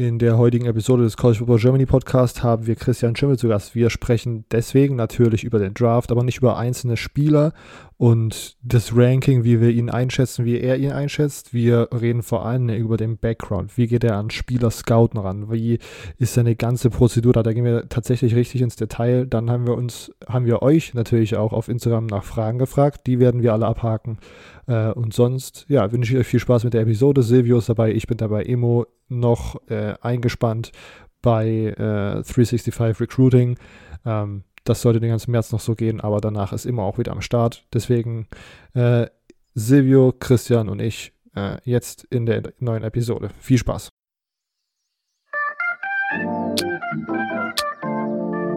[0.00, 3.74] In der heutigen Episode des College Football Germany Podcast haben wir Christian Schimmel zu Gast.
[3.74, 7.52] Wir sprechen deswegen natürlich über den Draft, aber nicht über einzelne Spieler
[7.96, 11.52] und das Ranking, wie wir ihn einschätzen, wie er ihn einschätzt.
[11.52, 13.76] Wir reden vor allem über den Background.
[13.76, 15.50] Wie geht er an Spieler Scouten ran?
[15.50, 15.80] Wie
[16.16, 17.42] ist seine ganze Prozedur da?
[17.42, 19.26] Da gehen wir tatsächlich richtig ins Detail.
[19.26, 23.08] Dann haben wir uns, haben wir euch natürlich auch auf Instagram nach Fragen gefragt.
[23.08, 24.18] Die werden wir alle abhaken.
[24.68, 27.22] Äh, und sonst, ja, wünsche ich euch viel Spaß mit der Episode.
[27.22, 30.72] Silvio ist dabei, ich bin dabei, Emo noch äh, eingespannt
[31.22, 33.58] bei äh, 365 Recruiting.
[34.04, 37.12] Ähm, das sollte den ganzen März noch so gehen, aber danach ist immer auch wieder
[37.12, 37.64] am Start.
[37.72, 38.28] Deswegen
[38.74, 39.06] äh,
[39.54, 43.30] Silvio, Christian und ich äh, jetzt in der neuen Episode.
[43.40, 43.88] Viel Spaß.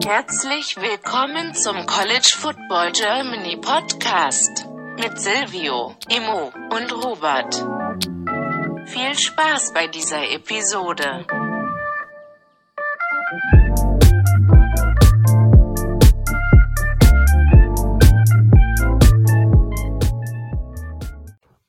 [0.04, 7.54] Herzlich willkommen zum College Football Germany Podcast mit Silvio, Imo und Robert.
[8.86, 11.26] Viel Spaß bei dieser Episode.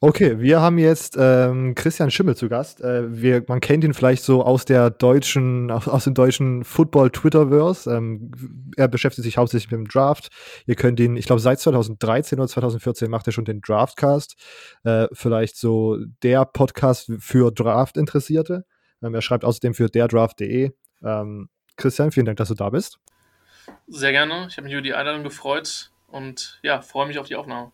[0.05, 2.81] Okay, wir haben jetzt ähm, Christian Schimmel zu Gast.
[2.81, 7.89] Äh, wir, man kennt ihn vielleicht so aus der deutschen, aus, dem deutschen Football-Twitterverse.
[7.89, 8.29] Ähm,
[8.75, 10.27] er beschäftigt sich hauptsächlich mit dem Draft.
[10.65, 14.35] Ihr könnt ihn, ich glaube, seit 2013 oder 2014 macht er schon den Draftcast.
[14.83, 18.65] Äh, vielleicht so der Podcast für Draft-Interessierte.
[19.01, 20.71] Ähm, er schreibt außerdem für derdraft.de.
[21.01, 22.99] Ähm, Christian, vielen Dank, dass du da bist.
[23.87, 24.47] Sehr gerne.
[24.49, 27.71] Ich habe mich über die Einladung gefreut und ja, freue mich auf die Aufnahme.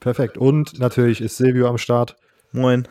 [0.00, 0.38] Perfekt.
[0.38, 2.16] Und natürlich ist Silvio am Start.
[2.52, 2.88] Moin.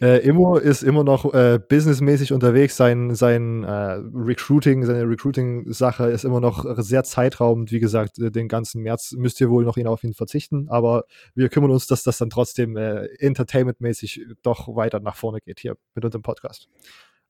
[0.00, 2.76] Äh, Immo ist immer noch äh, businessmäßig unterwegs.
[2.76, 7.70] Sein, sein äh, Recruiting, seine Recruiting-Sache ist immer noch sehr zeitraubend.
[7.70, 10.68] Wie gesagt, äh, den ganzen März müsst ihr wohl noch ihn auf ihn verzichten.
[10.68, 15.60] Aber wir kümmern uns, dass das dann trotzdem äh, entertainmentmäßig doch weiter nach vorne geht
[15.60, 16.68] hier mit unserem Podcast.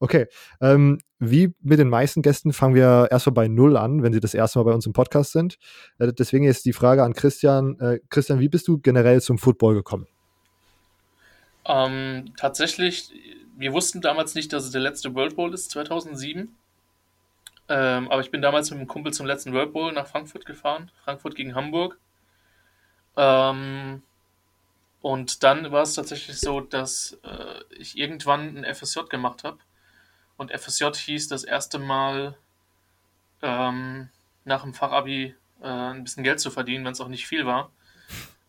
[0.05, 0.27] Okay,
[0.60, 4.34] ähm, wie mit den meisten Gästen fangen wir erstmal bei Null an, wenn sie das
[4.34, 5.56] erste Mal bei uns im Podcast sind.
[5.98, 7.80] Äh, deswegen ist die Frage an Christian.
[7.80, 10.06] Äh, Christian, wie bist du generell zum Football gekommen?
[11.64, 13.14] Ähm, tatsächlich,
[13.56, 16.55] wir wussten damals nicht, dass es der letzte World Bowl ist, 2007.
[17.70, 20.90] Ähm, aber ich bin damals mit einem Kumpel zum letzten World Bowl nach Frankfurt gefahren,
[21.02, 21.98] Frankfurt gegen Hamburg.
[23.17, 24.02] Ähm,
[25.01, 29.57] und dann war es tatsächlich so, dass äh, ich irgendwann ein FSJ gemacht habe
[30.36, 32.36] und FSJ hieß das erste Mal
[33.42, 34.08] ähm,
[34.45, 37.70] nach dem Fachabi äh, ein bisschen Geld zu verdienen, wenn es auch nicht viel war.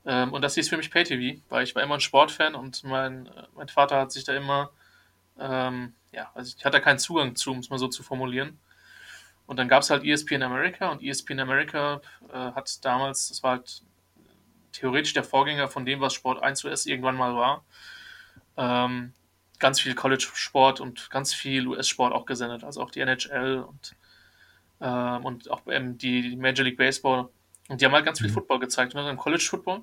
[0.05, 3.29] Ähm, und das hieß für mich PayTV, weil ich war immer ein Sportfan und mein,
[3.55, 4.71] mein Vater hat sich da immer,
[5.39, 8.59] ähm, ja, also ich hatte keinen Zugang zu, um es mal so zu formulieren.
[9.47, 13.57] Und dann gab es halt ESPN America und ESPN America äh, hat damals, das war
[13.57, 13.83] halt
[14.71, 17.63] theoretisch der Vorgänger von dem, was Sport 1 US irgendwann mal war.
[18.57, 19.13] Ähm,
[19.59, 23.95] ganz viel College-Sport und ganz viel US-Sport auch gesendet, also auch die NHL und,
[24.81, 27.29] ähm, und auch ähm, die, Major League Baseball.
[27.67, 28.33] Und die haben halt ganz viel mhm.
[28.33, 29.03] Football gezeigt, ne?
[29.03, 29.81] dann College-Football.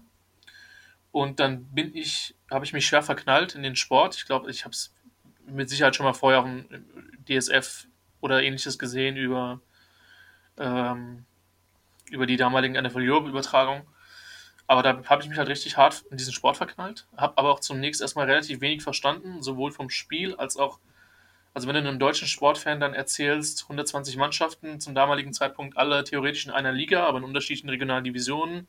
[1.10, 4.16] Und dann bin ich, habe ich mich schwer verknallt in den Sport.
[4.16, 4.94] Ich glaube, ich habe es
[5.46, 6.66] mit Sicherheit schon mal vorher auf dem
[7.28, 7.86] DSF
[8.20, 9.60] oder ähnliches gesehen über,
[10.56, 11.26] ähm,
[12.10, 13.82] über die damaligen NFL Europe-Übertragungen.
[14.66, 17.06] Aber da habe ich mich halt richtig hart in diesen Sport verknallt.
[17.16, 20.78] Habe aber auch zunächst erstmal relativ wenig verstanden, sowohl vom Spiel als auch,
[21.52, 26.46] also wenn du einem deutschen Sportfan dann erzählst, 120 Mannschaften zum damaligen Zeitpunkt alle theoretisch
[26.46, 28.68] in einer Liga, aber in unterschiedlichen regionalen Divisionen.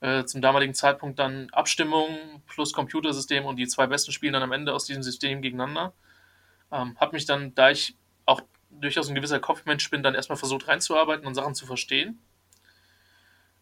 [0.00, 4.52] Äh, zum damaligen Zeitpunkt dann Abstimmung plus Computersystem und die zwei besten spielen dann am
[4.52, 5.92] Ende aus diesem System gegeneinander.
[6.72, 7.94] Ähm, habe mich dann, da ich
[8.24, 12.18] auch durchaus ein gewisser Kopfmensch bin, dann erstmal versucht reinzuarbeiten und Sachen zu verstehen.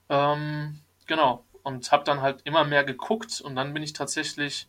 [0.08, 4.68] Ähm, genau und habe dann halt immer mehr geguckt und dann bin ich tatsächlich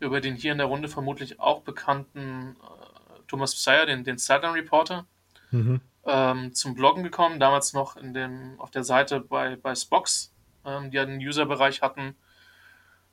[0.00, 4.54] über den hier in der Runde vermutlich auch bekannten äh, Thomas Pseyer, den, den Sideline
[4.54, 5.06] Reporter,
[5.52, 5.80] mhm.
[6.04, 10.32] ähm, zum Bloggen gekommen, damals noch in dem, auf der Seite bei, bei Spox,
[10.64, 12.16] ähm, die einen User-Bereich hatten.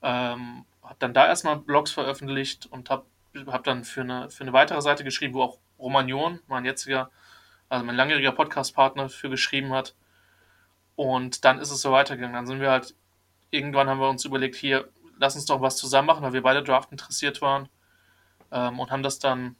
[0.02, 3.06] Ähm, habe dann da erstmal Blogs veröffentlicht und habe
[3.46, 7.12] hab dann für eine, für eine weitere Seite geschrieben, wo auch Romagnon, mein jetziger,
[7.70, 9.94] also mein langjähriger Podcast-Partner, für geschrieben hat.
[10.96, 12.36] Und dann ist es so weitergegangen.
[12.36, 12.96] Dann sind wir halt
[13.52, 14.90] irgendwann haben wir uns überlegt, hier,
[15.20, 17.70] lass uns doch was zusammen machen, weil wir beide Draft interessiert waren
[18.52, 19.56] ähm, und haben das dann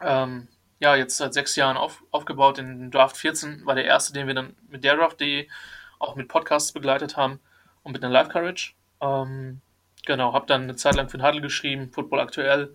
[0.00, 0.48] ähm,
[0.80, 2.58] ja jetzt seit sechs Jahren auf, aufgebaut.
[2.58, 5.48] Den Draft 14 war der erste, den wir dann mit der Draft.de
[5.98, 7.38] auch mit Podcasts begleitet haben
[7.84, 8.74] und mit einer Live-Courage.
[9.00, 9.60] Ähm,
[10.04, 12.74] genau, habe dann eine Zeit lang für den Huddle geschrieben, Football aktuell.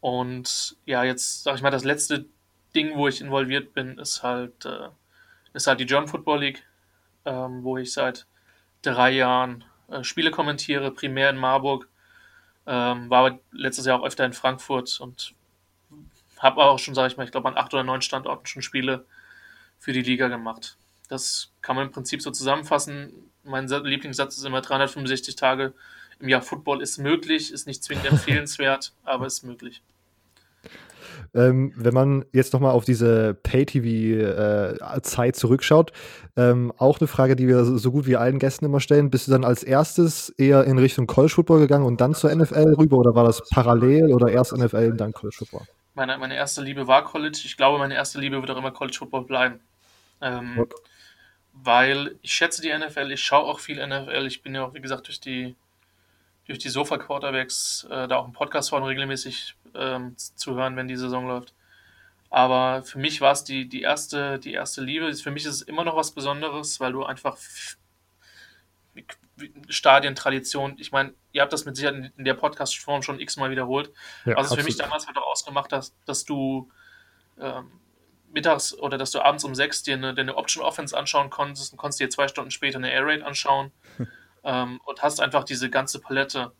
[0.00, 2.26] Und ja, jetzt sage ich mal, das letzte
[2.74, 4.88] Ding, wo ich involviert bin, ist halt, äh,
[5.52, 6.66] ist halt die German Football League,
[7.24, 8.26] ähm, wo ich seit
[8.84, 11.88] drei Jahren äh, Spiele kommentiere, primär in Marburg.
[12.66, 15.34] Ähm, war aber letztes Jahr auch öfter in Frankfurt und
[16.38, 19.04] habe auch schon, sage ich mal, ich glaube an acht oder neun Standorten schon Spiele
[19.78, 20.76] für die Liga gemacht.
[21.08, 23.12] Das kann man im Prinzip so zusammenfassen.
[23.42, 25.74] Mein Lieblingssatz ist immer 365 Tage
[26.20, 29.82] im Jahr Football ist möglich, ist nicht zwingend empfehlenswert, aber ist möglich.
[31.34, 35.92] Ähm, wenn man jetzt nochmal auf diese Pay-TV-Zeit äh, zurückschaut,
[36.36, 39.10] ähm, auch eine Frage, die wir so gut wie allen Gästen immer stellen.
[39.10, 42.74] Bist du dann als erstes eher in Richtung College Football gegangen und dann zur NFL
[42.78, 45.66] rüber oder war das parallel oder erst NFL und dann College Football?
[45.94, 47.40] Meine, meine erste Liebe war College.
[47.44, 49.60] Ich glaube, meine erste Liebe wird auch immer College Football bleiben.
[50.20, 50.74] Ähm, okay.
[51.52, 54.26] Weil ich schätze die NFL, ich schaue auch viel NFL.
[54.26, 55.54] Ich bin ja auch, wie gesagt, durch die
[56.46, 60.96] durch die Sofa-Quarterbacks äh, da auch im Podcast von regelmäßig ähm, zu hören, wenn die
[60.96, 61.54] Saison läuft.
[62.30, 65.14] Aber für mich war es die, die, erste, die erste Liebe.
[65.14, 67.36] Für mich ist es immer noch was Besonderes, weil du einfach
[69.68, 73.92] Stadientradition, ich meine, ihr habt das mit Sicherheit in der Podcast-Form schon x-mal wiederholt.
[74.24, 76.70] Ja, was es für mich damals halt auch ausgemacht hat, dass du
[77.40, 77.70] ähm,
[78.32, 81.78] mittags oder dass du abends um sechs dir eine, eine Option Offense anschauen konntest und
[81.78, 83.72] konntest dir zwei Stunden später eine Air Raid anschauen.
[84.44, 86.52] ähm, und hast einfach diese ganze Palette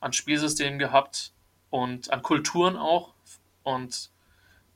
[0.00, 1.32] an Spielsystemen gehabt
[1.70, 3.14] und an Kulturen auch.
[3.62, 4.10] Und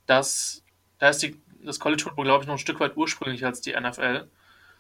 [0.07, 0.65] das,
[0.99, 3.79] da ist die, das College Football, glaube ich, noch ein Stück weit ursprünglicher als die
[3.79, 4.29] NFL.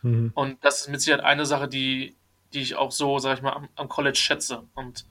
[0.03, 0.33] Mhm.
[0.35, 2.17] Und das ist mit Sicherheit eine Sache, die,
[2.53, 5.05] die ich auch so, sag ich mal, am, am College schätze und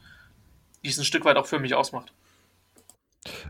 [0.83, 2.13] die es ein Stück weit auch für mich ausmacht.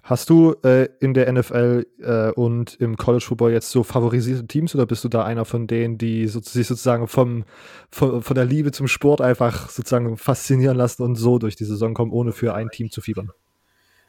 [0.04, 4.74] Hast du äh, in der NFL äh, und im College Football jetzt so favorisierte Teams
[4.76, 7.46] oder bist du da einer von denen, die so, sich sozusagen vom,
[7.92, 11.94] von, von der Liebe zum Sport einfach sozusagen faszinieren lassen und so durch die Saison
[11.94, 13.32] kommen, ohne für ein Team zu fiebern?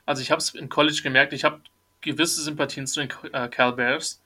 [0.06, 1.60] Also ich habe es in College gemerkt, ich habe
[2.00, 4.22] gewisse Sympathien zu den äh, Cal Bears,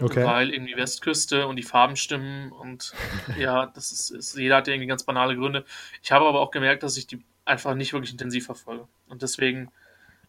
[0.00, 0.24] okay.
[0.24, 2.92] weil irgendwie Westküste und die Farben stimmen und
[3.38, 5.64] ja, das ist, ist, jeder hat irgendwie ganz banale Gründe.
[6.02, 9.70] Ich habe aber auch gemerkt, dass ich die einfach nicht wirklich intensiv verfolge und deswegen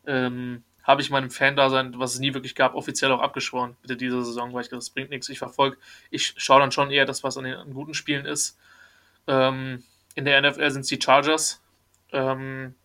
[0.06, 4.24] ähm, habe ich meinem Fan-Dasein, was es nie wirklich gab, offiziell auch abgeschworen bitte diese
[4.24, 5.30] Saison, weil ich das bringt nichts.
[5.30, 5.78] Ich verfolge,
[6.12, 8.58] ich schaue dann schon eher das, was an den an guten Spielen ist.
[9.28, 9.84] Ähm,
[10.16, 11.62] in der NFL sind es die Chargers.
[12.12, 12.76] Ähm,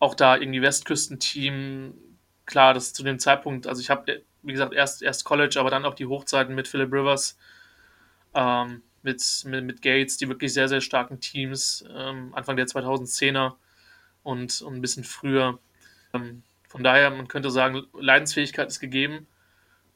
[0.00, 1.94] auch da irgendwie Westküstenteam.
[2.46, 5.86] Klar, das zu dem Zeitpunkt, also ich habe, wie gesagt, erst, erst College, aber dann
[5.86, 7.38] auch die Hochzeiten mit Philip Rivers,
[8.34, 13.54] ähm, mit, mit, mit, Gates, die wirklich sehr, sehr starken Teams, ähm, Anfang der 2010er
[14.22, 15.58] und, und ein bisschen früher.
[16.14, 19.26] Ähm, von daher, man könnte sagen, Leidensfähigkeit ist gegeben.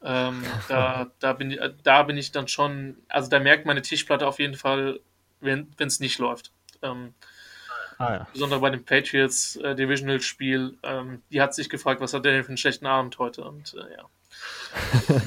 [0.02, 4.26] Ähm, da, da, bin ich, da bin ich dann schon, also da merkt meine Tischplatte
[4.26, 5.00] auf jeden Fall,
[5.40, 6.52] wenn es nicht läuft.
[6.82, 7.14] Ähm,
[7.98, 8.28] ah, ja.
[8.32, 12.32] Besonders bei dem Patriots äh, Divisional Spiel, ähm, die hat sich gefragt, was hat der
[12.32, 13.42] denn für einen schlechten Abend heute?
[13.44, 14.04] Und äh, ja,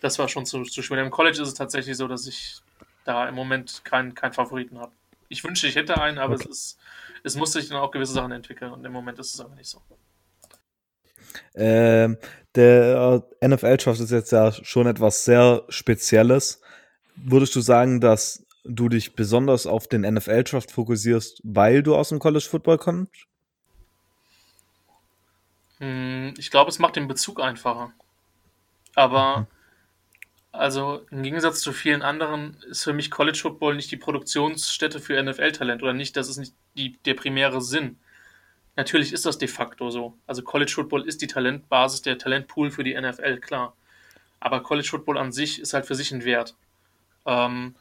[0.00, 1.02] das war schon zu, zu schwer.
[1.02, 2.60] Im College ist es tatsächlich so, dass ich
[3.04, 4.92] da im Moment keinen kein Favoriten habe.
[5.28, 6.46] Ich wünschte, ich hätte einen, aber okay.
[6.50, 6.78] es, ist,
[7.22, 9.68] es muss sich dann auch gewisse Sachen entwickeln und im Moment ist es aber nicht
[9.68, 9.80] so.
[11.54, 12.18] Ähm,
[12.54, 16.60] der NFL-Draft ist jetzt ja schon etwas sehr Spezielles.
[17.16, 22.18] Würdest du sagen, dass du dich besonders auf den NFL-Draft fokussierst, weil du aus dem
[22.18, 23.26] College Football kommst?
[25.78, 27.92] Hm, ich glaube, es macht den Bezug einfacher.
[28.94, 29.46] Aber mhm.
[30.52, 35.20] also im Gegensatz zu vielen anderen ist für mich College Football nicht die Produktionsstätte für
[35.20, 37.98] NFL-Talent oder nicht, das ist nicht die, der primäre Sinn.
[38.76, 40.16] Natürlich ist das de facto so.
[40.26, 43.76] Also College Football ist die Talentbasis, der Talentpool für die NFL, klar.
[44.40, 46.56] Aber College Football an sich ist halt für sich ein Wert.
[47.26, 47.74] Ähm,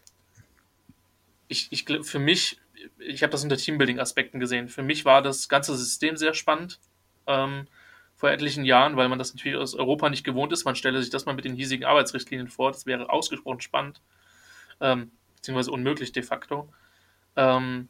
[1.48, 2.60] ich, ich, für mich,
[3.00, 4.68] ich habe das unter Teambuilding-Aspekten gesehen.
[4.68, 6.80] Für mich war das ganze System sehr spannend
[7.26, 7.68] ähm,
[8.16, 10.66] vor etlichen Jahren, weil man das natürlich aus Europa nicht gewohnt ist.
[10.66, 12.72] Man stelle sich das mal mit den hiesigen Arbeitsrichtlinien vor.
[12.72, 14.02] Das wäre ausgesprochen spannend,
[14.82, 16.72] ähm, beziehungsweise unmöglich de facto.
[17.38, 17.88] Ähm,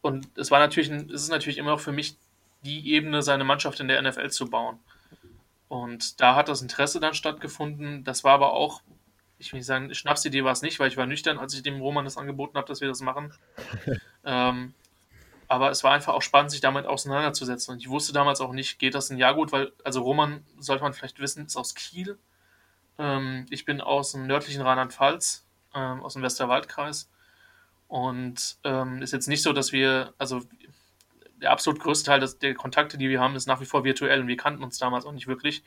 [0.00, 2.16] und es war natürlich, es ist natürlich immer noch für mich
[2.64, 4.78] die Ebene, seine Mannschaft in der NFL zu bauen.
[5.68, 8.04] Und da hat das Interesse dann stattgefunden.
[8.04, 8.82] Das war aber auch,
[9.38, 11.80] ich will nicht sagen, Schnapsidee war es nicht, weil ich war nüchtern, als ich dem
[11.80, 13.32] Roman das angeboten habe, dass wir das machen.
[14.24, 14.74] ähm,
[15.48, 17.72] aber es war einfach auch spannend, sich damit auseinanderzusetzen.
[17.72, 20.82] Und ich wusste damals auch nicht, geht das ein Jahr gut, weil, also Roman, sollte
[20.82, 22.18] man vielleicht wissen, ist aus Kiel.
[22.98, 25.44] Ähm, ich bin aus dem nördlichen Rheinland-Pfalz,
[25.74, 27.10] ähm, aus dem Westerwaldkreis.
[27.88, 30.42] Und ähm, ist jetzt nicht so, dass wir, also
[31.40, 34.20] der absolut größte Teil des, der Kontakte, die wir haben, ist nach wie vor virtuell
[34.20, 35.62] und wir kannten uns damals auch nicht wirklich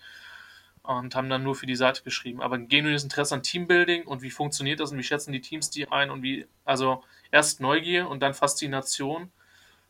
[0.83, 2.41] und haben dann nur für die Seite geschrieben.
[2.41, 5.69] Aber ein genuines Interesse an Teambuilding und wie funktioniert das und wie schätzen die Teams
[5.69, 9.31] die ein und wie, also erst Neugier und dann Faszination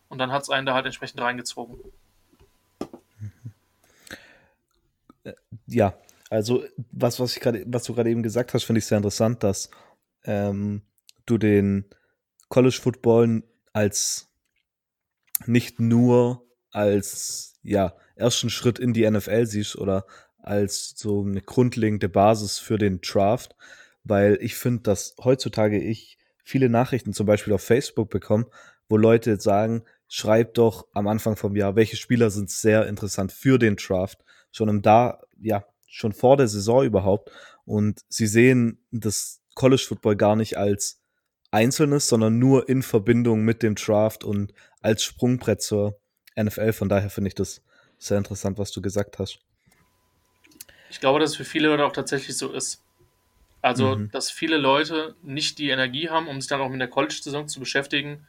[0.10, 1.78] und dann hat es einen da halt entsprechend reingezogen.
[5.68, 5.94] Ja,
[6.30, 9.44] also was, was ich gerade, was du gerade eben gesagt hast, finde ich sehr interessant,
[9.44, 9.70] dass
[10.24, 10.82] ähm,
[11.26, 11.86] du den
[12.50, 13.44] College Football
[13.74, 14.30] als
[15.46, 20.06] nicht nur als ja, ersten Schritt in die NFL siehst oder
[20.38, 23.56] als so eine grundlegende Basis für den Draft,
[24.04, 28.48] weil ich finde, dass heutzutage ich viele Nachrichten zum Beispiel auf Facebook bekomme,
[28.88, 33.60] wo Leute sagen, schreib doch am Anfang vom Jahr, welche Spieler sind sehr interessant für
[33.60, 37.32] den Draft, schon im da, ja, schon vor der Saison überhaupt.
[37.66, 41.02] Und sie sehen das College Football gar nicht als
[41.52, 44.54] Einzelnes, sondern nur in Verbindung mit dem Draft und
[44.88, 46.00] als Sprungbrett zur
[46.40, 46.72] NFL.
[46.72, 47.62] Von daher finde ich das
[47.98, 49.40] sehr interessant, was du gesagt hast.
[50.90, 52.84] Ich glaube, dass es für viele Leute auch tatsächlich so ist.
[53.62, 54.12] Also, mhm.
[54.12, 57.60] dass viele Leute nicht die Energie haben, um sich dann auch mit der College-Saison zu
[57.60, 58.26] beschäftigen.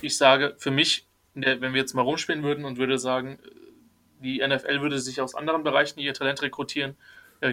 [0.00, 3.38] Ich sage, für mich, wenn wir jetzt mal rumspielen würden und würde sagen,
[4.20, 6.96] die NFL würde sich aus anderen Bereichen ihr Talent rekrutieren,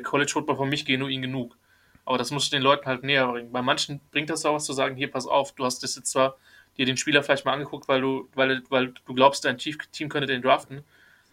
[0.03, 1.57] College Football von mich genuin genug.
[2.05, 3.51] Aber das musst du den Leuten halt näher bringen.
[3.51, 6.11] Bei manchen bringt das auch was zu sagen, hier, pass auf, du hast das jetzt
[6.11, 6.37] zwar
[6.77, 10.27] dir den Spieler vielleicht mal angeguckt, weil du, weil, weil du glaubst, dein Team könnte
[10.27, 10.83] den draften,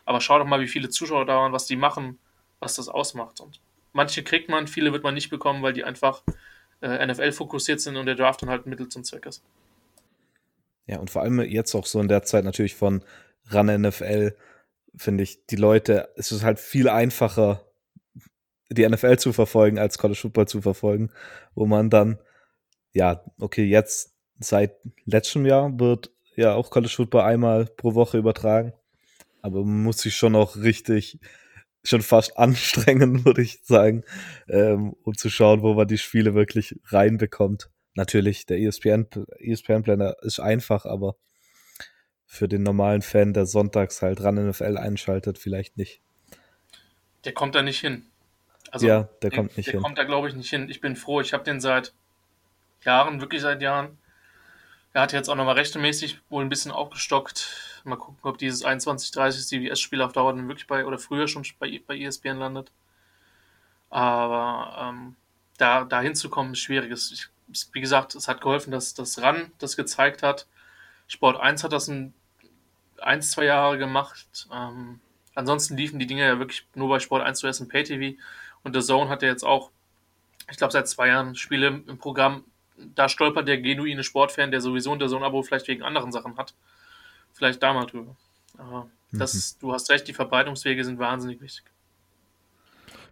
[0.04, 2.18] aber schau doch mal, wie viele Zuschauer da waren, was die machen,
[2.60, 3.40] was das ausmacht.
[3.40, 3.60] Und
[3.92, 6.22] manche kriegt man, viele wird man nicht bekommen, weil die einfach
[6.80, 9.42] äh, NFL fokussiert sind und der Draft dann halt ein Mittel zum Zweck ist.
[10.86, 13.04] Ja, und vor allem jetzt auch so in der Zeit natürlich von
[13.52, 14.34] Run NFL,
[14.96, 17.64] finde ich, die Leute, es ist halt viel einfacher,
[18.70, 21.10] die NFL zu verfolgen, als College Football zu verfolgen,
[21.54, 22.18] wo man dann,
[22.92, 28.72] ja, okay, jetzt seit letztem Jahr wird ja auch College Football einmal pro Woche übertragen,
[29.42, 31.18] aber man muss sich schon auch richtig
[31.84, 34.04] schon fast anstrengend, würde ich sagen,
[34.48, 37.70] ähm, um zu schauen, wo man die Spiele wirklich reinbekommt.
[37.94, 41.16] Natürlich, der ESPN, ESPN-Planner ist einfach, aber
[42.26, 46.02] für den normalen Fan, der sonntags halt ran NFL einschaltet, vielleicht nicht.
[47.24, 48.06] Der kommt da nicht hin.
[48.70, 49.80] Also, ja, der, der kommt nicht der hin.
[49.80, 50.68] Der kommt da, glaube ich, nicht hin.
[50.68, 51.94] Ich bin froh, ich habe den seit
[52.84, 53.98] Jahren, wirklich seit Jahren.
[54.98, 57.82] Er hat jetzt auch nochmal rechtmäßig wohl ein bisschen aufgestockt.
[57.84, 61.80] Mal gucken, ob dieses 21-30 CBS-Spiel auf Dauer dann wirklich bei, oder früher schon bei,
[61.86, 62.72] bei ESPN landet.
[63.90, 65.14] Aber ähm,
[65.56, 66.90] da, da hinzukommen ist schwierig.
[66.90, 67.28] Ich,
[67.72, 70.48] wie gesagt, es hat geholfen, dass das RAN das gezeigt hat.
[71.06, 72.12] Sport 1 hat das ein,
[73.00, 74.48] ein zwei Jahre gemacht.
[74.52, 74.98] Ähm,
[75.36, 78.18] ansonsten liefen die Dinge ja wirklich nur bei Sport 1 zuerst im Pay-TV.
[78.64, 79.70] Und The Zone hat ja jetzt auch,
[80.50, 82.42] ich glaube, seit zwei Jahren Spiele im Programm.
[82.94, 86.54] Da stolpert der genuine Sportfan, der sowieso ein The Zone-Abo vielleicht wegen anderen Sachen hat,
[87.32, 88.16] vielleicht da mal drüber.
[88.56, 89.60] Aber das, mhm.
[89.60, 91.64] du hast recht, die Verbreitungswege sind wahnsinnig wichtig.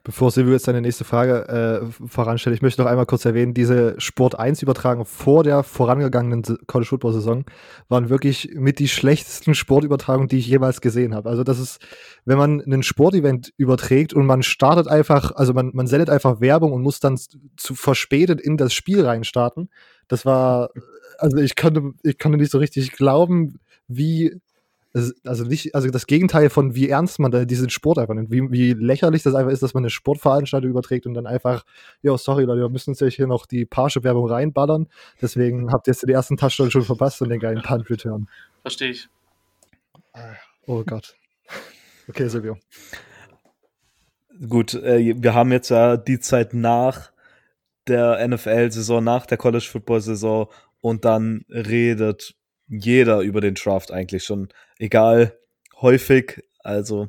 [0.07, 3.97] Bevor Silvio jetzt seine nächste Frage äh, voranstellt, ich möchte noch einmal kurz erwähnen, diese
[3.99, 7.45] Sport 1 Übertragung vor der vorangegangenen College Football Saison
[7.89, 11.29] waren wirklich mit die schlechtesten Sportübertragungen, die ich jemals gesehen habe.
[11.29, 11.81] Also das ist,
[12.25, 16.73] wenn man ein Sportevent überträgt und man startet einfach, also man, man sendet einfach Werbung
[16.73, 17.19] und muss dann
[17.57, 19.71] zu verspätet in das Spiel reinstarten.
[20.07, 20.71] Das war,
[21.19, 23.59] also ich konnte, ich konnte nicht so richtig glauben,
[23.89, 24.41] wie
[25.25, 28.51] also nicht, also das Gegenteil von wie ernst man da diesen Sport einfach nimmt, wie,
[28.51, 31.65] wie lächerlich das einfach ist, dass man eine Sportveranstaltung überträgt und dann einfach,
[32.03, 34.89] ja, sorry Leute, wir müssen uns ja hier noch die Parship-Werbung reinballern.
[35.21, 38.29] Deswegen habt ihr jetzt den ersten Touchdown schon verpasst und den geilen Punt-Return.
[38.63, 39.09] Verstehe ich.
[40.67, 41.17] Oh Gott.
[42.09, 42.57] Okay, Silvio.
[44.49, 47.11] Gut, äh, wir haben jetzt ja die Zeit nach
[47.89, 50.47] der NFL-Saison, nach der College-Football-Saison
[50.81, 52.37] und dann redet
[52.69, 54.49] jeder über den Draft eigentlich schon.
[54.79, 55.39] Egal,
[55.81, 57.09] häufig, also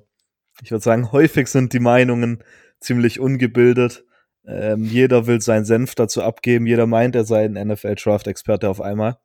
[0.61, 2.43] ich würde sagen, häufig sind die Meinungen
[2.79, 4.03] ziemlich ungebildet.
[4.45, 9.17] Ähm, jeder will seinen Senf dazu abgeben, jeder meint, er sei ein NFL-Draft-Experte auf einmal.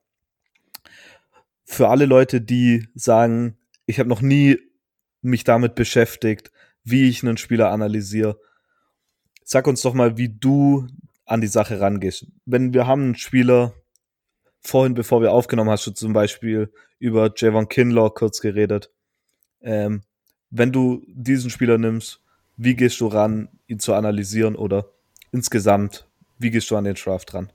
[1.64, 4.58] Für alle Leute, die sagen, ich habe noch nie
[5.20, 6.50] mich damit beschäftigt,
[6.82, 8.38] wie ich einen Spieler analysiere,
[9.44, 10.88] sag uns doch mal, wie du
[11.24, 12.26] an die Sache rangehst.
[12.44, 13.74] Wenn wir haben einen Spieler,
[14.62, 18.90] vorhin, bevor wir aufgenommen hast, du zum Beispiel über Javon Kinlaw kurz geredet.
[19.60, 20.02] Ähm,
[20.50, 22.20] wenn du diesen Spieler nimmst,
[22.56, 24.86] wie gehst du ran, ihn zu analysieren oder
[25.32, 26.06] insgesamt,
[26.38, 27.50] wie gehst du an den Draft ran?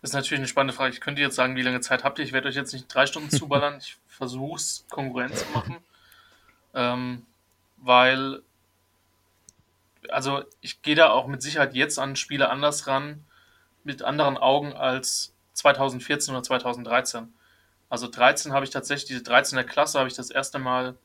[0.00, 0.92] Das ist natürlich eine spannende Frage.
[0.92, 2.24] Ich könnte jetzt sagen, wie lange Zeit habt ihr?
[2.24, 3.78] Ich werde euch jetzt nicht drei Stunden zuballern.
[3.78, 5.76] Ich versuche es, Konkurrenz zu machen.
[6.74, 7.26] Ähm,
[7.78, 8.42] weil,
[10.08, 13.24] also ich gehe da auch mit Sicherheit jetzt an Spiele anders ran,
[13.84, 17.32] mit anderen Augen als 2014 oder 2013.
[17.88, 20.96] Also 13 habe ich tatsächlich, diese 13er Klasse habe ich das erste Mal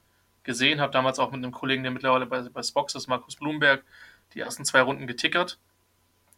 [0.44, 3.84] gesehen, habe damals auch mit einem Kollegen, der mittlerweile bei, bei Spox ist, Markus Blumberg,
[4.34, 5.60] die ersten zwei Runden getickert.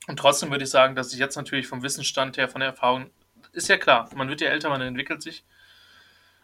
[0.08, 3.12] Und trotzdem würde ich sagen, dass ich jetzt natürlich vom Wissensstand her, von der Erfahrung,
[3.52, 5.44] ist ja klar, man wird ja älter, man entwickelt sich.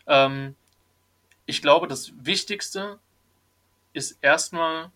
[0.05, 0.55] Ähm,
[1.47, 2.99] ich glaube, das Wichtigste
[3.93, 4.91] ist erstmal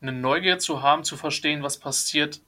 [0.00, 2.40] eine Neugier zu haben, zu verstehen, was passiert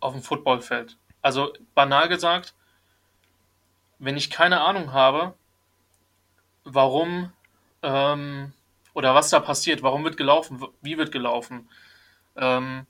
[0.00, 0.96] auf dem Footballfeld.
[1.26, 2.54] Also banal gesagt,
[3.98, 5.34] wenn ich keine Ahnung habe,
[6.62, 7.32] warum
[7.82, 8.52] ähm,
[8.94, 11.68] oder was da passiert, warum wird gelaufen, wie wird gelaufen,
[12.36, 12.86] ähm,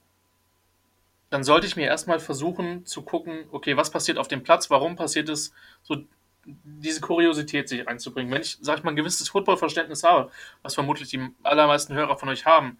[1.30, 4.96] dann sollte ich mir erstmal versuchen zu gucken, okay, was passiert auf dem Platz, warum
[4.96, 6.04] passiert es, so
[6.44, 8.30] diese Kuriosität sich einzubringen.
[8.30, 12.28] Wenn ich, sag ich mal, ein gewisses Footballverständnis habe, was vermutlich die allermeisten Hörer von
[12.28, 12.76] euch haben,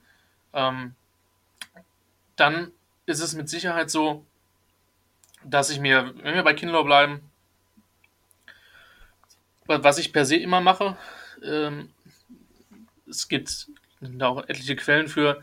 [0.53, 0.95] ähm,
[2.37, 2.73] dann
[3.07, 4.27] ist es mit Sicherheit so,
[5.49, 7.31] dass ich mir, wenn wir bei Kinlaw bleiben,
[9.67, 10.97] was ich per se immer mache,
[11.43, 11.91] ähm,
[13.09, 13.69] es gibt
[14.01, 15.43] da auch etliche Quellen für,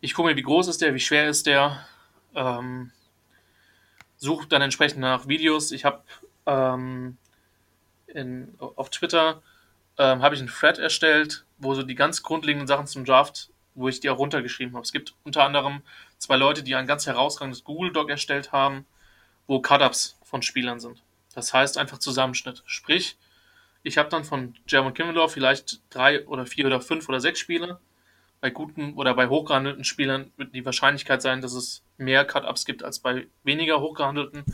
[0.00, 1.86] ich gucke mir, wie groß ist der, wie schwer ist der,
[2.34, 2.92] ähm,
[4.16, 5.72] suche dann entsprechend nach Videos.
[5.72, 6.02] Ich habe
[6.46, 7.16] ähm,
[8.58, 9.42] auf Twitter
[9.98, 13.88] ähm, habe ich einen Thread erstellt, wo so die ganz grundlegenden Sachen zum Draft, wo
[13.88, 14.84] ich die auch runtergeschrieben habe.
[14.84, 15.82] Es gibt unter anderem
[16.18, 18.86] zwei Leute, die ein ganz herausragendes Google-Doc erstellt haben,
[19.50, 21.02] wo Cut-Ups von Spielern sind.
[21.34, 22.62] Das heißt einfach Zusammenschnitt.
[22.66, 23.16] Sprich,
[23.82, 27.80] ich habe dann von Jeremy Kimmendor vielleicht drei oder vier oder fünf oder sechs Spieler.
[28.40, 32.84] Bei guten oder bei hochgehandelten Spielern wird die Wahrscheinlichkeit sein, dass es mehr Cut-Ups gibt
[32.84, 34.44] als bei weniger hochgehandelten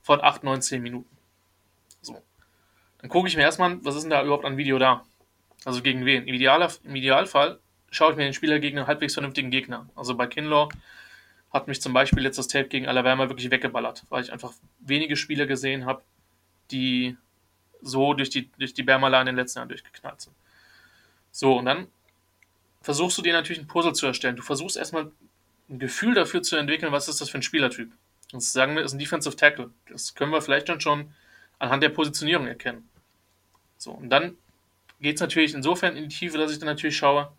[0.00, 1.14] von 8, 9, 10 Minuten.
[2.00, 2.16] So.
[3.02, 5.04] Dann gucke ich mir erstmal was ist denn da überhaupt an Video da?
[5.66, 6.26] Also gegen wen?
[6.26, 7.58] Im, Ideal, Im Idealfall
[7.90, 9.90] schaue ich mir den Spieler gegen einen halbwegs vernünftigen Gegner.
[9.94, 10.70] Also bei Kinlaw
[11.52, 15.46] hat mich zum Beispiel letztes Tape gegen Alabama wirklich weggeballert, weil ich einfach wenige Spieler
[15.46, 16.02] gesehen habe,
[16.70, 17.16] die
[17.80, 20.34] so durch die, durch die Bärmaler in den letzten Jahren durchgeknallt sind.
[21.30, 21.86] So, und dann
[22.82, 24.36] versuchst du dir natürlich ein Puzzle zu erstellen.
[24.36, 25.10] Du versuchst erstmal
[25.68, 27.92] ein Gefühl dafür zu entwickeln, was ist das für ein Spielertyp.
[28.32, 29.70] Das sagen wir, ist ein Defensive Tackle.
[29.88, 31.12] Das können wir vielleicht dann schon
[31.58, 32.88] anhand der Positionierung erkennen.
[33.78, 34.36] So, und dann
[35.00, 37.32] geht es natürlich insofern in die Tiefe, dass ich dann natürlich schaue,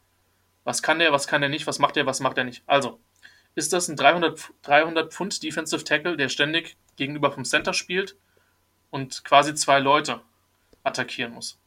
[0.63, 2.63] was kann der, was kann der nicht, was macht der, was macht er nicht.
[2.65, 2.99] Also,
[3.55, 8.15] ist das ein 300, 300 Pfund Defensive Tackle, der ständig gegenüber vom Center spielt
[8.89, 10.21] und quasi zwei Leute
[10.83, 11.59] attackieren muss?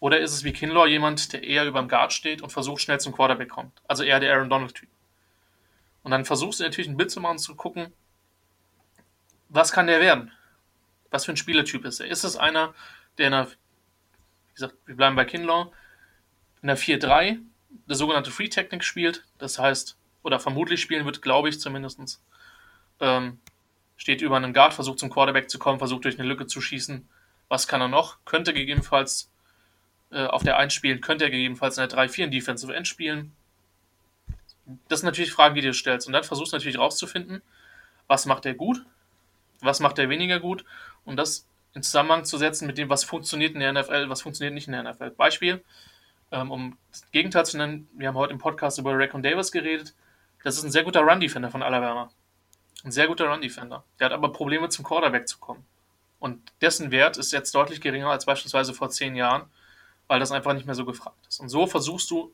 [0.00, 3.00] Oder ist es wie Kinlaw jemand, der eher über dem Guard steht und versucht, schnell
[3.00, 3.82] zum Quarterback kommt?
[3.88, 4.88] Also eher der Aaron Donald-Typ.
[6.02, 7.92] Und dann versuchst du natürlich ein Bild zu machen, zu gucken,
[9.48, 10.32] was kann der werden?
[11.10, 12.06] Was für ein Spielertyp ist er?
[12.06, 12.74] Ist es einer,
[13.16, 15.72] der in einer, wie gesagt, wir bleiben bei Kinlaw,
[16.62, 17.38] in der 4-3
[17.70, 19.96] der sogenannte Free Technique spielt, das heißt,
[20.28, 22.20] oder vermutlich spielen wird, glaube ich zumindest,
[23.00, 23.38] ähm,
[23.96, 27.08] steht über einen Guard, versucht zum Quarterback zu kommen, versucht durch eine Lücke zu schießen.
[27.48, 28.18] Was kann er noch?
[28.26, 29.30] Könnte gegebenenfalls
[30.10, 33.32] äh, auf der 1 spielen, könnte er gegebenenfalls in der 3-4 in Defensive End spielen.
[34.88, 36.06] Das sind natürlich Fragen, die du stellst.
[36.06, 37.40] Und dann versuchst du natürlich rauszufinden,
[38.06, 38.84] was macht er gut,
[39.60, 40.64] was macht er weniger gut
[41.06, 44.52] und das in Zusammenhang zu setzen mit dem, was funktioniert in der NFL, was funktioniert
[44.52, 45.10] nicht in der NFL.
[45.10, 45.64] Beispiel,
[46.32, 49.94] ähm, um das Gegenteil zu nennen, wir haben heute im Podcast über Raquan Davis geredet.
[50.48, 52.08] Das ist ein sehr guter Run-Defender von Alabama.
[52.82, 53.84] Ein sehr guter Run-Defender.
[54.00, 55.66] Der hat aber Probleme, zum Quarterback zu kommen.
[56.20, 59.50] Und dessen Wert ist jetzt deutlich geringer als beispielsweise vor zehn Jahren,
[60.06, 61.40] weil das einfach nicht mehr so gefragt ist.
[61.40, 62.32] Und so versuchst du,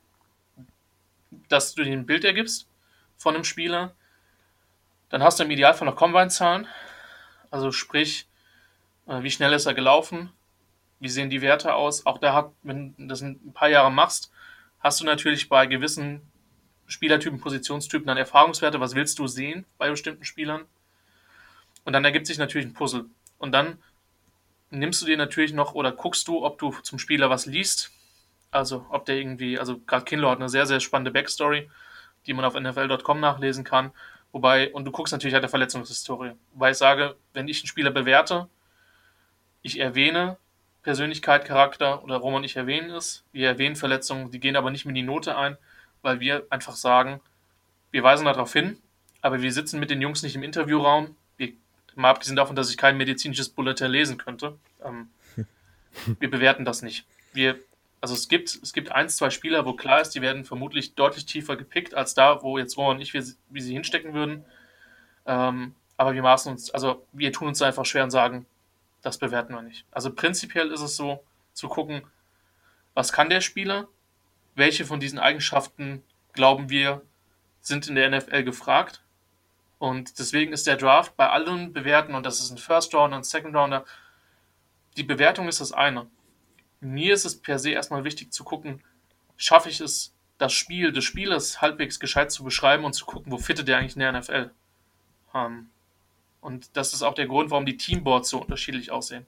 [1.49, 2.69] dass du dir ein Bild ergibst
[3.17, 3.93] von einem Spieler.
[5.09, 6.69] Dann hast du im Idealfall noch Combine-Zahlen.
[7.51, 8.29] Also sprich,
[9.07, 10.31] äh, wie schnell ist er gelaufen?
[11.01, 12.05] Wie sehen die Werte aus?
[12.05, 14.31] Auch da hat, wenn du das ein paar Jahre machst,
[14.79, 16.21] hast du natürlich bei gewissen
[16.87, 18.79] Spielertypen, Positionstypen dann Erfahrungswerte.
[18.79, 20.65] Was willst du sehen bei bestimmten Spielern?
[21.83, 23.05] Und dann ergibt sich natürlich ein Puzzle.
[23.37, 23.77] Und dann
[24.69, 27.91] nimmst du dir natürlich noch oder guckst du, ob du zum Spieler was liest.
[28.51, 31.69] Also, ob der irgendwie, also gerade Kinlaw hat eine sehr, sehr spannende Backstory,
[32.25, 33.91] die man auf NFL.com nachlesen kann.
[34.31, 36.33] Wobei, und du guckst natürlich, hat er Verletzungshistorie.
[36.53, 38.47] Wobei ich sage, wenn ich einen Spieler bewerte,
[39.61, 40.37] ich erwähne
[40.83, 43.23] Persönlichkeit, Charakter oder Roman ich erwähnen es.
[43.31, 45.57] Wir erwähnen Verletzungen, die gehen aber nicht mit in die Note ein,
[46.05, 47.19] weil wir einfach sagen,
[47.91, 48.77] wir weisen darauf hin,
[49.21, 51.15] aber wir sitzen mit den Jungs nicht im Interviewraum.
[51.37, 51.53] Wir,
[51.95, 54.57] mal abgesehen davon, dass ich kein medizinisches Bulletin lesen könnte.
[54.83, 55.09] Ähm,
[56.19, 57.05] wir bewerten das nicht.
[57.33, 57.59] Wir,
[57.99, 61.25] also es gibt, es gibt ein, zwei Spieler, wo klar ist, die werden vermutlich deutlich
[61.25, 64.45] tiefer gepickt als da, wo jetzt Roman und ich, wie, wie sie hinstecken würden.
[65.25, 68.45] Ähm, aber wir maßen uns, also wir tun uns einfach schwer und sagen,
[69.01, 69.85] das bewerten wir nicht.
[69.91, 72.03] Also prinzipiell ist es so, zu gucken,
[72.93, 73.87] was kann der Spieler,
[74.55, 77.01] welche von diesen Eigenschaften glauben wir
[77.61, 79.01] sind in der NFL gefragt.
[79.77, 83.23] Und deswegen ist der Draft bei allen Bewerten, und das ist ein First Rounder, ein
[83.23, 83.85] Second Rounder,
[84.97, 86.07] die Bewertung ist das eine.
[86.79, 88.81] Mir ist es per se erstmal wichtig zu gucken,
[89.35, 93.37] schaffe ich es, das Spiel des Spielers halbwegs gescheit zu beschreiben und zu gucken, wo
[93.37, 94.51] fittet der eigentlich in der NFL.
[95.33, 95.69] Ähm,
[96.41, 99.25] und das ist auch der Grund, warum die Teamboards so unterschiedlich aussehen.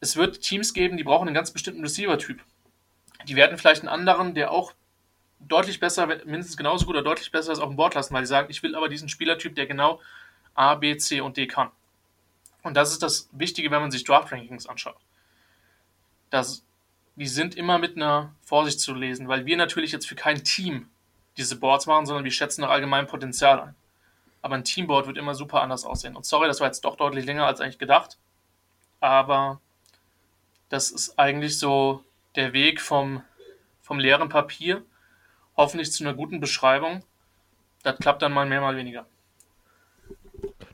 [0.00, 2.42] Es wird Teams geben, die brauchen einen ganz bestimmten Receiver-Typ.
[3.26, 4.72] Die werden vielleicht einen anderen, der auch
[5.40, 8.28] deutlich besser, mindestens genauso gut oder deutlich besser ist, auf dem Board lassen, weil die
[8.28, 10.00] sagen, ich will aber diesen Spielertyp, der genau
[10.54, 11.70] A, B, C und D kann.
[12.62, 14.96] Und das ist das Wichtige, wenn man sich Draft-Rankings anschaut.
[16.30, 16.64] Das
[17.16, 20.88] die sind immer mit einer Vorsicht zu lesen, weil wir natürlich jetzt für kein Team
[21.36, 23.74] diese Boards machen, sondern wir schätzen nach allgemeinem Potenzial ein.
[24.42, 26.16] Aber ein Teamboard wird immer super anders aussehen.
[26.16, 28.18] Und sorry, das war jetzt doch deutlich länger als eigentlich gedacht.
[29.00, 29.60] Aber
[30.68, 32.04] das ist eigentlich so
[32.36, 33.22] der Weg vom,
[33.80, 34.84] vom leeren Papier,
[35.56, 37.04] hoffentlich zu einer guten Beschreibung.
[37.82, 39.06] Das klappt dann mal mehr, mal weniger.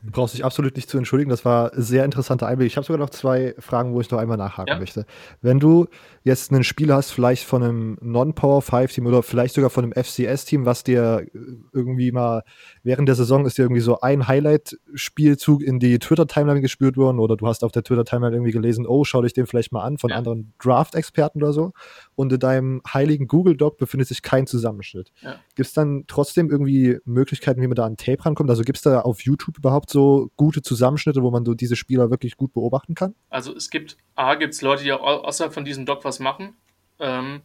[0.03, 1.29] Du brauchst dich absolut nicht zu entschuldigen.
[1.29, 2.67] Das war ein sehr interessanter Einblick.
[2.67, 4.79] Ich habe sogar noch zwei Fragen, wo ich noch einmal nachhaken ja.
[4.79, 5.05] möchte.
[5.41, 5.87] Wenn du
[6.23, 10.65] jetzt ein Spiel hast, vielleicht von einem Non-Power 5-Team oder vielleicht sogar von einem FCS-Team,
[10.65, 11.27] was dir
[11.71, 12.43] irgendwie mal
[12.83, 17.37] während der Saison ist dir irgendwie so ein Highlight-Spielzug in die Twitter-Timeline gespürt worden oder
[17.37, 20.09] du hast auf der Twitter-Timeline irgendwie gelesen, oh, schau dich den vielleicht mal an von
[20.09, 20.15] ja.
[20.15, 21.73] anderen Draft-Experten oder so.
[22.15, 25.11] Und in deinem heiligen Google-Doc befindet sich kein Zusammenschnitt.
[25.21, 25.35] Ja.
[25.55, 28.49] Gibt es dann trotzdem irgendwie Möglichkeiten, wie man da an Tape rankommt?
[28.49, 32.09] Also gibt es da auf YouTube überhaupt so gute Zusammenschnitte, wo man so diese Spieler
[32.09, 33.15] wirklich gut beobachten kann?
[33.29, 36.55] Also es gibt, A, gibt es Leute, die außerhalb von diesem Doc was machen.
[36.99, 37.41] Ähm,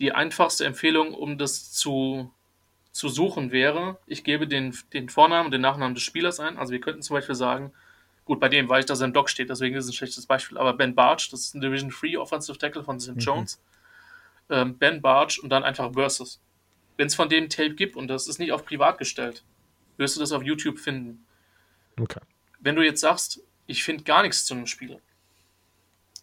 [0.00, 2.30] die einfachste Empfehlung, um das zu,
[2.90, 6.58] zu suchen, wäre, ich gebe den, den Vornamen und den Nachnamen des Spielers ein.
[6.58, 7.72] Also wir könnten zum Beispiel sagen,
[8.24, 10.26] gut, bei dem weiß ich, dass er im Doc steht, deswegen ist es ein schlechtes
[10.26, 13.14] Beispiel, aber Ben Barch, das ist ein Division 3 Offensive Tackle von St.
[13.14, 13.18] Mhm.
[13.18, 13.60] Jones.
[14.50, 16.40] Ähm, ben Barch und dann einfach Versus.
[16.96, 19.44] Wenn es von dem Tape gibt und das ist nicht auf privat gestellt,
[19.96, 21.24] wirst du das auf YouTube finden.
[22.00, 22.20] Okay.
[22.60, 25.00] Wenn du jetzt sagst, ich finde gar nichts zu einem Spieler,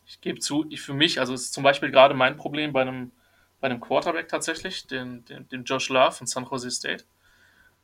[0.06, 3.12] ich gebe zu, ich für mich, also ist zum Beispiel gerade mein Problem bei einem,
[3.62, 7.06] bei einem Quarterback tatsächlich, den, den, den Josh Love von San Jose State.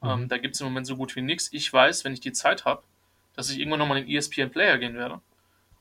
[0.01, 0.09] Mhm.
[0.09, 1.49] Ähm, da gibt es im Moment so gut wie nichts.
[1.51, 2.83] Ich weiß, wenn ich die Zeit habe,
[3.35, 5.21] dass ich irgendwann nochmal in den ESPN Player gehen werde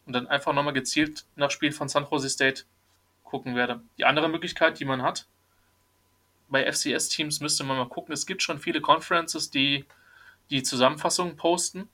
[0.04, 2.64] und dann einfach nochmal gezielt nach Spiel von San Jose State
[3.22, 3.82] gucken werde.
[3.96, 5.26] Die andere Möglichkeit, die man hat,
[6.48, 9.86] bei FCS-Teams müsste man mal gucken, es gibt schon viele Conferences, die
[10.50, 11.88] die Zusammenfassungen posten.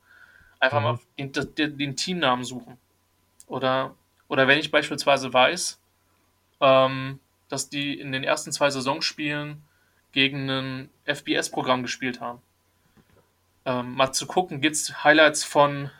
[0.59, 0.83] Einfach mhm.
[0.83, 2.77] mal den, den, den, Teamnamen suchen.
[3.47, 3.95] Oder
[4.31, 5.77] oder wenn ich beispielsweise weiß,
[6.61, 9.61] ähm, dass die in den ersten zwei Saisonspielen
[10.13, 12.41] gegen ein FBS-Programm gespielt haben.
[13.65, 15.91] Ähm, mal zu gucken, gibt es Highlights von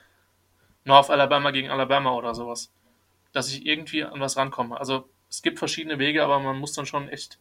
[0.85, 2.71] North Alabama gegen Alabama oder sowas.
[3.33, 4.79] Dass ich irgendwie an was rankomme.
[4.79, 7.37] Also es gibt verschiedene Wege, aber man muss dann schon echt,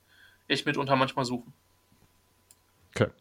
[0.48, 1.52] echt mitunter manchmal suchen.
[2.96, 3.12] Okay.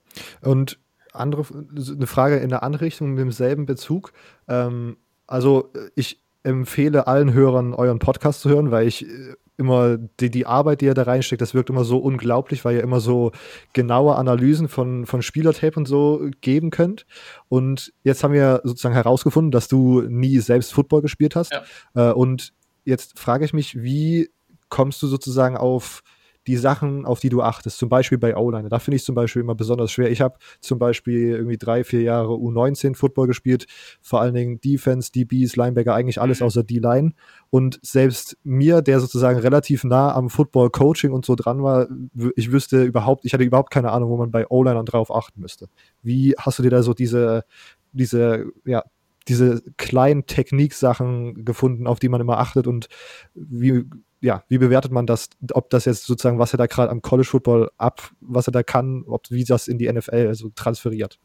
[0.42, 0.80] Und
[1.14, 4.14] andere, eine Frage in der Anrichtung mit demselben Bezug.
[4.48, 10.32] Ähm, also ich empfehle allen Hörern, euren Podcast zu hören, weil ich äh, immer die,
[10.32, 13.34] die Arbeit, die ihr da reinsteckt, das wirkt immer so unglaublich, weil ihr immer so
[13.74, 17.06] genaue Analysen von, von Spielertape und so geben könnt.
[17.50, 21.52] Und jetzt haben wir sozusagen herausgefunden, dass du nie selbst Football gespielt hast.
[21.94, 22.12] Ja.
[22.12, 22.54] Äh, und
[22.86, 24.30] jetzt frage ich mich, wie
[24.70, 26.04] kommst du sozusagen auf
[26.48, 28.70] die Sachen, auf die du achtest, zum Beispiel bei O-Line.
[28.70, 30.10] Da finde ich zum Beispiel immer besonders schwer.
[30.10, 33.68] Ich habe zum Beispiel irgendwie drei, vier Jahre U19 Football gespielt,
[34.02, 36.48] vor allen Dingen Defense, DBs, Linebacker, eigentlich alles mhm.
[36.48, 37.14] außer D-Line.
[37.50, 41.88] Und selbst mir, der sozusagen relativ nah am Football-Coaching und so dran war,
[42.36, 45.68] ich wüsste überhaupt, ich hatte überhaupt keine Ahnung, wo man bei O-Linern drauf achten müsste.
[46.02, 47.44] Wie hast du dir da so diese,
[47.92, 48.84] diese, ja,
[49.28, 52.88] diese kleinen Techniksachen gefunden, auf die man immer achtet und
[53.36, 53.86] wie
[54.22, 57.28] ja, wie bewertet man das, ob das jetzt sozusagen, was er da gerade am College
[57.28, 61.20] Football ab, was er da kann, ob wie das in die NFL also transferiert?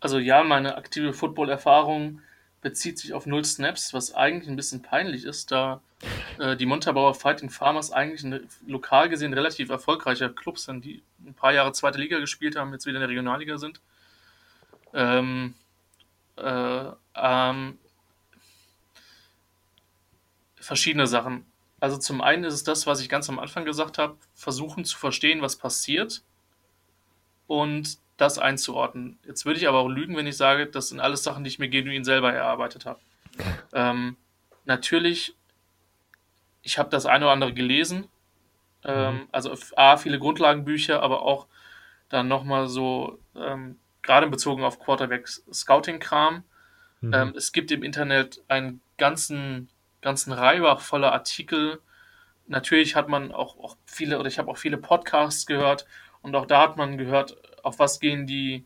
[0.00, 2.20] Also ja, meine aktive Football-Erfahrung
[2.60, 5.80] bezieht sich auf null Snaps, was eigentlich ein bisschen peinlich ist, da
[6.38, 11.34] äh, die Montabaur Fighting Farmers eigentlich ein lokal gesehen relativ erfolgreicher Club sind, die ein
[11.34, 13.80] paar Jahre zweite Liga gespielt haben, jetzt wieder in der Regionalliga sind.
[14.94, 15.54] Ähm,
[16.36, 16.84] äh,
[17.16, 17.78] ähm,
[20.56, 21.44] verschiedene Sachen.
[21.82, 24.96] Also zum einen ist es das, was ich ganz am Anfang gesagt habe, versuchen zu
[24.96, 26.22] verstehen, was passiert
[27.48, 29.18] und das einzuordnen.
[29.26, 31.58] Jetzt würde ich aber auch lügen, wenn ich sage, das sind alles Sachen, die ich
[31.58, 33.00] mir genuin selber erarbeitet habe.
[33.72, 34.16] Ähm,
[34.64, 35.34] natürlich,
[36.62, 38.06] ich habe das eine oder andere gelesen,
[38.84, 39.28] ähm, mhm.
[39.32, 41.48] also A, viele Grundlagenbücher, aber auch
[42.08, 46.44] dann nochmal so, ähm, gerade bezogen auf Quarterback-Scouting-Kram.
[47.00, 47.12] Mhm.
[47.12, 49.68] Ähm, es gibt im Internet einen ganzen
[50.02, 51.80] ganzen Reibach voller Artikel.
[52.46, 55.86] Natürlich hat man auch, auch viele, oder ich habe auch viele Podcasts gehört
[56.20, 58.64] und auch da hat man gehört, auf was gehen die,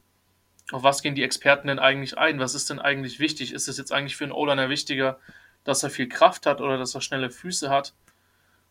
[0.72, 2.40] auf was gehen die Experten denn eigentlich ein?
[2.40, 3.52] Was ist denn eigentlich wichtig?
[3.52, 5.20] Ist es jetzt eigentlich für einen O-Liner wichtiger,
[5.62, 7.94] dass er viel Kraft hat oder dass er schnelle Füße hat?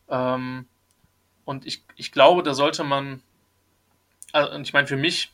[0.08, 0.66] Ähm,
[1.44, 3.22] und ich, ich glaube, da sollte man,
[4.32, 5.32] also, und ich meine, für mich,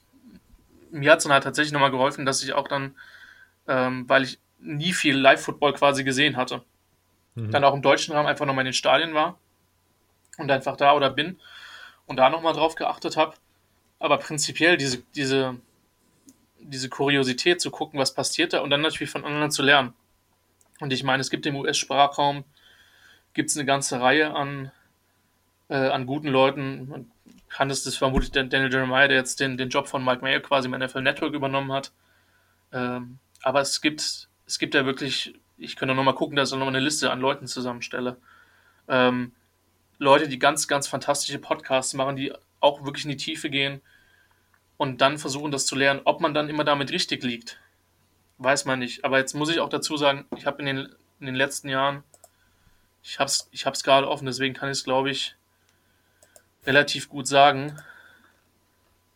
[0.90, 2.94] mir hat es dann halt tatsächlich nochmal geholfen, dass ich auch dann,
[3.66, 6.62] ähm, weil ich nie viel Live-Football quasi gesehen hatte,
[7.34, 7.50] mhm.
[7.50, 9.38] dann auch im deutschen Rahmen einfach nochmal in den Stadien war
[10.38, 11.38] und einfach da oder bin
[12.06, 13.34] und da nochmal drauf geachtet habe.
[13.98, 15.56] Aber prinzipiell diese, diese,
[16.58, 19.94] diese Kuriosität zu gucken, was passiert da und dann natürlich von anderen zu lernen.
[20.80, 22.44] Und ich meine, es gibt im US-Sprachraum
[23.34, 24.72] gibt es eine ganze Reihe an,
[25.68, 26.88] äh, an guten Leuten.
[26.88, 27.10] Man
[27.48, 30.68] kann es das vermutlich Daniel Jeremiah, der jetzt den, den Job von Mike Mayer quasi
[30.68, 31.92] im NFL Network übernommen hat.
[32.72, 36.58] Ähm, aber es gibt, es gibt ja wirklich, ich könnte noch mal gucken, dass ich
[36.58, 38.16] noch mal eine Liste an Leuten zusammenstelle.
[38.88, 39.32] Ähm,
[39.98, 43.80] Leute, die ganz, ganz fantastische Podcasts machen, die auch wirklich in die Tiefe gehen
[44.76, 46.00] und dann versuchen, das zu lernen.
[46.04, 47.60] Ob man dann immer damit richtig liegt,
[48.38, 49.04] weiß man nicht.
[49.04, 50.78] Aber jetzt muss ich auch dazu sagen, ich habe in den,
[51.20, 52.02] in den letzten Jahren,
[53.02, 55.36] ich habe es ich hab's gerade offen, deswegen kann ich es, glaube ich,
[56.66, 57.78] relativ gut sagen.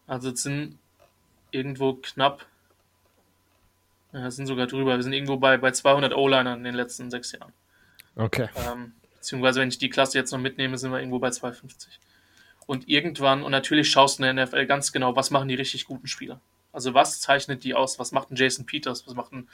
[0.06, 0.78] Also es sind
[1.50, 2.46] irgendwo knapp,
[4.16, 7.10] ja, es sind sogar drüber, wir sind irgendwo bei, bei 200 O-Linern in den letzten
[7.10, 7.52] sechs Jahren.
[8.14, 8.48] Okay.
[8.56, 12.00] Ähm, beziehungsweise wenn ich die Klasse jetzt noch mitnehme, sind wir irgendwo bei 250.
[12.66, 15.84] Und irgendwann, und natürlich schaust du in der NFL ganz genau, was machen die richtig
[15.84, 16.40] guten Spieler.
[16.72, 17.98] Also was zeichnet die aus?
[17.98, 19.06] Was macht ein Jason Peters?
[19.06, 19.48] Was macht ein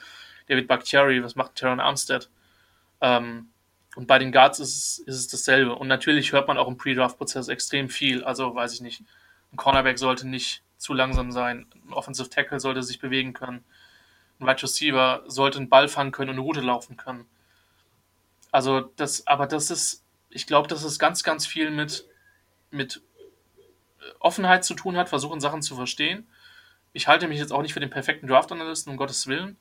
[0.47, 1.23] David Bakhtiari?
[1.23, 2.29] Was macht ein Teron Armstead?
[3.01, 3.49] Ähm,
[3.95, 5.75] und bei den Guards ist es, ist es dasselbe.
[5.75, 8.23] Und natürlich hört man auch im Pre-Draft-Prozess extrem viel.
[8.23, 9.03] Also weiß ich nicht,
[9.51, 11.67] ein Cornerback sollte nicht zu langsam sein.
[11.87, 13.63] Ein Offensive Tackle sollte sich bewegen können.
[14.45, 17.25] Wide Receiver sollte einen Ball fangen können und eine Route laufen können.
[18.51, 22.05] Also das, aber das ist, ich glaube, dass es ganz, ganz viel mit,
[22.71, 23.01] mit
[23.57, 26.27] äh, Offenheit zu tun hat, versuchen Sachen zu verstehen.
[26.93, 29.57] Ich halte mich jetzt auch nicht für den perfekten Draft-Analysten, um Gottes Willen.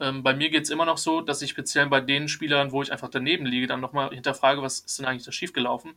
[0.00, 2.82] Ähm, bei mir geht es immer noch so, dass ich speziell bei den Spielern, wo
[2.82, 5.94] ich einfach daneben liege, dann nochmal hinterfrage, was ist denn eigentlich da schiefgelaufen.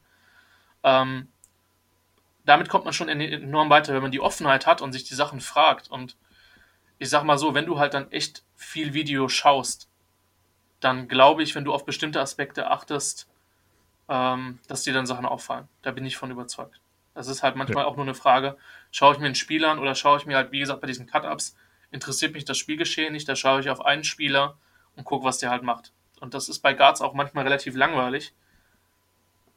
[0.84, 1.30] Ähm,
[2.46, 5.42] damit kommt man schon enorm weiter, wenn man die Offenheit hat und sich die Sachen
[5.42, 5.90] fragt.
[5.90, 6.16] Und
[7.00, 9.90] ich sag mal so, wenn du halt dann echt viel Video schaust,
[10.80, 13.28] dann glaube ich, wenn du auf bestimmte Aspekte achtest,
[14.10, 15.68] ähm, dass dir dann Sachen auffallen.
[15.82, 16.80] Da bin ich von überzeugt.
[17.14, 17.90] Das ist halt manchmal ja.
[17.90, 18.58] auch nur eine Frage,
[18.92, 21.08] schaue ich mir einen Spieler an oder schaue ich mir halt, wie gesagt, bei diesen
[21.08, 21.56] Cut-Ups,
[21.90, 24.58] interessiert mich das Spielgeschehen nicht, da schaue ich auf einen Spieler
[24.96, 25.94] und gucke, was der halt macht.
[26.20, 28.34] Und das ist bei Guards auch manchmal relativ langweilig,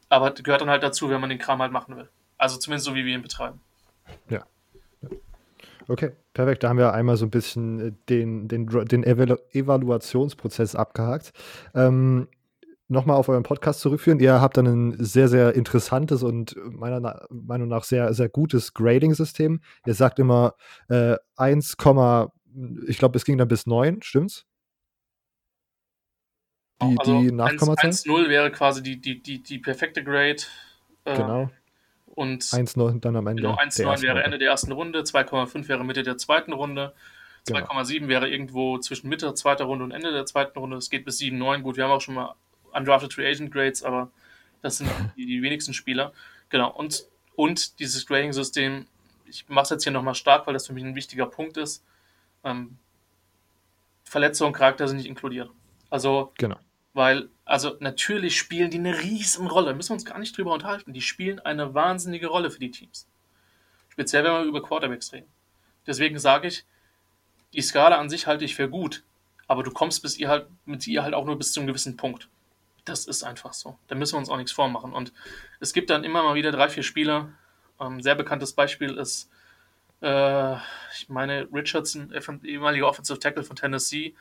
[0.09, 2.09] aber gehört dann halt dazu, wenn man den Kram halt machen will.
[2.39, 3.61] Also zumindest so, wie wir ihn betreiben.
[4.29, 4.47] Ja.
[5.91, 6.63] Okay, perfekt.
[6.63, 11.33] Da haben wir einmal so ein bisschen äh, den, den, den Evalu Evaluationsprozess abgehakt.
[11.75, 12.29] Ähm,
[12.87, 14.21] nochmal auf euren Podcast zurückführen.
[14.21, 19.61] Ihr habt dann ein sehr, sehr interessantes und meiner Meinung nach sehr, sehr gutes Grading-System.
[19.85, 20.55] Ihr sagt immer
[20.89, 21.77] äh, 1,
[22.87, 24.47] ich glaube, es ging dann bis 9, stimmt's?
[26.83, 27.93] Die, also die Nachkommazahlen?
[27.93, 30.43] 1,0 wäre quasi die, die, die, die perfekte Grade.
[31.05, 31.51] Äh, genau.
[32.15, 33.43] Und 1,9 dann am Ende.
[33.43, 36.93] Genau, 1,9 wäre Ende der ersten Runde, 2,5 wäre Mitte der zweiten Runde,
[37.47, 38.09] 2,7 genau.
[38.09, 40.77] wäre irgendwo zwischen Mitte der zweiten Runde und Ende der zweiten Runde.
[40.77, 41.61] Es geht bis 7,9.
[41.63, 42.35] Gut, wir haben auch schon mal
[42.73, 44.11] Undrafted Free Agent Grades, aber
[44.63, 46.13] das sind die, die wenigsten Spieler.
[46.49, 48.87] Genau, und, und dieses Grading-System,
[49.27, 51.85] ich mache es jetzt hier nochmal stark, weil das für mich ein wichtiger Punkt ist.
[52.45, 52.77] Ähm,
[54.05, 55.51] Verletzungen und Charakter sind nicht inkludiert.
[55.89, 56.57] Also, genau.
[56.93, 60.93] Weil, also natürlich spielen die eine riesen Rolle, müssen wir uns gar nicht drüber unterhalten.
[60.93, 63.09] Die spielen eine wahnsinnige Rolle für die Teams.
[63.89, 65.31] Speziell, wenn wir über Quarterbacks reden.
[65.87, 66.65] Deswegen sage ich,
[67.53, 69.03] die Skala an sich halte ich für gut,
[69.47, 71.97] aber du kommst bis ihr halt, mit ihr halt auch nur bis zu einem gewissen
[71.97, 72.29] Punkt.
[72.85, 73.79] Das ist einfach so.
[73.89, 74.93] Da müssen wir uns auch nichts vormachen.
[74.93, 75.13] Und
[75.59, 77.33] es gibt dann immer mal wieder drei, vier Spieler.
[77.79, 79.31] Ein ähm, sehr bekanntes Beispiel ist,
[80.03, 80.55] äh,
[80.95, 82.13] ich meine, Richardson,
[82.45, 84.15] ehemaliger Offensive Tackle von Tennessee,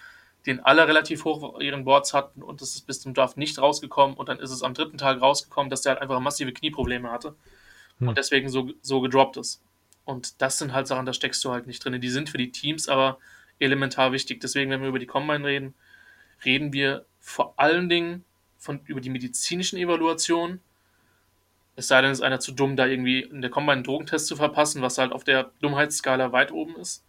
[0.45, 3.59] den alle relativ hoch auf ihren Boards hatten und es ist bis zum Draft nicht
[3.59, 7.11] rausgekommen und dann ist es am dritten Tag rausgekommen, dass der halt einfach massive Knieprobleme
[7.11, 7.35] hatte
[7.99, 8.09] hm.
[8.09, 9.61] und deswegen so, so gedroppt ist.
[10.05, 12.01] Und das sind halt Sachen, da steckst du halt nicht drin.
[12.01, 13.19] Die sind für die Teams aber
[13.59, 14.39] elementar wichtig.
[14.41, 15.75] Deswegen, wenn wir über die Combine reden,
[16.43, 18.25] reden wir vor allen Dingen
[18.57, 20.61] von, über die medizinischen Evaluationen.
[21.75, 24.27] Es sei denn, es ist einer zu dumm, da irgendwie in der Combine einen Drogentest
[24.27, 27.05] zu verpassen, was halt auf der Dummheitsskala weit oben ist.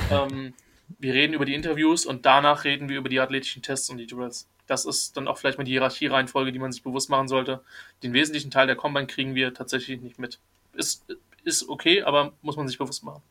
[0.10, 0.54] ähm,
[0.98, 4.06] wir reden über die Interviews und danach reden wir über die athletischen Tests und die
[4.06, 4.48] Drills.
[4.66, 7.60] Das ist dann auch vielleicht mal die Hierarchiereihenfolge, die man sich bewusst machen sollte.
[8.02, 10.38] Den wesentlichen Teil der Combine kriegen wir tatsächlich nicht mit.
[10.74, 11.04] Ist,
[11.44, 13.22] ist okay, aber muss man sich bewusst machen.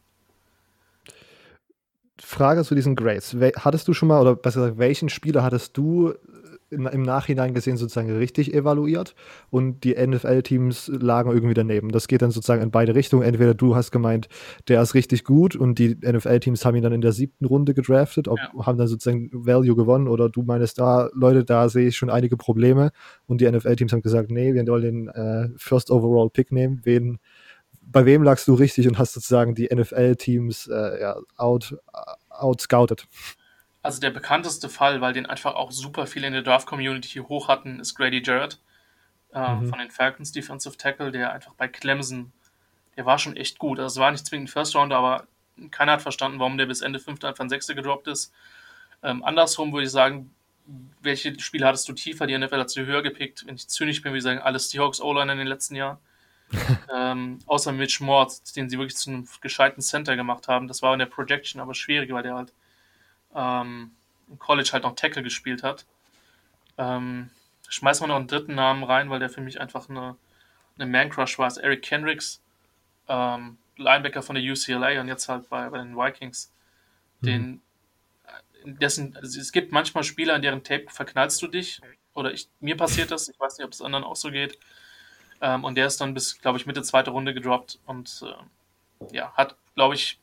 [2.21, 3.35] Frage zu diesen Grades.
[3.57, 6.13] Hattest du schon mal, oder besser gesagt, welchen Spieler hattest du
[6.75, 9.15] im, im Nachhinein gesehen sozusagen richtig evaluiert
[9.49, 11.89] und die NFL-Teams lagen irgendwie daneben.
[11.89, 13.23] Das geht dann sozusagen in beide Richtungen.
[13.23, 14.27] Entweder du hast gemeint,
[14.67, 18.27] der ist richtig gut und die NFL-Teams haben ihn dann in der siebten Runde gedraftet,
[18.27, 18.65] ob, ja.
[18.65, 22.37] haben dann sozusagen Value gewonnen oder du meinst, da, Leute, da sehe ich schon einige
[22.37, 22.91] Probleme
[23.25, 26.81] und die NFL-Teams haben gesagt, nee, wir wollen den äh, First Overall Pick nehmen.
[26.83, 27.19] Wen,
[27.81, 31.77] bei wem lagst du richtig und hast sozusagen die NFL-Teams äh, ja, out,
[32.29, 33.07] outscouted?
[33.85, 37.79] Also der bekannteste Fall, weil den einfach auch super viele in der Draft-Community hoch hatten,
[37.79, 38.59] ist Grady Jarrett
[39.31, 39.69] äh, mhm.
[39.69, 42.31] von den Falcons Defensive Tackle, der einfach bei Clemson,
[42.97, 43.79] der war schon echt gut.
[43.79, 45.27] Also es war nicht zwingend First Rounder, aber
[45.69, 47.23] keiner hat verstanden, warum der bis Ende 5.
[47.25, 47.67] Anfang 6.
[47.67, 48.33] gedroppt ist.
[49.03, 50.33] Ähm, andersrum würde ich sagen,
[51.03, 52.25] welche Spiele hattest du tiefer?
[52.25, 53.45] Die NFL hat sie höher gepickt.
[53.45, 55.99] Wenn ich zynisch bin, wie sagen alle Seahawks O-Line in den letzten Jahren.
[56.91, 60.67] ähm, außer Mitch Mords, den sie wirklich zu einem gescheiten Center gemacht haben.
[60.67, 62.51] Das war in der Projection aber schwierig, weil der halt
[63.35, 63.91] ähm,
[64.29, 65.85] im College halt noch Tackle gespielt hat.
[66.77, 67.29] Ähm,
[67.69, 70.15] schmeiß mal noch einen dritten Namen rein, weil der für mich einfach eine,
[70.77, 71.47] eine Man-Crush war.
[71.47, 72.41] Das Eric Kendricks,
[73.07, 76.51] ähm, Linebacker von der UCLA und jetzt halt bei, bei den Vikings.
[77.21, 77.61] Den,
[78.65, 78.79] mhm.
[78.79, 81.81] dessen, also es gibt manchmal Spieler, in deren Tape verknallst du dich.
[82.13, 84.57] Oder ich, mir passiert das, ich weiß nicht, ob es anderen auch so geht.
[85.41, 89.33] Ähm, und der ist dann bis, glaube ich, Mitte zweite Runde gedroppt und äh, ja,
[89.33, 90.19] hat, glaube ich,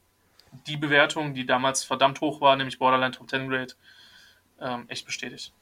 [0.67, 3.75] die Bewertung, die damals verdammt hoch war, nämlich Borderline Top 10 Grade,
[4.61, 5.53] ähm, echt bestätigt.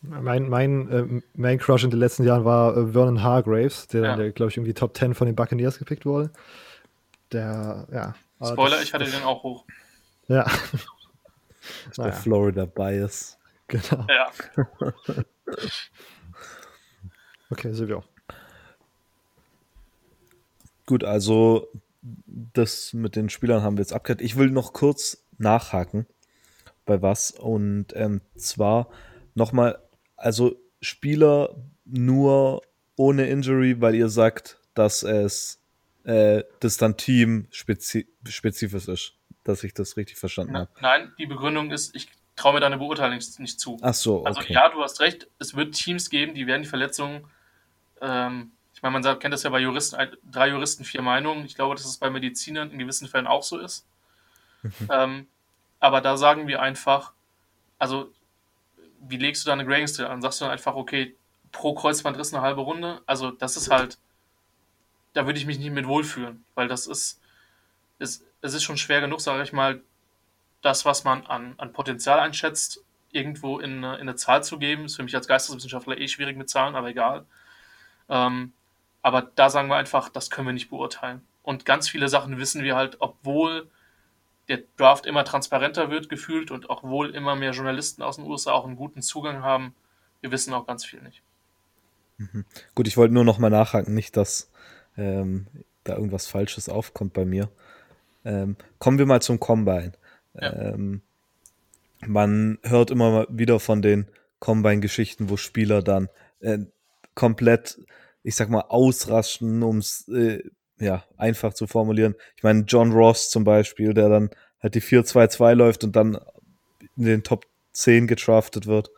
[0.00, 4.30] Mein, mein äh, Main Crush in den letzten Jahren war äh, Vernon Hargraves, der, ja.
[4.30, 6.30] glaube ich, irgendwie Top 10 von den Buccaneers gepickt wurde.
[7.32, 8.14] Der, ja.
[8.44, 9.64] Spoiler, das, ich hatte den auch hoch.
[10.28, 10.44] Ja.
[10.44, 12.10] Das ist naja.
[12.10, 13.38] der Florida Bias.
[13.66, 14.06] Genau.
[14.08, 14.30] Ja.
[17.50, 18.04] okay, Silvio.
[20.86, 21.68] Gut, also
[22.26, 24.20] das mit den Spielern haben wir jetzt abgehört.
[24.20, 26.06] Ich will noch kurz nachhaken
[26.84, 28.88] bei was und ähm, zwar
[29.34, 29.78] nochmal,
[30.16, 32.62] also Spieler nur
[32.96, 35.60] ohne Injury, weil ihr sagt, dass es
[36.04, 40.70] äh, das dann Team spezifisch ist, dass ich das richtig verstanden habe.
[40.80, 43.76] Nein, die Begründung ist, ich traue mir deine Beurteilung nicht zu.
[43.82, 44.56] Ach so, also okay.
[44.56, 47.26] Also ja, du hast recht, es wird Teams geben, die werden die Verletzungen
[48.00, 49.98] ähm, ich meine, man sagt, kennt das ja bei Juristen,
[50.30, 51.44] drei Juristen, vier Meinungen.
[51.44, 53.84] Ich glaube, dass es bei Medizinern in gewissen Fällen auch so ist.
[54.62, 54.72] Mhm.
[54.88, 55.26] Ähm,
[55.80, 57.12] aber da sagen wir einfach,
[57.80, 58.12] also,
[59.00, 60.22] wie legst du da eine Grading Scale an?
[60.22, 61.16] Sagst du dann einfach, okay,
[61.50, 63.02] pro Kreuzbandriss eine halbe Runde?
[63.04, 63.98] Also, das ist halt,
[65.12, 67.20] da würde ich mich nicht mit wohlfühlen, weil das ist,
[67.98, 69.80] ist es ist schon schwer genug, sage ich mal,
[70.62, 74.84] das, was man an, an Potenzial einschätzt, irgendwo in, in eine Zahl zu geben.
[74.84, 77.26] Ist für mich als Geisteswissenschaftler eh schwierig mit Zahlen, aber egal.
[78.08, 78.52] Ähm,
[79.08, 81.22] aber da sagen wir einfach, das können wir nicht beurteilen.
[81.42, 83.70] Und ganz viele Sachen wissen wir halt, obwohl
[84.48, 88.66] der Draft immer transparenter wird gefühlt und obwohl immer mehr Journalisten aus den USA auch
[88.66, 89.74] einen guten Zugang haben,
[90.20, 91.22] wir wissen auch ganz viel nicht.
[92.18, 92.44] Mhm.
[92.74, 94.50] Gut, ich wollte nur noch mal nachhaken, nicht, dass
[94.98, 95.46] ähm,
[95.84, 97.48] da irgendwas Falsches aufkommt bei mir.
[98.26, 99.92] Ähm, kommen wir mal zum Combine.
[100.34, 100.52] Ja.
[100.52, 101.00] Ähm,
[102.06, 104.06] man hört immer wieder von den
[104.40, 106.58] Combine-Geschichten, wo Spieler dann äh,
[107.14, 107.78] komplett
[108.22, 110.42] ich sag mal, ausrasten, um es äh,
[110.78, 112.14] ja, einfach zu formulieren.
[112.36, 114.30] Ich meine, John Ross zum Beispiel, der dann
[114.62, 116.18] halt die 4-2-2 läuft und dann
[116.96, 118.90] in den Top 10 getraftet wird.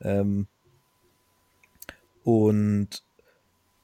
[0.00, 0.46] Ähm,
[2.24, 3.02] und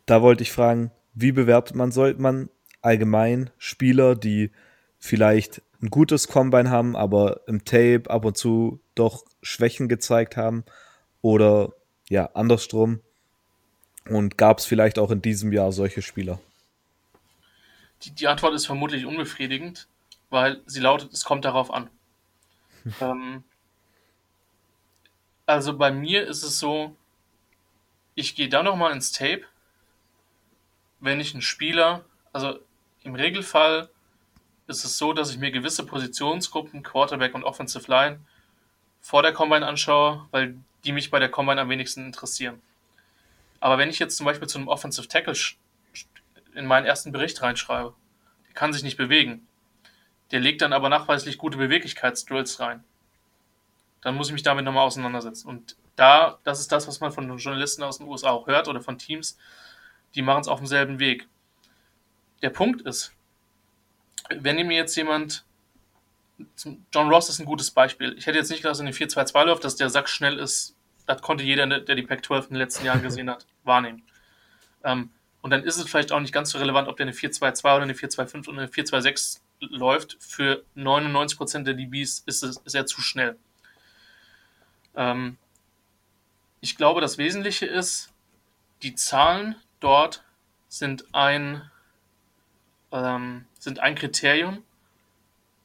[0.07, 2.51] da wollte ich fragen, wie bewertet man, sollte man
[2.83, 4.51] allgemein Spieler, die
[4.99, 10.65] vielleicht ein gutes Combine haben, aber im Tape ab und zu doch Schwächen gezeigt haben
[11.21, 11.73] oder
[12.09, 13.01] ja, andersrum,
[14.09, 16.41] und gab es vielleicht auch in diesem Jahr solche Spieler?
[18.03, 19.87] Die, die, Antwort ist vermutlich unbefriedigend,
[20.31, 21.89] weil sie lautet, es kommt darauf an.
[23.01, 23.45] ähm,
[25.47, 26.95] also bei mir ist es so,
[28.15, 29.43] ich gehe da nochmal ins Tape,
[31.01, 32.59] wenn ich einen Spieler, also
[33.03, 33.89] im Regelfall
[34.67, 38.21] ist es so, dass ich mir gewisse Positionsgruppen, Quarterback und Offensive Line,
[39.01, 42.63] vor der Combine anschaue, weil die mich bei der Combine am wenigsten interessieren.
[43.65, 45.33] Aber wenn ich jetzt zum Beispiel zu einem Offensive Tackle
[46.55, 47.95] in meinen ersten Bericht reinschreibe,
[48.47, 49.47] der kann sich nicht bewegen,
[50.33, 52.85] der legt dann aber nachweislich gute Beweglichkeitsdrills rein,
[54.03, 55.49] dann muss ich mich damit nochmal auseinandersetzen.
[55.49, 58.83] Und da, das ist das, was man von Journalisten aus den USA auch hört oder
[58.83, 59.39] von Teams,
[60.15, 61.27] die machen es auf demselben Weg.
[62.43, 63.15] Der Punkt ist,
[64.29, 65.47] wenn mir jetzt jemand,
[66.93, 68.15] John Ross ist ein gutes Beispiel.
[68.19, 70.77] Ich hätte jetzt nicht gedacht, dass in den 4-2-2 läuft, dass der Sack schnell ist
[71.07, 74.03] das konnte jeder, der die Pac-12 in den letzten Jahren gesehen hat, wahrnehmen.
[74.83, 75.11] Ähm,
[75.43, 77.83] und dann ist es vielleicht auch nicht ganz so relevant, ob der eine 4-2-2 oder
[77.83, 80.17] eine 4-2-5 oder eine 4-2-6 läuft.
[80.21, 83.37] Für 99% der DBs ist, es, er zu schnell.
[84.97, 85.37] Ähm,
[86.61, 88.11] ich glaube, das Wesentliche ist,
[88.83, 90.25] die Zahlen dort
[90.69, 91.71] sind ein,
[92.91, 94.63] ähm, sind ein Kriterium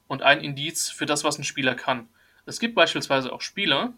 [0.07, 2.09] und ein Indiz für das, was ein Spieler kann.
[2.45, 3.93] Es gibt beispielsweise auch Spieler,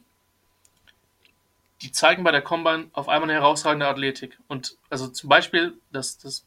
[1.81, 4.37] die zeigen bei der Combine auf einmal eine herausragende Athletik.
[4.47, 6.45] Und also zum Beispiel, das, das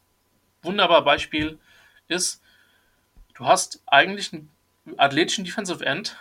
[0.63, 1.59] wunderbare Beispiel
[2.09, 2.43] ist,
[3.35, 4.51] du hast eigentlich einen
[4.97, 6.17] athletischen Defensive End,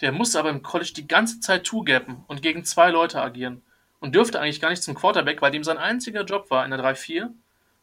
[0.00, 3.62] der muss aber im College die ganze Zeit zugappen und gegen zwei Leute agieren.
[4.00, 6.80] Und dürfte eigentlich gar nicht zum Quarterback, weil dem sein einziger Job war, in der
[6.80, 7.30] 3-4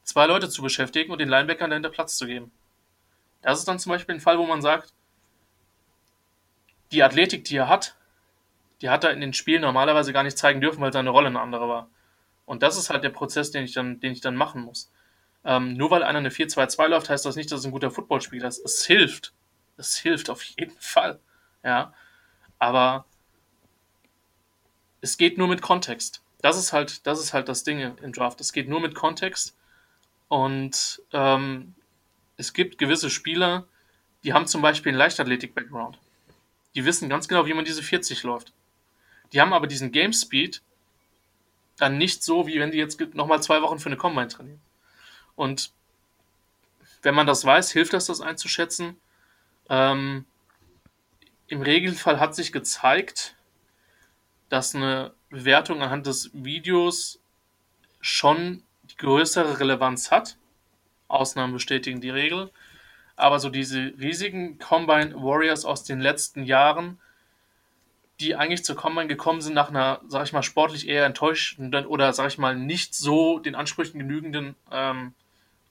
[0.04, 2.52] zwei Leute zu beschäftigen und den Linebackern dahinter Platz zu geben.
[3.42, 4.92] Das ist dann zum Beispiel ein Fall, wo man sagt,
[6.92, 7.96] die Athletik, die er hat,
[8.82, 11.42] die hat er in den Spielen normalerweise gar nicht zeigen dürfen, weil seine Rolle eine
[11.42, 11.90] andere war.
[12.46, 14.92] Und das ist halt der Prozess, den ich dann, den ich dann machen muss.
[15.44, 18.48] Ähm, nur weil einer eine 4-2-2 läuft, heißt das nicht, dass es ein guter Footballspieler
[18.48, 18.64] ist.
[18.64, 19.34] Es hilft.
[19.78, 21.20] Es hilft auf jeden Fall.
[21.64, 21.94] Ja.
[22.58, 23.06] Aber
[25.02, 26.22] es geht nur mit Kontext.
[26.42, 28.42] Das ist halt, das ist halt das Ding im Draft.
[28.42, 29.56] Es geht nur mit Kontext.
[30.28, 31.76] Und ähm,
[32.38, 33.66] es gibt gewisse Spieler,
[34.24, 35.98] die haben zum Beispiel einen Leichtathletik-Background.
[36.76, 38.54] Die wissen ganz genau, wie man diese 40 läuft.
[39.32, 40.62] Die haben aber diesen Game Speed
[41.78, 44.62] dann nicht so, wie wenn die jetzt nochmal zwei Wochen für eine Combine trainieren.
[45.36, 45.72] Und
[47.02, 48.98] wenn man das weiß, hilft das, das einzuschätzen.
[49.70, 50.26] Ähm,
[51.48, 53.36] Im Regelfall hat sich gezeigt,
[54.50, 57.20] dass eine Bewertung anhand des Videos
[58.02, 60.38] schon die größere Relevanz hat.
[61.08, 62.52] Ausnahmen bestätigen die Regel.
[63.16, 67.00] Aber so diese riesigen Combine Warriors aus den letzten Jahren,
[68.20, 72.12] die eigentlich zur Combine gekommen sind nach einer, sag ich mal, sportlich eher enttäuschenden oder,
[72.14, 75.14] sag ich mal, nicht so den Ansprüchen genügenden ähm,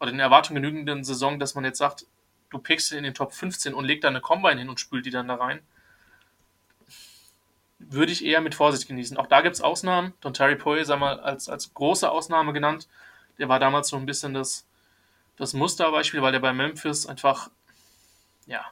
[0.00, 2.06] oder den Erwartungen genügenden Saison, dass man jetzt sagt,
[2.50, 5.10] du pickst in den Top 15 und leg da eine Combine hin und spült die
[5.10, 5.60] dann da rein,
[7.78, 9.16] würde ich eher mit Vorsicht genießen.
[9.18, 10.14] Auch da gibt es Ausnahmen.
[10.20, 12.88] Don Terry Poe, sag mal, als, als große Ausnahme genannt.
[13.38, 14.66] Der war damals so ein bisschen das,
[15.36, 17.50] das Musterbeispiel, weil der bei Memphis einfach,
[18.46, 18.64] ja,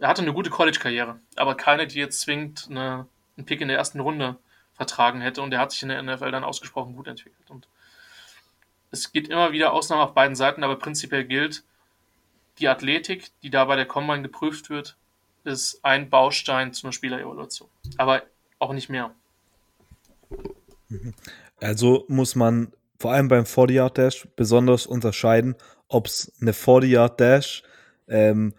[0.00, 3.06] er hatte eine gute College-Karriere, aber keine, die jetzt zwingend eine,
[3.36, 4.36] einen Pick in der ersten Runde
[4.74, 7.50] vertragen hätte und der hat sich in der NFL dann ausgesprochen gut entwickelt.
[7.50, 7.66] Und
[8.90, 11.64] es gibt immer wieder Ausnahmen auf beiden Seiten, aber prinzipiell gilt,
[12.58, 14.96] die Athletik, die da bei der Combine geprüft wird,
[15.44, 17.68] ist ein Baustein zu einer Spielerevaluation.
[17.98, 18.22] Aber
[18.58, 19.14] auch nicht mehr.
[21.60, 25.54] Also muss man vor allem beim 40-Yard-Dash besonders unterscheiden,
[25.88, 27.62] ob es eine 40-Yard-Dash,
[28.08, 28.54] ähm,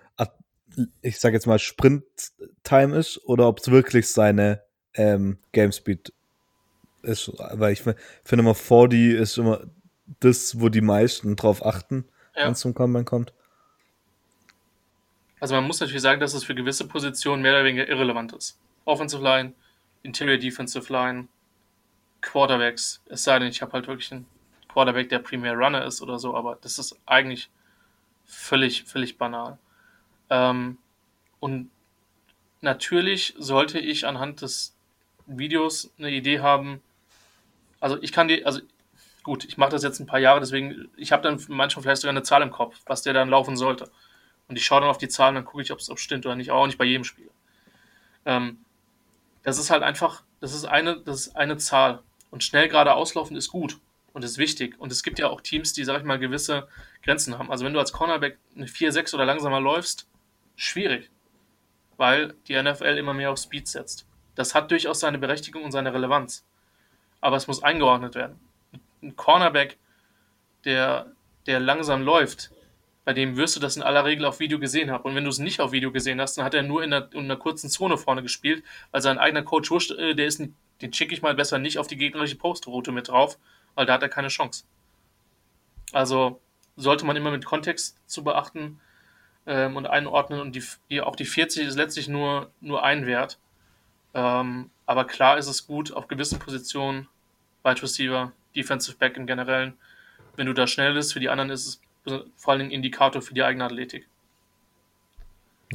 [1.02, 4.62] ich sage jetzt mal Sprint-Time ist oder ob es wirklich seine
[4.94, 6.14] ähm, Game Speed
[7.02, 7.32] ist.
[7.38, 7.98] Weil ich finde
[8.32, 9.62] immer 40 ist immer
[10.20, 12.06] das, wo die meisten drauf achten,
[12.36, 12.46] ja.
[12.46, 13.34] wenn es zum Combine kommt.
[15.40, 18.60] Also man muss natürlich sagen, dass es für gewisse Positionen mehr oder weniger irrelevant ist.
[18.86, 19.54] Offensive Line,
[20.02, 21.28] Interior Defensive Line,
[22.22, 23.02] Quarterbacks.
[23.08, 24.26] Es sei denn, ich habe halt wirklich einen
[24.68, 27.50] Quarterback, der primär Runner ist oder so, aber das ist eigentlich
[28.26, 29.60] völlig, völlig banal.
[30.30, 30.78] Ähm,
[31.40, 31.70] und
[32.62, 34.76] natürlich sollte ich anhand des
[35.26, 36.82] Videos eine Idee haben.
[37.80, 38.62] Also ich kann die, also
[39.24, 42.14] gut, ich mache das jetzt ein paar Jahre, deswegen, ich habe dann manchmal vielleicht sogar
[42.14, 43.92] eine Zahl im Kopf, was der dann laufen sollte.
[44.48, 46.50] Und ich schaue dann auf die Zahlen, dann gucke ich, ob es stimmt oder nicht,
[46.50, 47.30] aber auch nicht bei jedem Spiel.
[48.26, 48.60] Ähm,
[49.44, 52.02] das ist halt einfach, das ist eine, das ist eine Zahl.
[52.32, 53.80] Und schnell gerade auslaufen ist gut
[54.14, 54.80] und ist wichtig.
[54.80, 56.68] Und es gibt ja auch Teams, die, sag ich mal, gewisse
[57.04, 57.52] Grenzen haben.
[57.52, 60.08] Also wenn du als Cornerback eine 4-6 oder langsamer läufst,
[60.58, 61.10] schwierig.
[61.96, 64.06] Weil die NFL immer mehr auf Speed setzt.
[64.36, 66.46] Das hat durchaus seine Berechtigung und seine Relevanz.
[67.22, 68.40] Aber es muss eingeordnet werden.
[69.02, 69.78] Ein Cornerback,
[70.66, 71.14] der,
[71.46, 72.52] der langsam läuft,
[73.06, 75.06] bei dem wirst du das in aller Regel auf Video gesehen haben.
[75.06, 77.10] Und wenn du es nicht auf Video gesehen hast, dann hat er nur in einer,
[77.14, 80.44] in einer kurzen Zone vorne gespielt, weil sein eigener Coach wusste, äh, der ist,
[80.82, 83.40] den schicke ich mal besser nicht auf die gegnerische Postroute mit drauf,
[83.76, 84.66] weil da hat er keine Chance.
[85.94, 86.42] Also
[86.76, 88.82] sollte man immer mit Kontext zu beachten
[89.48, 93.40] ähm, und einordnen und die, die, auch die 40 ist letztlich nur, nur ein Wert.
[94.14, 97.08] Ähm, aber klar ist es gut, auf gewissen Positionen,
[97.64, 99.74] Wide Receiver, Defensive Back im Generellen,
[100.36, 103.44] wenn du da schnell bist, für die anderen ist es vor allem Indikator für die
[103.44, 104.08] eigene Athletik.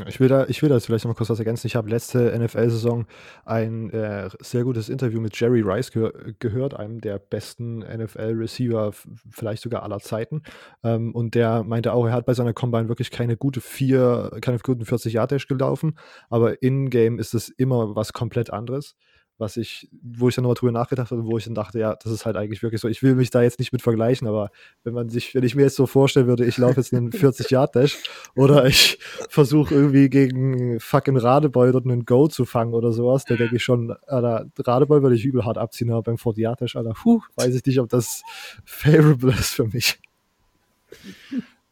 [0.06, 1.66] Ich will, da, ich will da jetzt vielleicht noch mal kurz was ergänzen.
[1.66, 3.04] Ich habe letzte NFL-Saison
[3.44, 8.92] ein äh, sehr gutes Interview mit Jerry Rice ge gehört, einem der besten NFL-Receiver
[9.30, 10.42] vielleicht sogar aller Zeiten.
[10.82, 14.58] Ähm, und der meinte auch, er hat bei seiner Combine wirklich keine gute vier, keine
[14.60, 15.98] guten 40 Yard Dash gelaufen,
[16.30, 18.96] aber in-game ist es immer was komplett anderes
[19.42, 22.12] was ich, wo ich dann nochmal drüber nachgedacht habe, wo ich dann dachte, ja, das
[22.12, 22.88] ist halt eigentlich wirklich so.
[22.88, 24.50] Ich will mich da jetzt nicht mit vergleichen, aber
[24.84, 27.98] wenn man sich, wenn ich mir jetzt so vorstellen würde, ich laufe jetzt einen 40-Yard-Dash
[28.34, 33.36] oder ich versuche irgendwie gegen fucking Radeboy dort einen Go zu fangen oder sowas, da
[33.36, 37.20] denke ich schon, Alter, Radeboy würde ich übel hart abziehen, aber beim 40-Yard-Dash, Alter, puh,
[37.36, 38.22] weiß ich nicht, ob das
[38.64, 40.00] favorable ist für mich.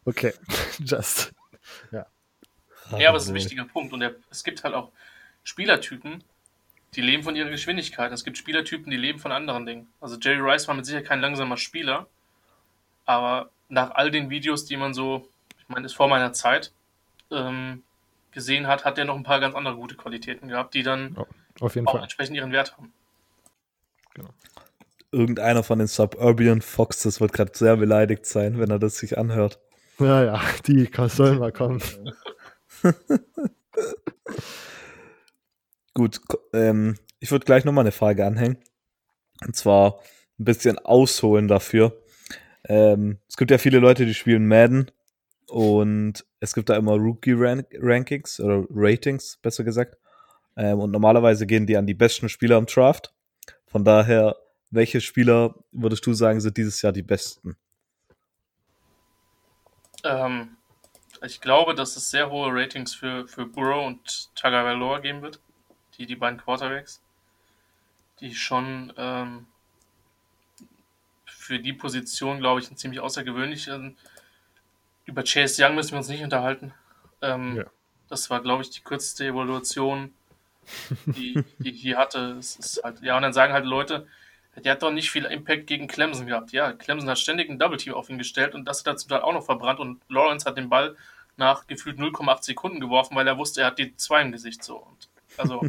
[0.05, 0.35] Okay,
[0.85, 1.33] just.
[1.93, 2.07] Ja.
[2.99, 4.91] Ja, aber es ist ein wichtiger Punkt und der, es gibt halt auch
[5.45, 6.25] Spielertypen,
[6.95, 8.13] die leben von ihrer Geschwindigkeit.
[8.13, 9.89] Es gibt Spielertypen, die leben von anderen Dingen.
[10.01, 12.07] Also Jerry Rice war mit Sicherheit kein langsamer Spieler,
[13.07, 15.29] aber nach all den Videos, die man so,
[15.59, 16.73] ich meine, ist vor meiner Zeit,
[17.31, 17.83] ähm,
[18.33, 21.27] gesehen hat, hat er noch ein paar ganz andere gute Qualitäten gehabt, die dann oh,
[21.65, 22.03] auch Fall.
[22.03, 22.93] entsprechend ihren Wert haben.
[24.15, 24.31] Genau.
[25.13, 29.59] Irgendeiner von den Suburban Foxes wird gerade sehr beleidigt sein, wenn er das sich anhört.
[29.99, 31.83] Ja, ja, die sollen mal kommen.
[36.01, 36.19] Gut,
[36.55, 38.57] ähm, ich würde gleich nochmal eine Frage anhängen.
[39.45, 39.99] Und zwar
[40.39, 42.03] ein bisschen ausholen dafür.
[42.65, 44.91] Ähm, es gibt ja viele Leute, die spielen Madden
[45.47, 49.99] und es gibt da immer Rookie-Rankings oder Ratings, besser gesagt.
[50.57, 53.13] Ähm, und normalerweise gehen die an die besten Spieler im Draft.
[53.67, 54.37] Von daher,
[54.71, 57.59] welche Spieler würdest du sagen, sind dieses Jahr die besten?
[60.05, 60.57] Ähm,
[61.23, 65.41] ich glaube, dass es sehr hohe Ratings für, für Burrow und Tagovailoa geben wird.
[66.01, 67.03] Die, die beiden Quarterbacks.
[68.21, 69.47] Die schon ähm,
[71.27, 73.69] für die Position, glaube ich, ein ziemlich außergewöhnlich.
[75.05, 76.73] Über Chase Young müssen wir uns nicht unterhalten.
[77.21, 77.65] Ähm, ja.
[78.09, 80.15] Das war, glaube ich, die kürzeste Evaluation,
[81.07, 82.37] die, die hier hatte.
[82.39, 84.07] Es ist halt, ja, und dann sagen halt Leute,
[84.57, 86.53] der hat doch nicht viel Impact gegen Clemson gehabt.
[86.53, 89.11] Ja, Clemson hat ständig ein Double Team auf ihn gestellt und das hat er zum
[89.11, 90.97] Teil auch noch verbrannt und Lawrence hat den Ball
[91.37, 94.77] nach gefühlt 0,8 Sekunden geworfen, weil er wusste, er hat die zwei im Gesicht so.
[94.77, 95.09] Und
[95.41, 95.63] also,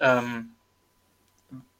[0.00, 0.50] ähm,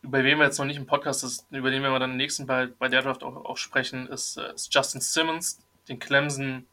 [0.02, 2.66] über wen wir jetzt noch nicht im Podcast ist, über den wir dann nächsten bei,
[2.66, 6.66] bei der Draft auch, auch sprechen, ist, äh, ist Justin Simmons, den Clemson,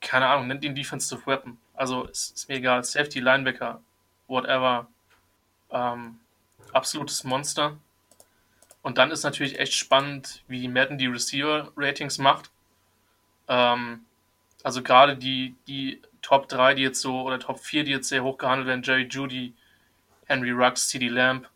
[0.00, 1.58] keine Ahnung, nennt ihn Defensive Weapon.
[1.74, 3.80] Also ist, ist mir egal, Safety, Linebacker,
[4.28, 4.86] whatever.
[5.70, 6.18] Ähm,
[6.72, 7.76] absolutes Monster.
[8.82, 12.50] Und dann ist natürlich echt spannend, wie Madden die Receiver-Ratings macht.
[13.48, 14.04] Ähm,
[14.62, 18.24] also gerade die, die Top 3, die jetzt so, oder Top 4, die jetzt sehr
[18.24, 19.54] hoch gehandelt werden, Jerry Judy,
[20.24, 21.48] Henry Ruggs, CD Lamb.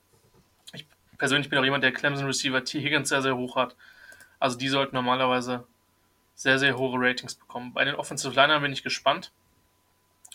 [0.73, 0.87] Ich
[1.19, 2.81] persönlich bin auch jemand, der Clemson Receiver T.
[2.81, 3.75] Higgins sehr, sehr hoch hat.
[4.39, 5.67] Also die sollten normalerweise
[6.37, 7.73] sehr, sehr hohe Ratings bekommen.
[7.73, 9.33] Bei den Offensive Linern bin ich gespannt,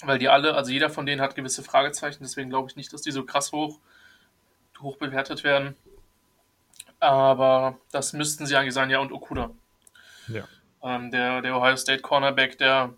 [0.02, 3.04] weil die alle, also jeder von denen hat gewisse Fragezeichen, deswegen glaube ich nicht, dass
[3.04, 3.80] die so krass hoch,
[4.82, 5.78] hoch bewertet werden.
[7.00, 9.52] Aber das müssten sie eigentlich sein, ja, und Okuda.
[10.28, 10.44] Ja.
[10.84, 12.94] Ähm, der, der Ohio State Cornerback, der,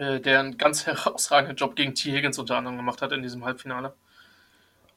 [0.00, 2.12] der einen ganz herausragenden Job gegen T.
[2.12, 3.92] Higgins unter anderem gemacht hat in diesem Halbfinale.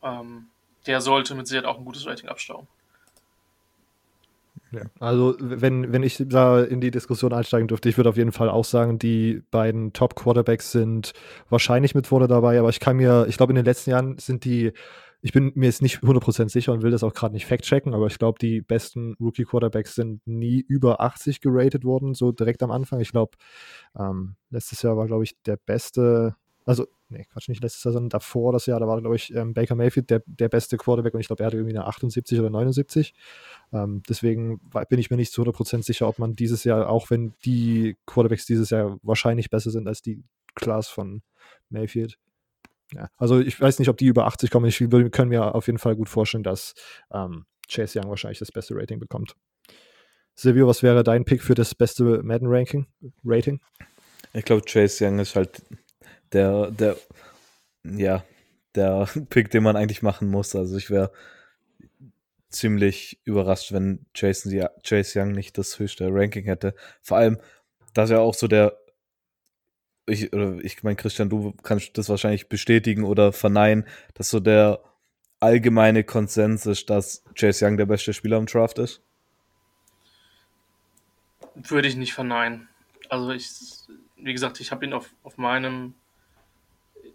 [0.01, 0.47] Ähm,
[0.85, 2.67] der sollte mit Sicherheit auch ein gutes Rating abstauben.
[4.71, 4.81] Ja.
[4.99, 8.49] Also, wenn, wenn ich da in die Diskussion einsteigen dürfte, ich würde auf jeden Fall
[8.49, 11.13] auch sagen, die beiden Top-Quarterbacks sind
[11.49, 14.45] wahrscheinlich mit vorne dabei, aber ich kann mir, ich glaube, in den letzten Jahren sind
[14.45, 14.73] die
[15.23, 18.07] ich bin mir jetzt nicht 100% sicher und will das auch gerade nicht fact-checken, aber
[18.07, 22.99] ich glaube, die besten Rookie-Quarterbacks sind nie über 80 geratet worden, so direkt am Anfang.
[22.99, 23.37] Ich glaube,
[23.97, 28.09] ähm, letztes Jahr war, glaube ich, der beste, also, nee, Quatsch, nicht letztes Jahr, sondern
[28.09, 31.21] davor das Jahr, da war, glaube ich, ähm, Baker Mayfield der, der beste Quarterback und
[31.21, 33.13] ich glaube, er hatte irgendwie eine 78 oder 79.
[33.71, 34.59] Ähm, deswegen
[34.89, 38.45] bin ich mir nicht zu 100% sicher, ob man dieses Jahr, auch wenn die Quarterbacks
[38.45, 40.21] dieses Jahr wahrscheinlich besser sind als die
[40.53, 41.21] Class von
[41.69, 42.19] Mayfield,
[42.95, 44.65] ja, also ich weiß nicht, ob die über 80 kommen.
[44.65, 46.73] Ich können mir auf jeden Fall gut vorstellen, dass
[47.11, 49.35] ähm, Chase Young wahrscheinlich das beste Rating bekommt.
[50.35, 52.87] Silvio, was wäre dein Pick für das beste Madden-Ranking?
[53.23, 53.61] Rating?
[54.33, 55.61] Ich glaube, Chase Young ist halt
[56.31, 56.97] der, der,
[57.83, 58.23] ja,
[58.75, 60.55] der Pick, den man eigentlich machen muss.
[60.55, 61.11] Also ich wäre
[62.49, 66.73] ziemlich überrascht, wenn Jason, Chase Young nicht das höchste Ranking hätte.
[67.01, 67.39] Vor allem,
[67.93, 68.77] dass er auch so der
[70.05, 74.81] ich, oder ich meine, Christian, du kannst das wahrscheinlich bestätigen oder verneinen, dass so der
[75.39, 79.01] allgemeine Konsens ist, dass Chase Young der beste Spieler im Draft ist?
[81.55, 82.69] Würde ich nicht verneinen.
[83.09, 83.49] Also ich,
[84.15, 85.93] wie gesagt, ich habe ihn auf, auf meinem,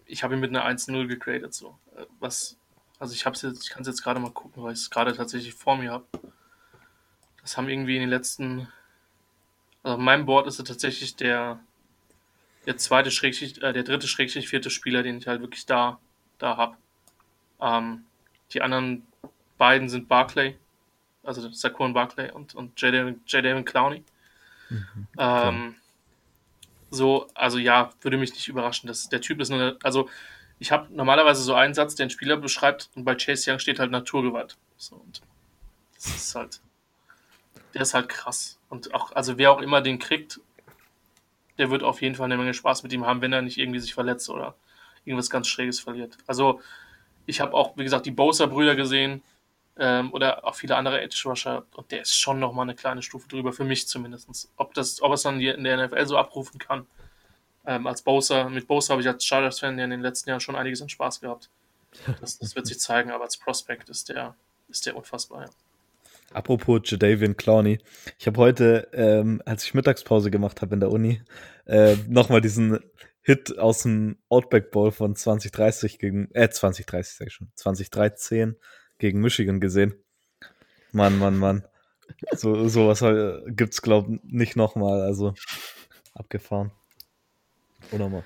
[0.06, 1.76] ich habe ihn mit einer 1-0 gegradet, so.
[2.20, 2.56] Was,
[2.98, 5.14] also ich hab's jetzt, ich kann es jetzt gerade mal gucken, weil ich es gerade
[5.16, 6.04] tatsächlich vor mir habe.
[7.40, 8.68] Das haben irgendwie in den letzten,
[9.82, 11.60] also auf meinem Board ist er tatsächlich der,
[12.68, 15.98] der zweite Schrägstrich, äh, der dritte Schrägstrich, vierte Spieler, den ich halt wirklich da,
[16.36, 16.76] da habe.
[17.62, 18.04] Ähm,
[18.52, 19.06] die anderen
[19.56, 20.54] beiden sind Barclay,
[21.22, 24.04] also Saquon Barclay und, und Jadavion Clowney.
[24.68, 25.76] Mhm, ähm,
[26.90, 30.10] so, also ja, würde mich nicht überraschen, dass der Typ ist nur, eine, also
[30.58, 33.78] ich habe normalerweise so einen Satz, der einen Spieler beschreibt und bei Chase Young steht
[33.78, 34.58] halt Naturgewalt.
[34.76, 35.22] So, und
[35.94, 36.60] das ist halt,
[37.72, 38.58] der ist halt krass.
[38.68, 40.40] Und auch, also wer auch immer den kriegt,
[41.58, 43.80] der wird auf jeden Fall eine Menge Spaß mit ihm haben, wenn er nicht irgendwie
[43.80, 44.54] sich verletzt oder
[45.04, 46.16] irgendwas ganz Schräges verliert.
[46.26, 46.60] Also
[47.26, 49.22] ich habe auch, wie gesagt, die Bowser-Brüder gesehen
[49.76, 53.52] ähm, oder auch viele andere Edge-Rusher und der ist schon nochmal eine kleine Stufe drüber,
[53.52, 54.50] für mich zumindest.
[54.56, 56.86] Ob, das, ob es dann in der NFL so abrufen kann,
[57.66, 60.80] ähm, als Bowser, mit Bowser habe ich als Chargers-Fan in den letzten Jahren schon einiges
[60.80, 61.50] an Spaß gehabt.
[62.20, 64.34] Das, das wird sich zeigen, aber als Prospect ist der,
[64.68, 65.50] ist der unfassbar, ja.
[66.32, 67.78] Apropos Jadavian Clowney.
[68.18, 71.22] Ich habe heute, ähm, als ich Mittagspause gemacht habe in der Uni,
[71.66, 72.78] äh, nochmal diesen
[73.22, 78.56] Hit aus dem Outback Bowl von 2030 gegen, äh, 2030 sag ich schon, 2013
[78.98, 79.94] gegen Michigan gesehen.
[80.92, 81.64] Mann, Mann, Mann.
[82.32, 83.04] So, sowas
[83.48, 85.34] gibt's, glaub nicht nochmal, also
[86.14, 86.72] abgefahren.
[87.92, 88.24] Oder mal.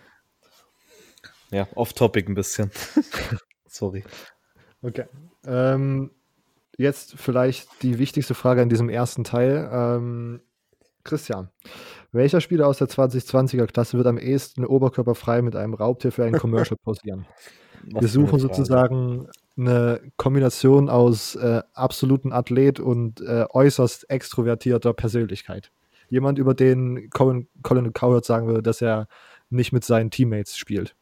[1.51, 2.71] Ja, off-topic ein bisschen.
[3.67, 4.05] Sorry.
[4.81, 5.05] Okay.
[5.45, 6.11] Ähm,
[6.79, 9.69] jetzt vielleicht die wichtigste Frage in diesem ersten Teil.
[9.73, 10.41] Ähm,
[11.05, 11.49] Christian,
[12.13, 16.35] welcher Spieler aus der 2020er Klasse wird am ehesten oberkörperfrei mit einem Raubtier für ein
[16.35, 17.27] Commercial posieren?
[17.85, 25.73] Wir suchen sozusagen eine Kombination aus äh, absoluten Athlet und äh, äußerst extrovertierter Persönlichkeit.
[26.09, 29.09] Jemand, über den Colin, Colin Coward sagen würde, dass er
[29.51, 30.95] nicht mit seinen Teammates spielt.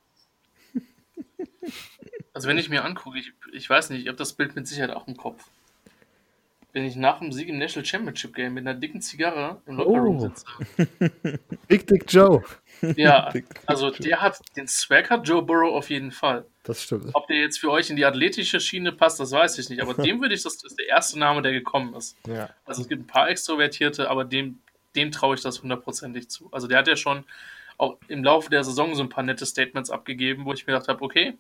[2.33, 4.95] Also wenn ich mir angucke, ich, ich weiß nicht, ich habe das Bild mit Sicherheit
[4.95, 5.45] auch im Kopf.
[6.73, 10.17] Wenn ich nach dem Sieg im National Championship Game mit einer dicken Zigarre im Lockerroom
[10.17, 10.21] Oh.
[10.21, 10.45] sitze.
[11.69, 12.43] Big Dick Joe.
[12.97, 13.33] Ja,
[13.67, 16.47] also der hat, den Swag hat Joe Burrow auf jeden Fall.
[16.63, 17.11] Das stimmt.
[17.15, 19.83] Ob der jetzt für euch in die athletische Schiene passt, das weiß ich nicht.
[19.83, 22.17] Aber dem würde ich, das ist der erste Name, der gekommen ist.
[22.27, 22.51] Ja.
[22.65, 24.61] Also es gibt ein paar Extrovertierte, aber dem,
[24.95, 26.49] dem traue ich das hundertprozentig zu.
[26.53, 27.25] Also der hat ja schon
[27.81, 30.89] auch im Laufe der Saison so ein paar nette Statements abgegeben, wo ich mir gedacht
[30.89, 31.39] habe, okay,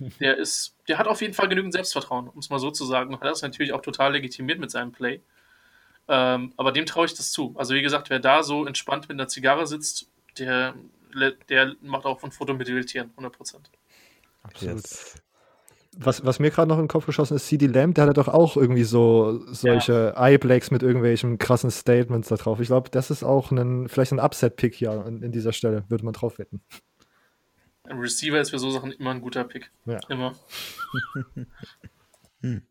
[0.20, 3.14] der ist, der hat auf jeden Fall genügend Selbstvertrauen, um es mal so zu sagen.
[3.14, 5.20] Und hat das natürlich auch total legitimiert mit seinem Play.
[6.08, 7.54] Ähm, aber dem traue ich das zu.
[7.56, 10.74] Also wie gesagt, wer da so entspannt mit einer Zigarre sitzt, der,
[11.48, 13.56] der macht auch ein Foto mit Wildtieren, 100%.
[14.42, 14.74] Absolut.
[14.76, 15.22] Yes.
[15.98, 18.28] Was, was mir gerade noch in den Kopf geschossen ist, CD Lamb, der hatte doch
[18.28, 22.60] auch irgendwie so solche Eye-Blacks mit irgendwelchen krassen Statements da drauf.
[22.60, 26.04] Ich glaube, das ist auch ein, vielleicht ein Upset-Pick hier in, in dieser Stelle, würde
[26.04, 26.60] man drauf wetten.
[27.84, 29.70] Ein Receiver ist für so Sachen immer ein guter Pick.
[29.86, 29.98] Ja.
[30.08, 30.34] Immer.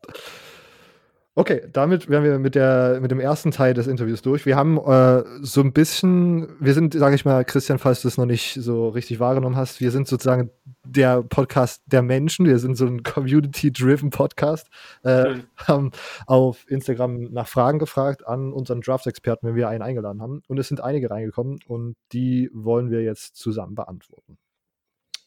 [1.38, 4.46] Okay, damit wären wir mit, der, mit dem ersten Teil des Interviews durch.
[4.46, 8.16] Wir haben äh, so ein bisschen, wir sind, sage ich mal, Christian, falls du es
[8.16, 10.50] noch nicht so richtig wahrgenommen hast, wir sind sozusagen
[10.82, 12.46] der Podcast der Menschen.
[12.46, 14.70] Wir sind so ein Community-driven Podcast.
[15.02, 15.42] Äh, Schön.
[15.58, 15.90] haben
[16.26, 20.40] auf Instagram nach Fragen gefragt an unseren Draft-Experten, wenn wir einen eingeladen haben.
[20.48, 24.38] Und es sind einige reingekommen und die wollen wir jetzt zusammen beantworten.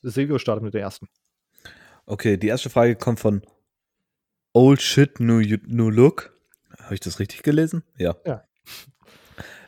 [0.02, 1.08] Silvio startet mit der ersten.
[2.08, 3.44] Okay, die erste Frage kommt von
[4.54, 6.34] Old Shit New, new Look.
[6.82, 7.84] Habe ich das richtig gelesen?
[7.98, 8.16] Ja.
[8.26, 8.44] Ja.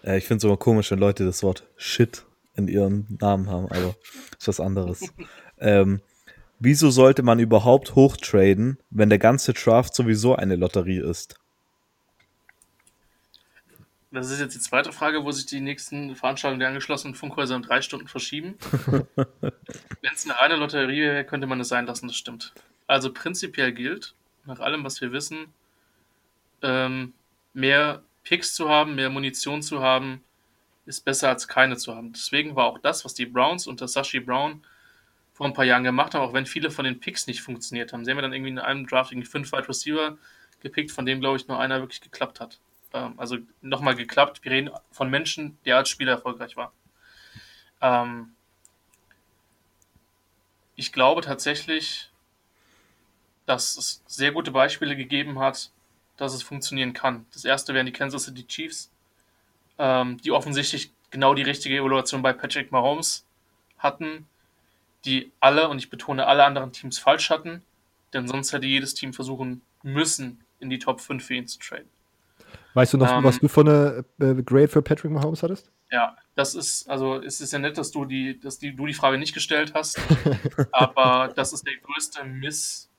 [0.04, 2.26] Äh, ich finde es immer komisch, wenn Leute das Wort Shit
[2.56, 3.96] in ihren Namen haben, aber
[4.36, 5.14] ist was anderes.
[5.60, 6.02] ähm,
[6.60, 11.36] wieso sollte man überhaupt hochtraden, wenn der ganze Draft sowieso eine Lotterie ist?
[14.10, 17.62] Das ist jetzt die zweite Frage, wo sich die nächsten Veranstaltungen der angeschlossenen Funkhäuser um
[17.62, 18.56] drei Stunden verschieben.
[19.16, 22.54] Wenn es eine reine Lotterie wäre, könnte man es sein lassen, das stimmt.
[22.88, 24.16] Also prinzipiell gilt,
[24.46, 25.54] nach allem, was wir wissen,
[26.62, 27.14] ähm,
[27.54, 30.24] mehr Picks zu haben, mehr Munition zu haben,
[30.86, 32.14] ist besser als keine zu haben.
[32.14, 34.64] Deswegen war auch das, was die Browns unter Sashi Brown
[35.34, 38.04] vor ein paar Jahren gemacht haben, auch wenn viele von den Picks nicht funktioniert haben.
[38.04, 40.18] Sie haben ja dann irgendwie in einem Draft irgendwie fünf Wide Receiver
[40.60, 42.60] gepickt, von dem, glaube ich, nur einer wirklich geklappt hat.
[42.94, 44.44] Ähm, also nochmal geklappt.
[44.44, 46.74] Wir reden von Menschen, der als Spieler erfolgreich war.
[47.82, 48.34] Ähm,
[50.76, 52.11] ich glaube tatsächlich,
[53.46, 55.72] dass es sehr gute Beispiele gegeben hat,
[56.18, 57.26] dass es funktionieren kann.
[57.34, 58.92] Das erste wären die Kansas City Chiefs,
[59.78, 63.26] ähm, die offensichtlich genau die richtige Evaluation bei Patrick Mahomes
[63.78, 64.28] hatten,
[65.06, 67.64] die alle, und ich betone alle anderen Teams falsch hatten,
[68.14, 71.90] denn sonst hätte jedes Team versuchen müssen, in die Top 5 für ihn zu traden.
[72.74, 75.72] Weißt du noch, Ähm, was du für eine äh, Grade für Patrick Mahomes hattest?
[75.92, 78.94] Ja, das ist, also es ist ja nett, dass du die, dass die, du die
[78.94, 80.00] Frage nicht gestellt hast,
[80.72, 82.90] aber das ist der größte Miss,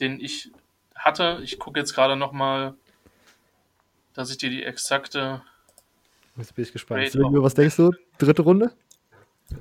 [0.00, 0.50] den ich
[0.94, 1.40] hatte.
[1.42, 2.74] Ich gucke jetzt gerade nochmal,
[4.14, 5.42] dass ich dir die exakte.
[6.36, 7.00] Jetzt bin ich gespannt.
[7.00, 7.92] Grade Silvio, was denkst du?
[8.18, 8.72] Dritte Runde?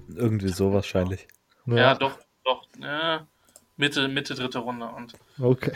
[0.08, 1.28] Irgendwie so wahrscheinlich.
[1.66, 3.20] Ja, doch, doch, äh,
[3.78, 4.88] Mitte, Mitte dritte Runde.
[4.88, 5.72] Und Okay.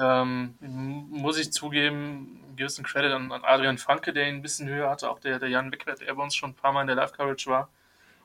[0.00, 4.68] ähm, muss ich zugeben, einen gewissen Credit an, an Adrian Franke, der ihn ein bisschen
[4.68, 6.86] höher hatte, auch der, der Jan Wickwert, der bei uns schon ein paar Mal in
[6.88, 7.68] der Live-Coverage war.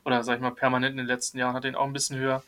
[0.04, 2.42] Oder sag ich mal, permanent in den letzten Jahren, hat ihn auch ein bisschen höher.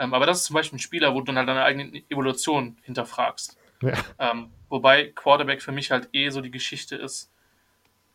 [0.00, 2.78] Ähm, aber das ist zum Beispiel ein Spieler, wo du dann halt deine eigene Evolution
[2.82, 3.58] hinterfragst.
[3.82, 3.92] Ja.
[4.18, 7.30] Ähm, wobei Quarterback für mich halt eh so die Geschichte ist,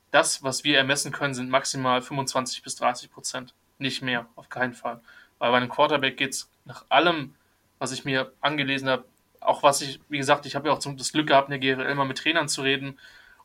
[0.09, 3.53] das, was wir ermessen können, sind maximal 25 bis 30 Prozent.
[3.77, 4.99] Nicht mehr, auf keinen Fall.
[5.38, 7.36] Weil bei einem Quarterback geht es nach allem,
[7.77, 9.05] was ich mir angelesen habe,
[9.39, 11.75] auch was ich, wie gesagt, ich habe ja auch zum, das Glück gehabt, in der
[11.75, 12.97] GRL mal mit Trainern zu reden,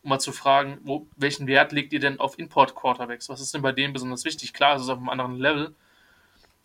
[0.03, 3.29] um mal zu fragen, wo, welchen Wert legt ihr denn auf Import-Quarterbacks?
[3.29, 4.55] Was ist denn bei denen besonders wichtig?
[4.55, 5.75] Klar, es ist auf einem anderen Level.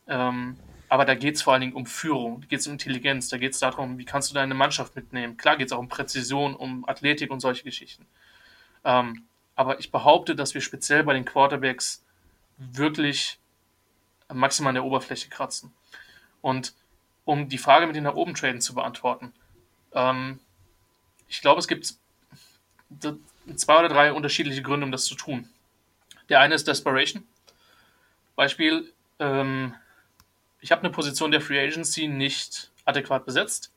[0.07, 0.57] Ähm,
[0.89, 3.37] aber da geht es vor allen Dingen um Führung, da geht es um Intelligenz, da
[3.37, 5.37] geht es darum, wie kannst du deine Mannschaft mitnehmen.
[5.37, 8.05] Klar geht es auch um Präzision, um Athletik und solche Geschichten.
[8.83, 9.25] Ähm,
[9.55, 12.03] aber ich behaupte, dass wir speziell bei den Quarterbacks
[12.57, 13.39] wirklich
[14.33, 15.73] maximal an der Oberfläche kratzen.
[16.41, 16.73] Und
[17.25, 19.33] um die Frage mit den nach oben traden zu beantworten,
[19.93, 20.39] ähm,
[21.27, 21.95] ich glaube, es gibt
[23.55, 25.49] zwei oder drei unterschiedliche Gründe, um das zu tun.
[26.29, 27.27] Der eine ist Desperation.
[28.35, 29.73] Beispiel, ähm,
[30.65, 33.71] ich habe eine Position der Free Agency nicht adäquat besetzt.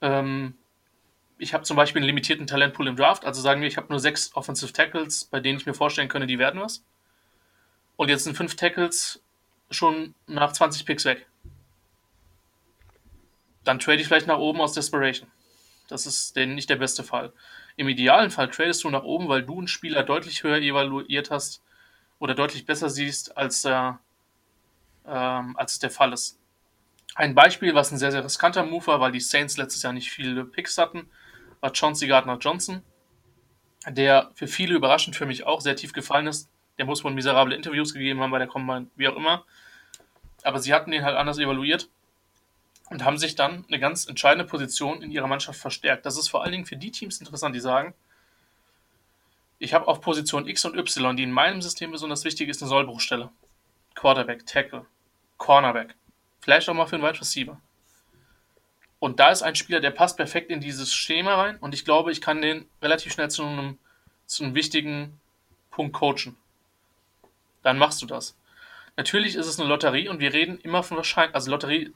[0.00, 0.54] Ähm,
[1.38, 4.00] ich habe zum Beispiel einen limitierten Talentpool im Draft, also sagen wir, ich habe nur
[4.00, 6.82] sechs Offensive Tackles, bei denen ich mir vorstellen könnte, die werden was.
[7.94, 9.22] Und jetzt sind fünf Tackles
[9.70, 11.28] schon nach 20 Picks weg.
[13.62, 15.30] Dann trade ich vielleicht nach oben aus Desperation.
[15.86, 17.32] Das ist denn nicht der beste Fall.
[17.76, 21.62] Im idealen Fall tradest du nach oben, weil du einen Spieler deutlich höher evaluiert hast
[22.18, 24.00] oder deutlich besser siehst, als, der,
[25.06, 26.38] ähm, als es der Fall ist.
[27.14, 30.10] Ein Beispiel, was ein sehr, sehr riskanter Move war, weil die Saints letztes Jahr nicht
[30.10, 31.08] viele Picks hatten,
[31.60, 32.82] war Chauncey Gardner-Johnson,
[33.88, 36.50] der für viele überraschend für mich auch sehr tief gefallen ist.
[36.78, 39.44] Der muss wohl miserable Interviews gegeben haben bei der Combine, wie auch immer.
[40.42, 41.88] Aber sie hatten ihn halt anders evaluiert
[42.90, 46.04] und haben sich dann eine ganz entscheidende Position in ihrer Mannschaft verstärkt.
[46.04, 47.94] Das ist vor allen Dingen für die Teams interessant, die sagen,
[49.58, 52.68] ich habe auf Position X und Y, die in meinem System besonders wichtig ist, eine
[52.68, 53.30] Sollbruchstelle.
[53.94, 54.84] Quarterback, Tackle,
[55.38, 55.94] Cornerback,
[56.40, 57.60] vielleicht auch mal für einen Wide Receiver.
[58.98, 62.12] Und da ist ein Spieler, der passt perfekt in dieses Schema rein und ich glaube,
[62.12, 63.78] ich kann den relativ schnell zu einem,
[64.26, 65.20] zu einem wichtigen
[65.70, 66.36] Punkt coachen.
[67.62, 68.36] Dann machst du das.
[68.96, 71.92] Natürlich ist es eine Lotterie und wir reden immer von Wahrscheinlichkeiten, also Lotterie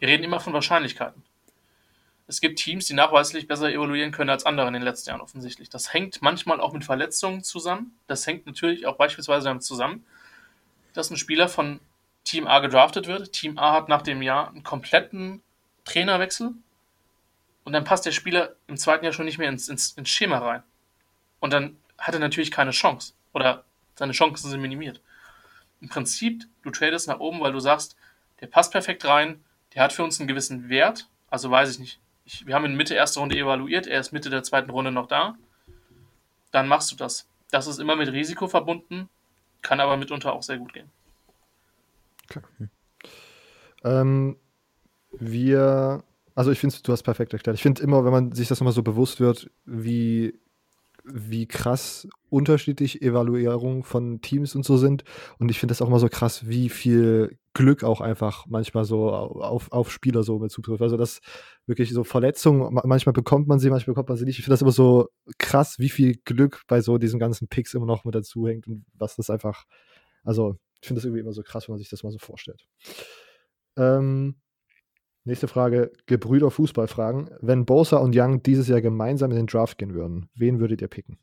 [0.00, 1.22] wir reden immer von Wahrscheinlichkeiten.
[2.26, 5.68] Es gibt Teams, die nachweislich besser evaluieren können als andere in den letzten Jahren offensichtlich.
[5.68, 7.92] Das hängt manchmal auch mit Verletzungen zusammen.
[8.06, 10.04] Das hängt natürlich auch beispielsweise damit zusammen,
[10.94, 11.80] dass ein Spieler von
[12.24, 13.32] Team A gedraftet wird.
[13.32, 15.42] Team A hat nach dem Jahr einen kompletten
[15.84, 16.54] Trainerwechsel
[17.64, 20.38] und dann passt der Spieler im zweiten Jahr schon nicht mehr ins, ins, ins Schema
[20.38, 20.62] rein.
[21.40, 23.64] Und dann hat er natürlich keine Chance oder
[23.94, 25.00] seine Chancen sind minimiert.
[25.80, 27.96] Im Prinzip, du tradest nach oben, weil du sagst,
[28.40, 29.44] der passt perfekt rein,
[29.74, 31.08] der hat für uns einen gewissen Wert.
[31.28, 32.00] Also weiß ich nicht.
[32.24, 35.06] Ich, wir haben ihn Mitte erster Runde evaluiert, er ist Mitte der zweiten Runde noch
[35.06, 35.36] da.
[36.50, 37.28] Dann machst du das.
[37.50, 39.08] Das ist immer mit Risiko verbunden,
[39.62, 40.90] kann aber mitunter auch sehr gut gehen.
[42.36, 42.68] Okay.
[43.84, 44.36] Ähm,
[45.18, 46.04] wir,
[46.34, 47.56] also ich finde, du hast perfekt erklärt.
[47.56, 50.38] Ich finde immer, wenn man sich das nochmal so bewusst wird, wie
[51.04, 55.04] wie krass unterschiedlich Evaluierungen von Teams und so sind.
[55.38, 59.10] Und ich finde das auch immer so krass, wie viel Glück auch einfach manchmal so
[59.10, 60.82] auf, auf Spieler so mit zutrifft.
[60.82, 61.20] Also das
[61.66, 64.38] wirklich so Verletzungen, manchmal bekommt man sie, manchmal bekommt man sie nicht.
[64.38, 65.08] Ich finde das immer so
[65.38, 68.84] krass, wie viel Glück bei so diesen ganzen Picks immer noch mit dazu hängt und
[68.94, 69.64] was das einfach,
[70.22, 72.66] also ich finde das irgendwie immer so krass, wenn man sich das mal so vorstellt.
[73.76, 74.36] Ähm,
[75.24, 77.30] Nächste Frage: Gebrüder Fußball fragen.
[77.40, 80.88] Wenn Bosa und Young dieses Jahr gemeinsam in den Draft gehen würden, wen würdet ihr
[80.88, 81.18] picken?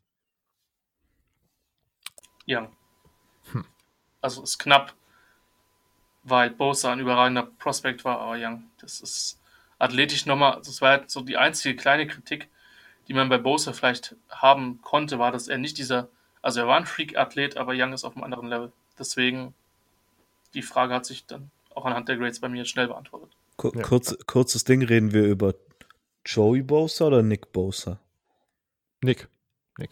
[2.46, 2.68] Young.
[3.52, 3.64] Hm.
[4.20, 4.94] Also ist knapp,
[6.22, 9.40] weil Bosa ein überragender Prospekt war, aber Young, das ist
[9.78, 12.48] athletisch nochmal, das war so die einzige kleine Kritik,
[13.08, 16.08] die man bei Bosa vielleicht haben konnte, war, dass er nicht dieser,
[16.40, 18.72] also er war ein Freak-Athlet, aber Young ist auf einem anderen Level.
[18.98, 19.54] Deswegen,
[20.54, 23.30] die Frage hat sich dann auch anhand der Grades bei mir schnell beantwortet.
[23.56, 23.82] Kur ja.
[23.82, 25.54] kurz, kurzes Ding, reden wir über
[26.24, 28.00] Joey Bosa oder Nick Bosa?
[29.02, 29.28] Nick.
[29.78, 29.90] Nick.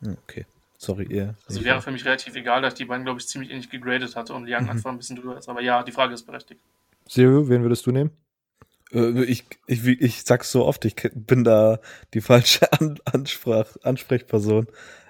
[0.00, 0.46] Hm, okay.
[0.78, 1.34] Sorry, ihr.
[1.48, 4.14] Also wäre für mich relativ egal, dass ich die beiden, glaube ich, ziemlich ähnlich gegradet
[4.14, 4.70] hatte und Young mhm.
[4.70, 5.48] einfach ein bisschen drüber ist.
[5.48, 6.60] Aber ja, die Frage ist berechtigt.
[7.08, 8.10] Silvio, wen würdest du nehmen?
[8.92, 11.80] Äh, ich, ich, ich sag's so oft, ich bin da
[12.14, 14.66] die falsche An Ansprach, Ansprechperson.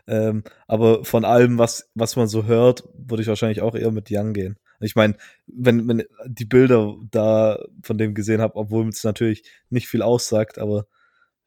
[0.08, 4.08] Ähm, aber von allem, was, was man so hört, würde ich wahrscheinlich auch eher mit
[4.10, 4.58] Young gehen.
[4.80, 9.88] Ich meine, wenn, wenn die Bilder da von dem gesehen habe, obwohl es natürlich nicht
[9.88, 10.86] viel aussagt, aber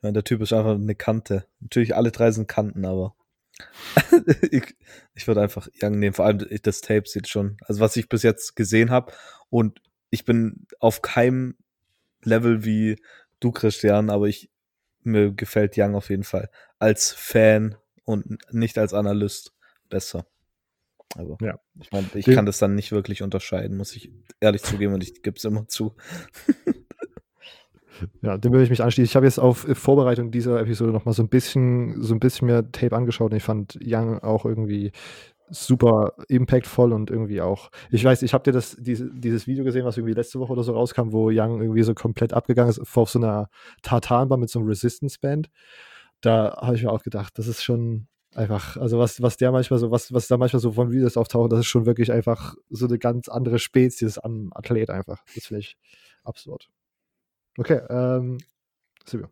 [0.02, 1.46] meine, der Typ ist einfach eine Kante.
[1.60, 3.16] Natürlich alle drei sind Kanten, aber
[4.52, 4.76] ich,
[5.14, 6.14] ich würde einfach Young nehmen.
[6.14, 9.12] Vor allem das Tape sieht schon, also was ich bis jetzt gesehen habe
[9.50, 11.56] und ich bin auf keinem
[12.24, 13.02] Level wie
[13.40, 14.50] du, Christian, aber ich
[15.02, 17.76] mir gefällt Young auf jeden Fall als Fan
[18.10, 19.54] und nicht als Analyst
[19.90, 20.26] besser.
[21.16, 21.60] Aber ja.
[21.80, 25.22] ich meine, ich kann das dann nicht wirklich unterscheiden, muss ich ehrlich zugeben und ich
[25.22, 25.96] gebe es immer zu.
[28.22, 29.10] Ja, dem würde ich mich anschließen.
[29.10, 32.72] Ich habe jetzt auf Vorbereitung dieser Episode nochmal so ein bisschen, so ein bisschen mehr
[32.72, 34.94] Tape angeschaut und ich fand Young auch irgendwie
[35.50, 37.72] super impactvoll und irgendwie auch.
[37.92, 40.64] Ich weiß, ich habe dir das, diese, dieses Video gesehen, was irgendwie letzte Woche oder
[40.64, 43.50] so rauskam, wo Young irgendwie so komplett abgegangen ist auf so einer
[43.82, 45.50] Tartanbahn mit so einem Resistance-Band.
[46.22, 49.80] Da habe ich mir auch gedacht, das ist schon, einfach, also was, was der manchmal
[49.80, 52.86] so, was, was da manchmal so von Videos auftauchen, das ist schon wirklich einfach so
[52.86, 55.24] eine ganz andere Spezies an Athlet einfach.
[55.36, 55.78] Das finde ich
[56.24, 56.70] absurd.
[57.58, 58.38] Okay, ähm,
[59.06, 59.30] Silvio.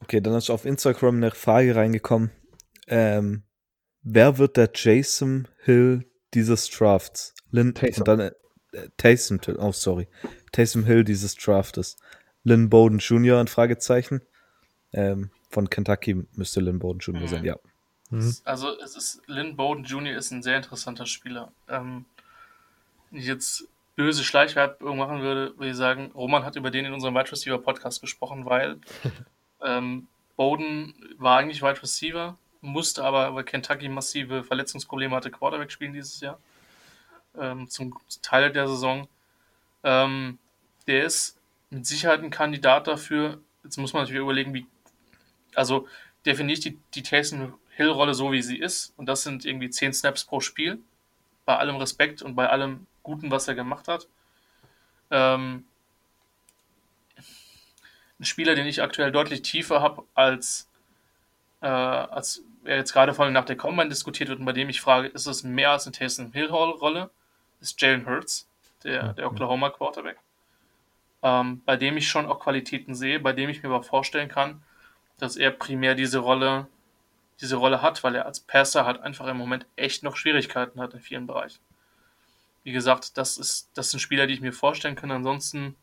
[0.00, 2.30] Okay, dann ist auf Instagram eine Frage reingekommen.
[2.88, 3.44] Ähm,
[4.02, 7.34] wer wird der Jason Hill dieses Drafts?
[7.50, 8.00] Lynn Taysom.
[8.00, 8.32] und dann äh,
[8.96, 10.08] Taysom, oh sorry.
[10.50, 11.96] Taysom Hill dieses Draftes.
[12.42, 13.38] Lynn Bowden Jr.
[13.38, 14.22] ein Fragezeichen.
[14.92, 17.22] Ähm, von Kentucky müsste Lynn Bowden Jr.
[17.22, 17.28] Mhm.
[17.28, 17.56] sein, ja.
[18.10, 18.36] Mhm.
[18.44, 20.16] Also es ist Lynn Bowden Jr.
[20.16, 21.52] ist ein sehr interessanter Spieler.
[21.68, 22.04] Ähm,
[23.10, 27.30] jetzt böse Schleichwerbung machen würde, würde ich sagen, Roman hat über den in unserem Wide
[27.30, 28.78] Receiver Podcast gesprochen, weil
[29.64, 35.92] ähm, Bowden war eigentlich Wide Receiver, musste aber, weil Kentucky massive Verletzungsprobleme hatte, Quarterback spielen
[35.92, 36.38] dieses Jahr.
[37.38, 39.08] Ähm, zum Teil der Saison.
[39.84, 40.38] Ähm,
[40.86, 41.38] der ist
[41.70, 43.38] mit Sicherheit ein Kandidat dafür.
[43.64, 44.66] Jetzt muss man natürlich überlegen, wie.
[45.54, 45.88] Also
[46.24, 48.92] definiere ich die, die Taysom Hill-Rolle so, wie sie ist.
[48.96, 50.78] Und das sind irgendwie 10 Snaps pro Spiel.
[51.44, 54.06] Bei allem Respekt und bei allem Guten, was er gemacht hat.
[55.10, 55.64] Ähm,
[58.20, 60.68] ein Spieler, den ich aktuell deutlich tiefer habe, als,
[61.60, 64.68] äh, als er jetzt gerade vor allem nach der Combine diskutiert wird und bei dem
[64.68, 67.10] ich frage, ist es mehr als eine Taysom Hill-Rolle,
[67.60, 68.48] ist Jalen Hurts,
[68.84, 70.18] der, der Oklahoma Quarterback.
[71.22, 74.62] Ähm, bei dem ich schon auch Qualitäten sehe, bei dem ich mir aber vorstellen kann,
[75.22, 76.66] dass er primär diese Rolle,
[77.40, 80.94] diese Rolle hat, weil er als Passer halt einfach im Moment echt noch Schwierigkeiten hat
[80.94, 81.60] in vielen Bereichen.
[82.64, 85.12] Wie gesagt, das ist, das sind Spieler, die ich mir vorstellen kann.
[85.12, 85.76] Ansonsten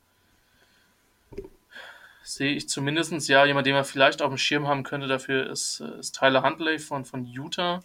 [2.22, 5.08] sehe ich zumindest ja jemand, den man vielleicht auf dem Schirm haben könnte.
[5.08, 7.82] Dafür ist, ist Tyler Huntley von, von Utah.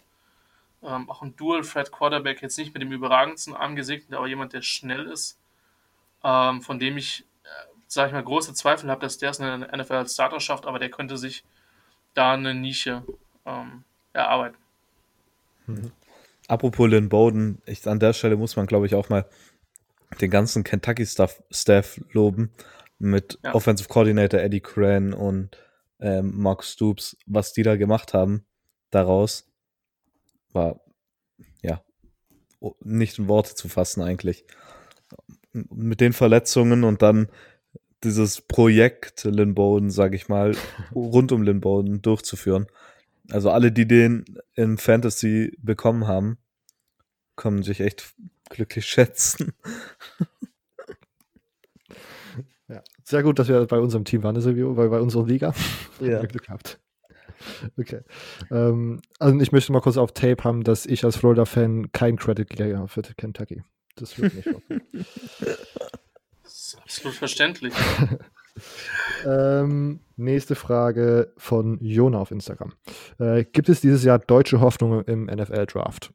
[0.83, 5.39] Ähm, auch ein Dual-Threat-Quarterback, jetzt nicht mit dem überragendsten angesegnet, aber jemand, der schnell ist,
[6.21, 7.23] ähm, von dem ich,
[7.87, 10.65] sage ich mal, große Zweifel habe, dass der es in der NFL als Starter schafft,
[10.65, 11.43] aber der könnte sich
[12.13, 13.03] da eine Nische
[13.45, 13.83] ähm,
[14.13, 14.57] erarbeiten.
[15.67, 15.91] Mhm.
[16.47, 19.25] Apropos Lynn Bowden, ich, an der Stelle muss man, glaube ich, auch mal
[20.21, 22.51] den ganzen Kentucky-Staff loben
[22.99, 23.53] mit ja.
[23.53, 25.57] Offensive Coordinator Eddie Cran und
[25.99, 28.45] ähm, Mark Stoops, was die da gemacht haben
[28.91, 29.47] daraus,
[30.53, 30.79] war
[31.61, 31.81] ja
[32.81, 34.45] nicht in Worte zu fassen eigentlich.
[35.51, 37.29] Mit den Verletzungen und dann
[38.05, 40.55] dieses Projekt Lynn Bowden, sage ich mal,
[40.95, 42.67] rund um Lynn Bowden durchzuführen.
[43.31, 46.37] Also alle, die den im Fantasy bekommen haben,
[47.35, 48.13] können sich echt
[48.49, 49.53] glücklich schätzen.
[52.67, 55.53] Ja, sehr gut, dass wir bei unserem Team waren, Silvio, bei, bei unserer Liga.
[56.01, 56.21] Ja.
[56.25, 56.77] Glück gehabt.
[57.77, 58.01] Okay.
[58.51, 62.49] Ähm, also ich möchte mal kurz auf Tape haben, dass ich als Florida-Fan kein Credit
[62.49, 63.63] gehe für Kentucky.
[63.95, 64.81] Das wird nicht vorkommen.
[66.65, 67.73] Das ist absolut verständlich.
[69.25, 72.73] ähm, nächste Frage von Jona auf Instagram.
[73.19, 76.11] Äh, gibt es dieses Jahr deutsche Hoffnungen im NFL-Draft?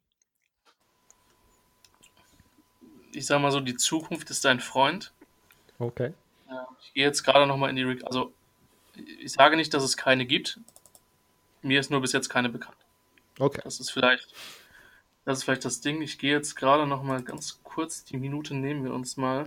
[3.12, 5.12] Ich sag mal so, die Zukunft ist dein Freund.
[5.78, 6.14] Okay.
[6.82, 7.84] Ich gehe jetzt gerade nochmal in die.
[7.84, 8.32] Re also,
[9.20, 10.58] ich sage nicht, dass es keine gibt.
[11.62, 12.76] Mir ist nur bis jetzt keine bekannt.
[13.38, 13.60] Okay.
[13.62, 14.34] Das ist vielleicht.
[15.24, 16.02] Das ist vielleicht das Ding.
[16.02, 18.02] Ich gehe jetzt gerade nochmal ganz kurz.
[18.04, 19.46] Die Minute nehmen wir uns mal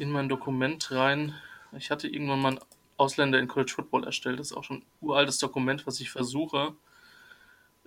[0.00, 1.34] in mein Dokument rein.
[1.76, 2.60] Ich hatte irgendwann mal einen
[2.96, 4.38] Ausländer in College Football erstellt.
[4.38, 6.74] Das ist auch schon ein uraltes Dokument, was ich versuche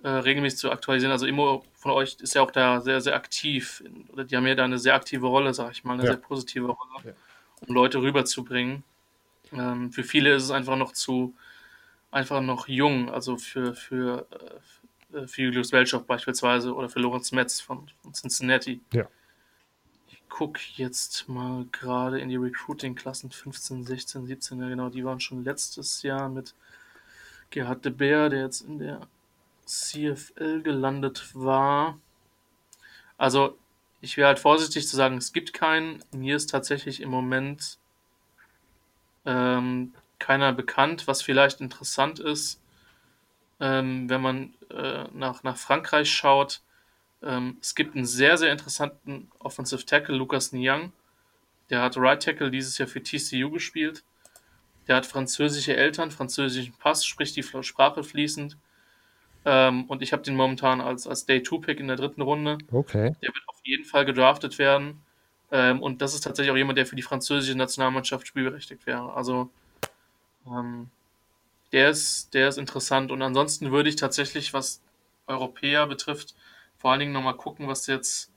[0.02, 1.12] äh, regelmäßig zu aktualisieren.
[1.12, 3.82] Also Immo von euch ist ja auch da sehr, sehr aktiv.
[4.12, 6.12] Oder die haben ja da eine sehr aktive Rolle, sag ich mal, eine ja.
[6.12, 7.04] sehr positive Rolle.
[7.04, 7.12] Ja
[7.68, 8.84] um Leute rüberzubringen.
[9.52, 11.34] Ähm, für viele ist es einfach noch zu,
[12.10, 14.26] einfach noch jung, also für, für,
[15.12, 18.80] äh, für Julius Welchow beispielsweise oder für Lorenz Metz von, von Cincinnati.
[18.92, 19.06] Ja.
[20.34, 25.44] Gucke jetzt mal gerade in die Recruiting-Klassen 15, 16, 17, ja genau, die waren schon
[25.44, 26.56] letztes Jahr mit
[27.50, 29.06] Gerhard de Beer, der jetzt in der
[29.64, 32.00] CFL gelandet war.
[33.16, 33.56] Also
[34.00, 36.02] ich wäre halt vorsichtig zu sagen, es gibt keinen.
[36.10, 37.78] Mir ist tatsächlich im Moment
[39.24, 42.60] ähm, keiner bekannt, was vielleicht interessant ist,
[43.60, 46.60] ähm, wenn man äh, nach, nach Frankreich schaut.
[47.24, 50.92] Ähm, es gibt einen sehr, sehr interessanten Offensive Tackle, Lucas Niang.
[51.70, 54.04] Der hat Right Tackle dieses Jahr für TCU gespielt.
[54.86, 58.56] Der hat französische Eltern, französischen Pass, spricht die Sprache fließend.
[59.46, 62.58] Ähm, und ich habe den momentan als, als Day-2-Pick in der dritten Runde.
[62.70, 63.14] Okay.
[63.22, 65.00] Der wird auf jeden Fall gedraftet werden.
[65.50, 69.14] Ähm, und das ist tatsächlich auch jemand, der für die französische Nationalmannschaft spielberechtigt wäre.
[69.14, 69.50] Also
[70.46, 70.90] ähm,
[71.72, 73.10] der, ist, der ist interessant.
[73.10, 74.80] Und ansonsten würde ich tatsächlich, was
[75.26, 76.34] Europäer betrifft,
[76.84, 78.30] vor allen Dingen nochmal gucken, was jetzt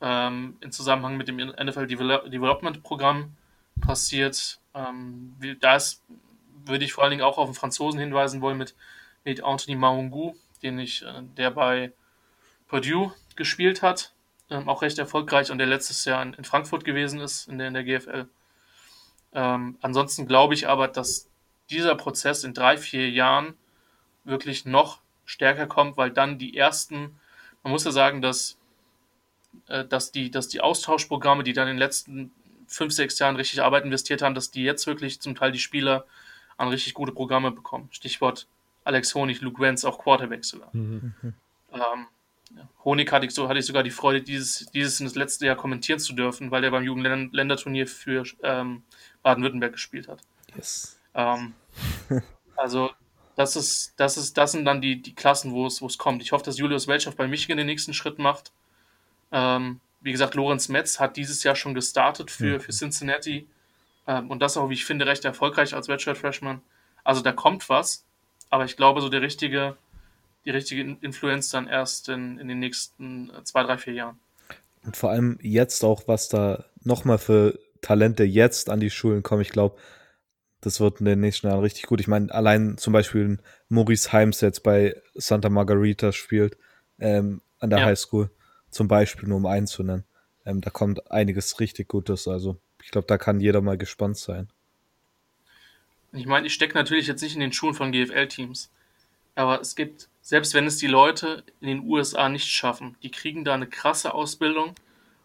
[0.00, 3.36] ähm, im Zusammenhang mit dem NFL Development Programm
[3.82, 4.60] passiert.
[4.74, 5.76] Ähm, da
[6.64, 8.74] würde ich vor allen Dingen auch auf den Franzosen hinweisen wollen mit
[9.24, 11.92] mit Anthony Maungu, den ich, äh, der bei
[12.68, 14.14] Purdue gespielt hat,
[14.50, 17.68] ähm, auch recht erfolgreich und der letztes Jahr in, in Frankfurt gewesen ist, in der,
[17.68, 18.26] in der GFL.
[19.34, 21.28] Ähm, ansonsten glaube ich aber, dass
[21.70, 23.54] dieser Prozess in drei, vier Jahren
[24.24, 27.18] wirklich noch stärker kommt, weil dann die ersten,
[27.62, 28.58] man muss ja sagen, dass,
[29.68, 32.32] äh, dass, die, dass die Austauschprogramme, die dann in den letzten
[32.66, 36.06] fünf, sechs Jahren richtig Arbeit investiert haben, dass die jetzt wirklich zum Teil die Spieler
[36.56, 37.88] an richtig gute Programme bekommen.
[37.92, 38.46] Stichwort
[38.84, 40.70] Alex Honig, Luke Wentz, auch Quarterbacks sogar.
[40.72, 41.14] Mhm.
[41.72, 42.06] Ähm,
[42.84, 45.56] Honig hatte ich, so, hatte ich sogar die Freude, dieses, dieses in das letzte Jahr
[45.56, 48.82] kommentieren zu dürfen, weil der beim Jugendländerturnier für ähm,
[49.22, 50.20] Baden-Württemberg gespielt hat.
[50.54, 50.98] Yes.
[51.14, 51.54] Ähm,
[52.56, 52.90] also
[53.36, 56.22] das ist, das ist, das sind dann die, die Klassen, wo es, wo es kommt.
[56.22, 58.52] Ich hoffe, dass Julius Weltschaft bei Michigan den nächsten Schritt macht.
[59.30, 62.60] Ähm, wie gesagt, Lorenz Metz hat dieses Jahr schon gestartet für, mhm.
[62.60, 63.46] für Cincinnati.
[64.06, 66.60] Ähm, und das auch, wie ich finde, recht erfolgreich als Redshirt Freshman.
[67.04, 68.04] Also da kommt was,
[68.50, 69.76] aber ich glaube, so der richtige,
[70.44, 74.18] die richtige Influenz dann erst in, in den nächsten äh, zwei, drei, vier Jahren.
[74.84, 79.42] Und vor allem jetzt auch, was da nochmal für Talente jetzt an die Schulen kommen.
[79.42, 79.76] Ich glaube,
[80.62, 82.00] das wird in den nächsten Jahren richtig gut.
[82.00, 83.38] Ich meine, allein zum Beispiel
[83.68, 86.56] Maurice Heims jetzt bei Santa Margarita spielt
[86.98, 87.84] ähm, an der ja.
[87.86, 88.30] High School,
[88.70, 90.04] zum Beispiel, nur um einen zu nennen.
[90.46, 92.28] Ähm, da kommt einiges richtig Gutes.
[92.28, 94.48] Also ich glaube, da kann jeder mal gespannt sein.
[96.12, 98.70] Ich meine, ich stecke natürlich jetzt nicht in den Schuhen von GFL-Teams.
[99.34, 103.44] Aber es gibt, selbst wenn es die Leute in den USA nicht schaffen, die kriegen
[103.44, 104.74] da eine krasse Ausbildung.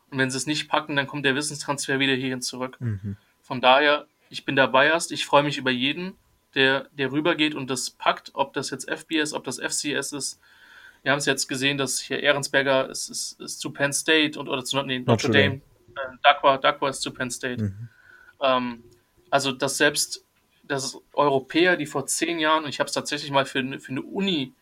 [0.10, 2.78] Und wenn sie es nicht packen, dann kommt der Wissenstransfer wieder hierhin zurück.
[2.80, 3.18] Mhm.
[3.42, 5.12] Von daher ich bin dabei erst.
[5.12, 6.16] Ich freue mich über jeden,
[6.56, 10.40] der, der rübergeht und das packt, ob das jetzt FBS, ob das FCS ist.
[11.04, 14.50] Wir haben es jetzt gesehen, dass hier Ehrensberger ist, ist, ist zu Penn State und
[14.50, 15.62] oder zu nee, Notre, Notre Dame.
[15.96, 16.14] Dame.
[16.14, 17.64] Äh, Dakwa, Dakwa ist zu Penn State.
[17.64, 17.90] Mhm.
[18.42, 18.84] Ähm,
[19.30, 20.26] also, dass selbst
[20.68, 24.02] dass Europäer, die vor zehn Jahren, und ich habe es tatsächlich mal für, für eine
[24.02, 24.54] Uni,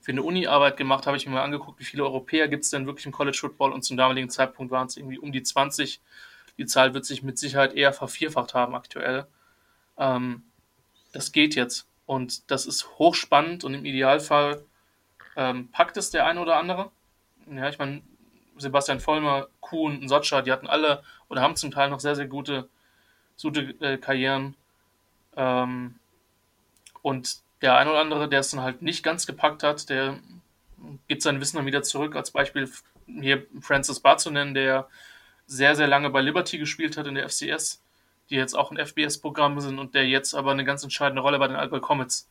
[0.00, 2.86] für eine Uni-Arbeit gemacht, habe ich mir mal angeguckt, wie viele Europäer gibt es denn
[2.86, 6.00] wirklich im College Football und zum damaligen Zeitpunkt waren es irgendwie um die 20
[6.58, 9.26] die Zahl wird sich mit Sicherheit eher vervierfacht haben aktuell.
[9.98, 10.42] Ähm,
[11.12, 11.86] das geht jetzt.
[12.06, 14.64] Und das ist hochspannend und im Idealfall
[15.36, 16.90] ähm, packt es der eine oder andere.
[17.50, 18.02] Ja, ich meine,
[18.56, 22.26] Sebastian Vollmer, Kuhn und Sotscha, die hatten alle oder haben zum Teil noch sehr, sehr
[22.26, 22.68] gute,
[23.40, 24.54] gute äh, Karrieren.
[25.36, 25.96] Ähm,
[27.02, 30.18] und der eine oder andere, der es dann halt nicht ganz gepackt hat, der
[31.08, 32.14] gibt sein Wissen dann wieder zurück.
[32.14, 32.70] Als Beispiel
[33.06, 34.88] hier Francis Barr zu nennen, der
[35.46, 37.82] sehr, sehr lange bei Liberty gespielt hat in der FCS,
[38.30, 41.48] die jetzt auch ein FBS-Programm sind und der jetzt aber eine ganz entscheidende Rolle bei
[41.48, 42.28] den Allgäu Comets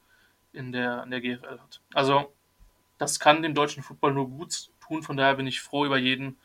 [0.52, 1.82] in der, in der GFL hat.
[1.94, 2.32] Also,
[2.98, 5.04] das kann dem deutschen Football nur gut tun.
[5.04, 6.38] Von daher bin ich froh über jeden,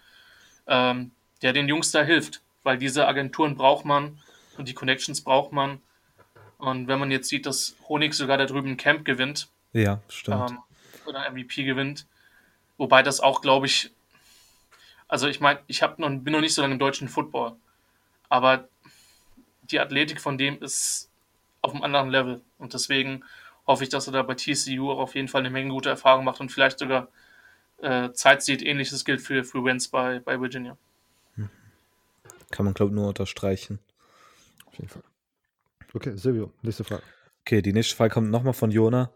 [0.66, 1.12] ähm,
[1.42, 4.18] der den Jungs da hilft, weil diese Agenturen braucht man
[4.56, 5.80] und die Connections braucht man.
[6.58, 10.50] Und wenn man jetzt sieht, dass Honig sogar da drüben ein Camp gewinnt, ja, stimmt.
[10.50, 10.58] Ähm,
[11.06, 12.06] oder MVP gewinnt,
[12.76, 13.92] wobei das auch, glaube ich,
[15.08, 17.56] also ich meine, ich hab noch, bin noch nicht so lange im deutschen Football,
[18.28, 18.68] aber
[19.62, 21.10] die Athletik von dem ist
[21.62, 22.42] auf einem anderen Level.
[22.58, 23.24] Und deswegen
[23.66, 26.24] hoffe ich, dass er da bei TCU auch auf jeden Fall eine Menge gute Erfahrungen
[26.24, 27.08] macht und vielleicht sogar
[27.78, 28.62] äh, Zeit sieht.
[28.62, 30.76] Ähnliches gilt für, für Wentz bei, bei Virginia.
[32.50, 33.78] Kann man, glaube ich, nur unterstreichen.
[34.66, 35.02] Auf jeden Fall.
[35.92, 37.02] Okay, Silvio, nächste Frage.
[37.42, 39.10] Okay, die nächste Frage kommt nochmal von Jona.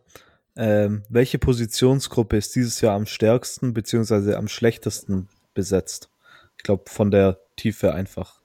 [0.55, 4.34] Ähm, welche Positionsgruppe ist dieses Jahr am stärksten bzw.
[4.34, 6.09] am schlechtesten besetzt.
[6.57, 8.41] Ich glaube, von der Tiefe einfach.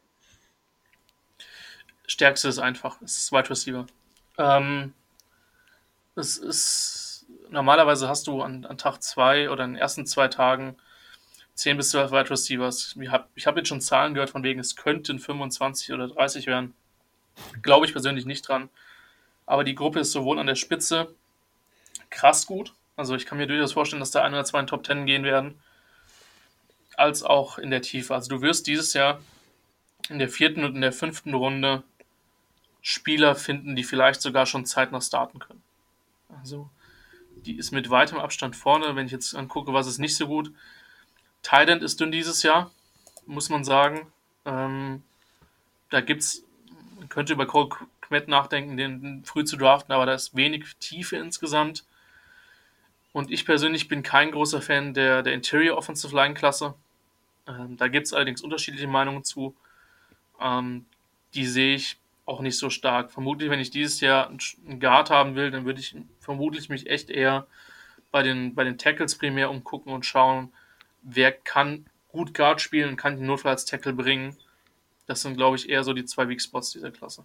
[2.07, 3.85] Stärkste ist einfach, es ist Wide Receiver.
[4.37, 4.93] Ähm,
[6.15, 10.77] es ist, normalerweise hast du an, an Tag zwei oder in den ersten zwei Tagen
[11.55, 12.95] 10 bis 12 Wide Receivers.
[12.99, 16.73] Ich habe hab jetzt schon Zahlen gehört, von wegen es könnten 25 oder 30 werden.
[17.61, 18.69] Glaube ich persönlich nicht dran.
[19.45, 21.13] Aber die Gruppe ist sowohl an der Spitze
[22.09, 22.73] krass gut.
[22.95, 25.23] Also ich kann mir durchaus vorstellen, dass da ein oder zwei in Top 10 gehen
[25.23, 25.59] werden
[26.97, 28.13] als auch in der Tiefe.
[28.13, 29.21] Also du wirst dieses Jahr
[30.09, 31.83] in der vierten und in der fünften Runde
[32.81, 35.61] Spieler finden, die vielleicht sogar schon zeitnah starten können.
[36.39, 36.69] Also
[37.45, 38.95] die ist mit weitem Abstand vorne.
[38.95, 40.51] Wenn ich jetzt angucke, was ist nicht so gut.
[41.43, 42.71] Thailand ist dünn dieses Jahr,
[43.25, 44.11] muss man sagen.
[44.45, 45.03] Ähm,
[45.89, 46.43] da gibt's,
[46.97, 47.69] man könnte über Cole
[48.01, 51.85] Kmet nachdenken, den früh zu draften, aber da ist wenig Tiefe insgesamt.
[53.11, 56.75] Und ich persönlich bin kein großer Fan der, der Interior Offensive Line Klasse.
[57.47, 59.55] Ähm, da gibt es allerdings unterschiedliche Meinungen zu.
[60.41, 60.85] Ähm,
[61.33, 63.11] die sehe ich auch nicht so stark.
[63.11, 67.09] Vermutlich, wenn ich dieses Jahr einen Guard haben will, dann würde ich vermutlich mich echt
[67.09, 67.47] eher
[68.11, 70.51] bei den, bei den Tackles primär umgucken und schauen,
[71.01, 74.35] wer kann gut Guard spielen und kann den Notfall als Tackle bringen.
[75.05, 77.23] Das sind, glaube ich, eher so die zwei Weak Spots dieser Klasse.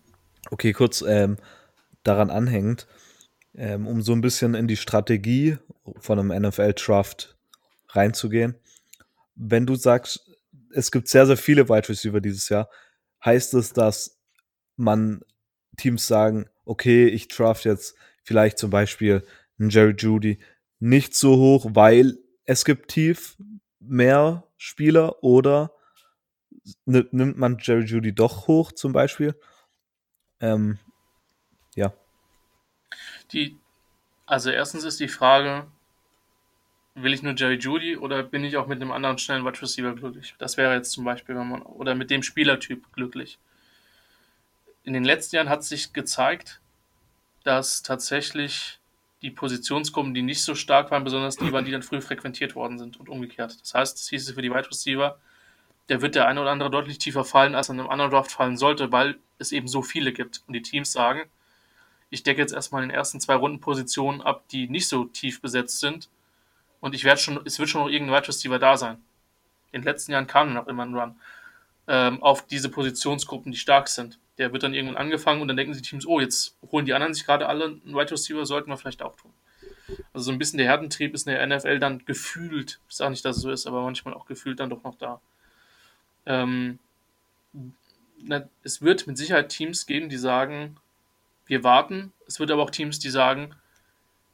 [0.50, 1.36] Okay, kurz ähm,
[2.04, 2.86] daran anhängend,
[3.54, 5.58] ähm, um so ein bisschen in die Strategie
[5.98, 7.36] von einem NFL-Draft
[7.88, 8.56] reinzugehen
[9.35, 10.30] wenn du sagst,
[10.70, 12.68] es gibt sehr, sehr viele Wide Receiver dieses Jahr,
[13.24, 14.20] heißt es, dass
[14.76, 15.22] man
[15.76, 19.26] Teams sagen, okay, ich draft jetzt vielleicht zum Beispiel
[19.59, 20.39] einen Jerry Judy
[20.78, 23.37] nicht so hoch, weil es gibt tief
[23.78, 25.72] mehr Spieler oder
[26.85, 29.35] nimmt man Jerry Judy doch hoch zum Beispiel?
[30.41, 30.78] Ähm,
[31.74, 31.93] ja.
[33.33, 33.57] Die,
[34.26, 35.66] also erstens ist die Frage,
[36.95, 39.95] will ich nur Jerry Judy oder bin ich auch mit einem anderen schnellen Wide Receiver
[39.95, 40.34] glücklich?
[40.38, 43.38] Das wäre jetzt zum Beispiel, wenn man, oder mit dem Spielertyp glücklich.
[44.84, 46.61] In den letzten Jahren hat sich gezeigt,
[47.45, 48.78] dass tatsächlich
[49.22, 52.78] die Positionsgruppen, die nicht so stark waren, besonders die waren, die dann früh frequentiert worden
[52.78, 53.57] sind und umgekehrt.
[53.61, 55.18] Das heißt, das hieß es für die Wide Receiver,
[55.88, 58.57] der wird der eine oder andere deutlich tiefer fallen, als in einem anderen Draft fallen
[58.57, 60.43] sollte, weil es eben so viele gibt.
[60.47, 61.22] Und die Teams sagen,
[62.11, 65.40] ich decke jetzt erstmal in den ersten zwei Runden Positionen ab, die nicht so tief
[65.40, 66.09] besetzt sind.
[66.83, 68.99] Und ich werde schon, es wird schon noch irgendein Wide Receiver da sein.
[69.70, 71.14] In den letzten Jahren kam noch immer ein Run
[71.87, 74.18] ähm, auf diese Positionsgruppen, die stark sind.
[74.37, 77.14] Der wird dann irgendwann angefangen und dann denken die Teams, oh, jetzt holen die anderen
[77.14, 79.33] sich gerade alle einen Wide Receiver, sollten wir vielleicht auch tun.
[80.12, 83.24] Also so ein bisschen der Herdentrieb ist in der NFL dann gefühlt, ich sage nicht,
[83.24, 85.20] dass es so ist, aber manchmal auch gefühlt dann doch noch da.
[86.26, 86.80] Ähm,
[88.18, 90.76] na, es wird mit Sicherheit Teams geben, die sagen,
[91.47, 92.12] wir warten.
[92.26, 93.55] Es wird aber auch Teams, die sagen,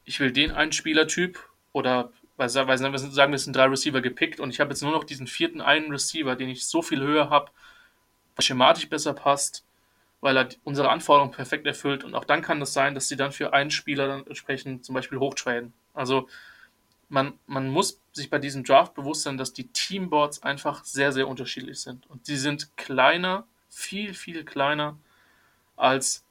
[0.05, 1.39] ich will den einen Spielertyp
[1.73, 4.93] oder weil, weil wir sagen, wir sind drei Receiver gepickt und ich habe jetzt nur
[4.93, 7.51] noch diesen vierten einen Receiver, den ich so viel höher habe,
[8.37, 9.65] der schematisch besser passt,
[10.21, 12.05] weil er unsere Anforderungen perfekt erfüllt.
[12.05, 14.85] Und auch dann kann es das sein, dass sie dann für einen Spieler dann entsprechend
[14.85, 15.73] zum Beispiel hochtraden.
[15.95, 16.29] Also
[17.09, 21.27] man, man muss sich bei diesem Draft bewusst sein, dass die Teamboards einfach sehr, sehr
[21.27, 22.09] unterschiedlich sind.
[22.09, 24.97] Und sie sind kleiner, viel, viel kleiner
[25.77, 26.25] als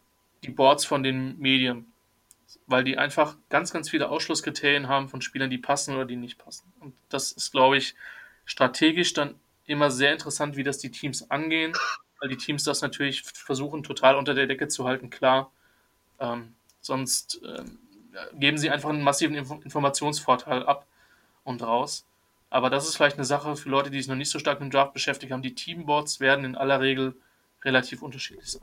[0.43, 1.91] die Boards von den Medien
[2.67, 6.37] weil die einfach ganz, ganz viele Ausschlusskriterien haben von Spielern, die passen oder die nicht
[6.37, 6.71] passen.
[6.79, 7.95] Und das ist, glaube ich,
[8.45, 11.73] strategisch dann immer sehr interessant, wie das die Teams angehen,
[12.19, 15.51] weil die Teams das natürlich versuchen, total unter der Decke zu halten, klar.
[16.19, 17.79] Ähm, sonst ähm,
[18.33, 20.85] geben sie einfach einen massiven Inf Informationsvorteil ab
[21.43, 22.05] und raus.
[22.49, 24.69] Aber das ist vielleicht eine Sache für Leute, die sich noch nicht so stark mit
[24.69, 25.41] dem Draft beschäftigt haben.
[25.41, 27.15] Die Teamboards werden in aller Regel
[27.63, 28.61] relativ unterschiedlich sein.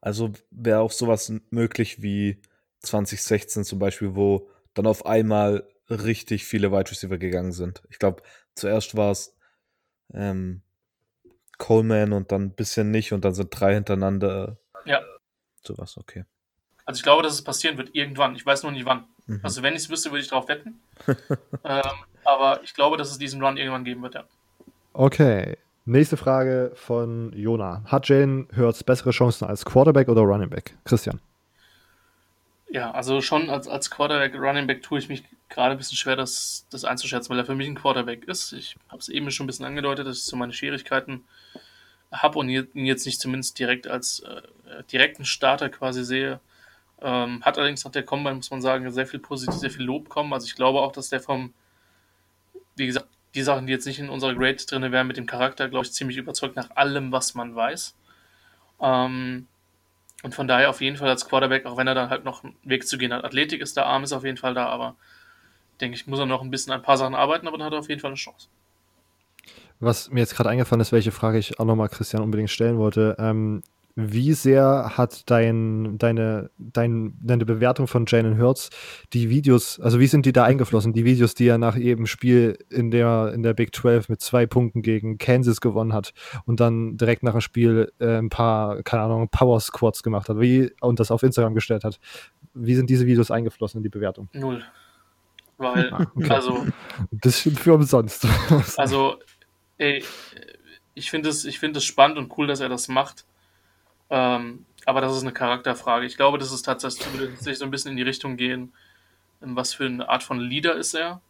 [0.00, 2.40] Also wäre auch sowas möglich wie
[2.80, 7.82] 2016 zum Beispiel, wo dann auf einmal richtig viele Wide Receiver gegangen sind.
[7.90, 8.22] Ich glaube,
[8.54, 9.36] zuerst war es
[10.14, 10.62] ähm,
[11.58, 14.58] Coleman und dann ein bisschen nicht und dann sind drei hintereinander.
[14.84, 15.00] Ja.
[15.62, 16.24] Sowas, okay.
[16.86, 18.34] Also ich glaube, dass es passieren wird irgendwann.
[18.34, 19.04] Ich weiß nur nicht wann.
[19.26, 19.40] Mhm.
[19.42, 20.80] Also wenn ich es wüsste, würde ich darauf wetten.
[21.64, 21.82] ähm,
[22.24, 24.24] aber ich glaube, dass es diesen Run irgendwann geben wird, ja.
[24.92, 25.56] Okay.
[25.90, 27.82] Nächste Frage von Jona.
[27.84, 30.76] Hat Jalen Hurts bessere Chancen als Quarterback oder Running Back?
[30.84, 31.20] Christian.
[32.68, 36.14] Ja, also schon als, als Quarterback, Running Back tue ich mich gerade ein bisschen schwer,
[36.14, 38.52] das, das einzuschätzen, weil er für mich ein Quarterback ist.
[38.52, 41.24] Ich habe es eben schon ein bisschen angedeutet, dass ich so meine Schwierigkeiten
[42.12, 44.42] habe und ihn jetzt nicht zumindest direkt als äh,
[44.92, 46.38] direkten Starter quasi sehe.
[47.02, 50.08] Ähm, hat allerdings nach der Combine, muss man sagen, sehr viel positiv, sehr viel Lob
[50.08, 50.32] kommen.
[50.32, 51.52] Also ich glaube auch, dass der vom,
[52.76, 55.68] wie gesagt, die Sachen, die jetzt nicht in unserer Grade drin wären, mit dem Charakter,
[55.68, 57.94] glaube ich, ziemlich überzeugt nach allem, was man weiß.
[58.80, 59.46] Ähm,
[60.22, 62.56] und von daher auf jeden Fall als Quarterback, auch wenn er dann halt noch einen
[62.62, 63.24] Weg zu gehen hat.
[63.24, 64.96] Athletik ist da, Arm ist auf jeden Fall da, aber
[65.80, 67.78] denke ich, muss er noch ein bisschen ein paar Sachen arbeiten, aber dann hat er
[67.78, 68.48] auf jeden Fall eine Chance.
[69.78, 73.16] Was mir jetzt gerade eingefallen ist, welche Frage ich auch nochmal Christian unbedingt stellen wollte.
[73.18, 73.62] Ähm,
[74.06, 78.70] wie sehr hat dein, deine, dein, deine Bewertung von Jalen Hurts
[79.12, 80.92] die Videos, also wie sind die da eingeflossen?
[80.92, 84.46] Die Videos, die er nach jedem Spiel in der, in der Big 12 mit zwei
[84.46, 86.12] Punkten gegen Kansas gewonnen hat
[86.46, 90.40] und dann direkt nach dem Spiel äh, ein paar, keine Ahnung, Power Squats gemacht hat
[90.40, 91.98] wie, und das auf Instagram gestellt hat.
[92.54, 94.28] Wie sind diese Videos eingeflossen in die Bewertung?
[94.32, 94.62] Null.
[95.58, 96.30] Weil, ah, okay.
[96.30, 96.66] also.
[97.10, 98.26] Das ist für umsonst.
[98.78, 99.18] Also,
[99.76, 100.02] ey,
[100.94, 103.24] ich finde es find spannend und cool, dass er das macht.
[104.10, 106.06] Ähm, aber das ist eine Charakterfrage.
[106.06, 108.72] Ich glaube, das ist tatsächlich so ein bisschen in die Richtung gehen,
[109.40, 111.20] was für eine Art von Leader ist er.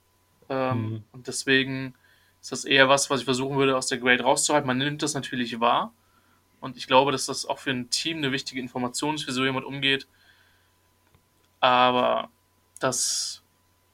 [0.49, 1.03] Ähm, mhm.
[1.13, 1.95] Und deswegen
[2.41, 4.67] ist das eher was, was ich versuchen würde, aus der Grade rauszuhalten.
[4.67, 5.93] Man nimmt das natürlich wahr.
[6.61, 9.45] Und ich glaube, dass das auch für ein Team eine wichtige Information ist, wie so
[9.45, 10.07] jemand umgeht.
[11.61, 12.31] Aber
[12.79, 13.43] das,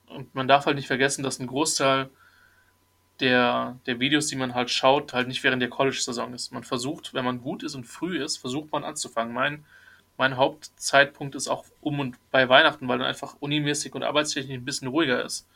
[0.06, 2.10] und man darf halt nicht vergessen, dass ein Großteil
[3.20, 6.52] der, der Videos, die man halt schaut, halt nicht während der College-Saison ist.
[6.52, 9.32] Man versucht, wenn man gut ist und früh ist, versucht man anzufangen.
[9.32, 9.64] Mein,
[10.18, 14.64] mein Hauptzeitpunkt ist auch um und bei Weihnachten, weil dann einfach unimäßig und arbeitstechnisch ein
[14.64, 15.46] bisschen ruhiger ist.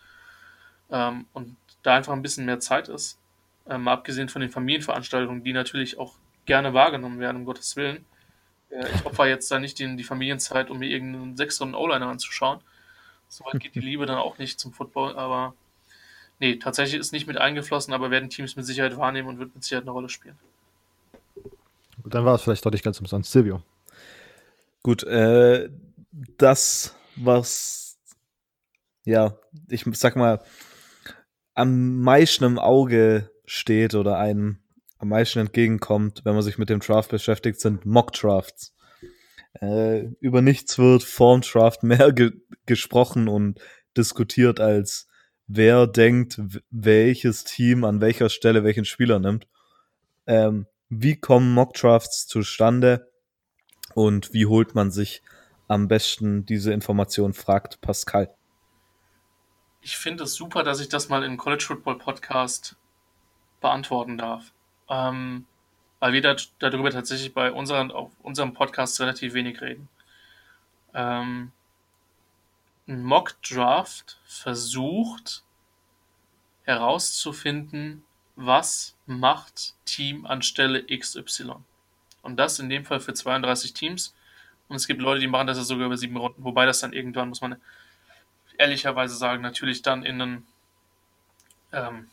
[0.90, 3.18] Ähm, und da einfach ein bisschen mehr Zeit ist.
[3.68, 6.14] Ähm, abgesehen von den Familienveranstaltungen, die natürlich auch
[6.46, 8.04] gerne wahrgenommen werden, um Gottes Willen.
[8.70, 12.60] Äh, ich opfer jetzt da nicht die, die Familienzeit, um mir irgendeinen sechseren O-Liner anzuschauen.
[13.28, 15.54] Soweit geht die Liebe dann auch nicht zum Football, aber
[16.40, 19.62] Nee, tatsächlich ist nicht mit eingeflossen, aber werden Teams mit Sicherheit wahrnehmen und wird mit
[19.62, 20.38] Sicherheit eine Rolle spielen.
[22.02, 23.30] Gut, dann war es vielleicht doch nicht ganz umsonst.
[23.30, 23.62] Silvio.
[24.82, 25.68] Gut, äh,
[26.38, 27.98] das, was,
[29.04, 29.36] ja,
[29.68, 30.42] ich sag mal,
[31.54, 34.60] am meisten im Auge steht oder einem
[34.96, 38.74] am meisten entgegenkommt, wenn man sich mit dem Draft beschäftigt, sind Mock-Drafts.
[39.60, 42.32] Äh, über nichts wird vorm Draft mehr ge
[42.64, 43.60] gesprochen und
[43.96, 45.09] diskutiert als
[45.52, 46.40] wer denkt,
[46.70, 49.48] welches Team an welcher Stelle welchen Spieler nimmt.
[50.26, 53.10] Ähm, wie kommen Mockdrafts zustande
[53.94, 55.22] und wie holt man sich
[55.66, 58.32] am besten diese Information, fragt Pascal.
[59.82, 62.76] Ich finde es super, dass ich das mal in College Football Podcast
[63.60, 64.52] beantworten darf.
[64.88, 65.46] Ähm,
[65.98, 69.88] weil wir da, darüber tatsächlich bei unseren, auf unserem Podcast relativ wenig reden.
[70.94, 71.52] Ähm,
[72.90, 75.44] ein Mock Draft versucht
[76.64, 78.04] herauszufinden,
[78.36, 81.54] was macht Team anstelle XY.
[82.22, 84.14] Und das in dem Fall für 32 Teams.
[84.68, 86.92] Und es gibt Leute, die machen das ja sogar über sieben Runden, wobei das dann
[86.92, 87.60] irgendwann, muss man
[88.58, 90.46] ehrlicherweise sagen, natürlich dann in einen,
[91.72, 92.10] ähm,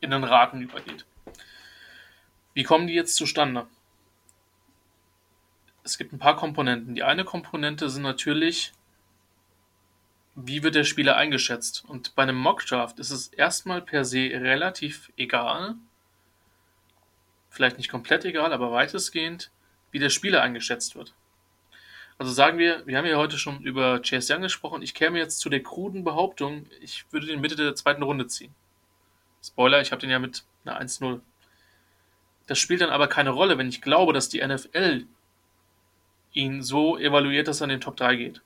[0.00, 1.06] in den Raten übergeht.
[2.52, 3.66] Wie kommen die jetzt zustande?
[5.84, 6.94] Es gibt ein paar Komponenten.
[6.94, 8.72] Die eine Komponente sind natürlich,
[10.36, 11.84] wie wird der Spieler eingeschätzt?
[11.88, 15.76] Und bei einem Mockdraft ist es erstmal per se relativ egal,
[17.48, 19.50] vielleicht nicht komplett egal, aber weitestgehend,
[19.90, 21.14] wie der Spieler eingeschätzt wird.
[22.18, 24.82] Also sagen wir, wir haben ja heute schon über Chase Young gesprochen.
[24.82, 28.54] Ich käme jetzt zu der kruden Behauptung, ich würde den Mitte der zweiten Runde ziehen.
[29.42, 31.20] Spoiler, ich habe den ja mit einer 1-0.
[32.46, 35.06] Das spielt dann aber keine Rolle, wenn ich glaube, dass die NFL
[36.32, 38.42] ihn so evaluiert, dass er in den Top 3 geht.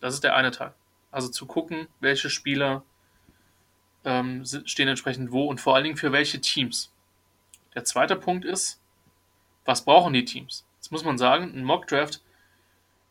[0.00, 0.72] Das ist der eine Teil.
[1.12, 2.82] Also zu gucken, welche Spieler
[4.04, 6.90] ähm, stehen entsprechend wo und vor allen Dingen für welche Teams.
[7.74, 8.80] Der zweite Punkt ist,
[9.64, 10.64] was brauchen die Teams?
[10.76, 12.20] Jetzt muss man sagen, ein Mock Draft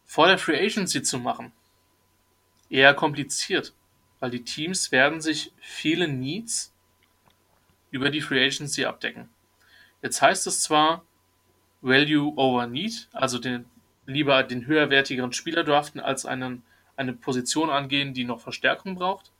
[0.06, 1.54] vor der Free Agency zu machen,
[2.70, 3.74] eher kompliziert,
[4.20, 6.74] weil die Teams werden sich viele Needs
[7.92, 9.30] über die Free Agency abdecken.
[10.02, 11.06] Jetzt heißt es zwar
[11.82, 13.66] Value over Need, also den,
[14.06, 16.64] lieber den höherwertigeren Spieler draften als einen
[17.02, 19.32] eine Position angehen, die noch Verstärkung braucht.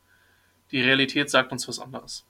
[0.72, 2.26] Die Realität sagt uns was anderes.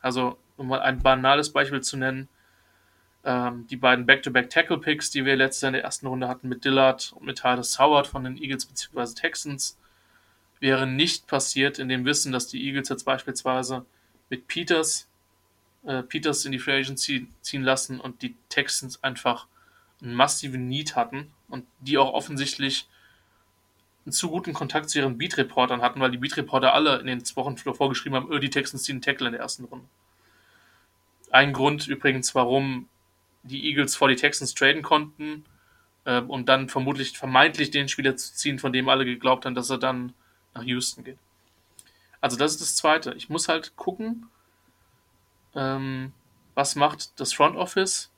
[0.00, 2.28] Also, um mal ein banales Beispiel zu nennen,
[3.24, 7.12] ähm, die beiden Back-to-Back-Tackle-Picks, die wir letztes Jahr in der ersten Runde hatten mit Dillard
[7.16, 9.14] und mit Tyler Howard von den Eagles bzw.
[9.14, 9.78] Texans,
[10.60, 13.84] wären nicht passiert in dem Wissen, dass die Eagles jetzt beispielsweise
[14.30, 15.08] mit Peters,
[15.84, 19.46] äh, Peters in die Free Agency ziehen lassen und die Texans einfach
[20.00, 22.88] einen massiven Need hatten und die auch offensichtlich
[24.06, 27.56] einen zu guten Kontakt zu ihren Beat-Reportern hatten, weil die Beat-Reporter alle in den Wochen
[27.56, 29.86] vorgeschrieben haben, öh, die Texans ziehen Tackle in der ersten Runde.
[31.30, 32.88] Ein Grund übrigens, warum
[33.42, 35.44] die Eagles vor die Texans traden konnten,
[36.04, 39.70] äh, um dann vermutlich vermeintlich den Spieler zu ziehen, von dem alle geglaubt haben, dass
[39.70, 40.12] er dann
[40.54, 41.18] nach Houston geht.
[42.20, 43.12] Also das ist das Zweite.
[43.14, 44.28] Ich muss halt gucken,
[45.54, 46.12] ähm,
[46.54, 48.10] was macht das Front Office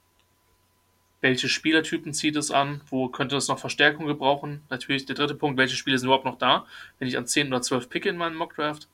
[1.21, 4.63] welche Spielertypen zieht es an, wo könnte es noch Verstärkung gebrauchen.
[4.71, 6.67] Natürlich der dritte Punkt, welche Spiele sind überhaupt noch da,
[6.99, 8.89] wenn ich an 10 oder 12 picke in meinem Mockdraft.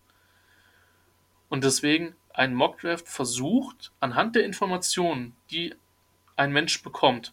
[1.48, 5.74] Und deswegen ein Mockdraft versucht, anhand der Informationen, die
[6.36, 7.32] ein Mensch bekommt,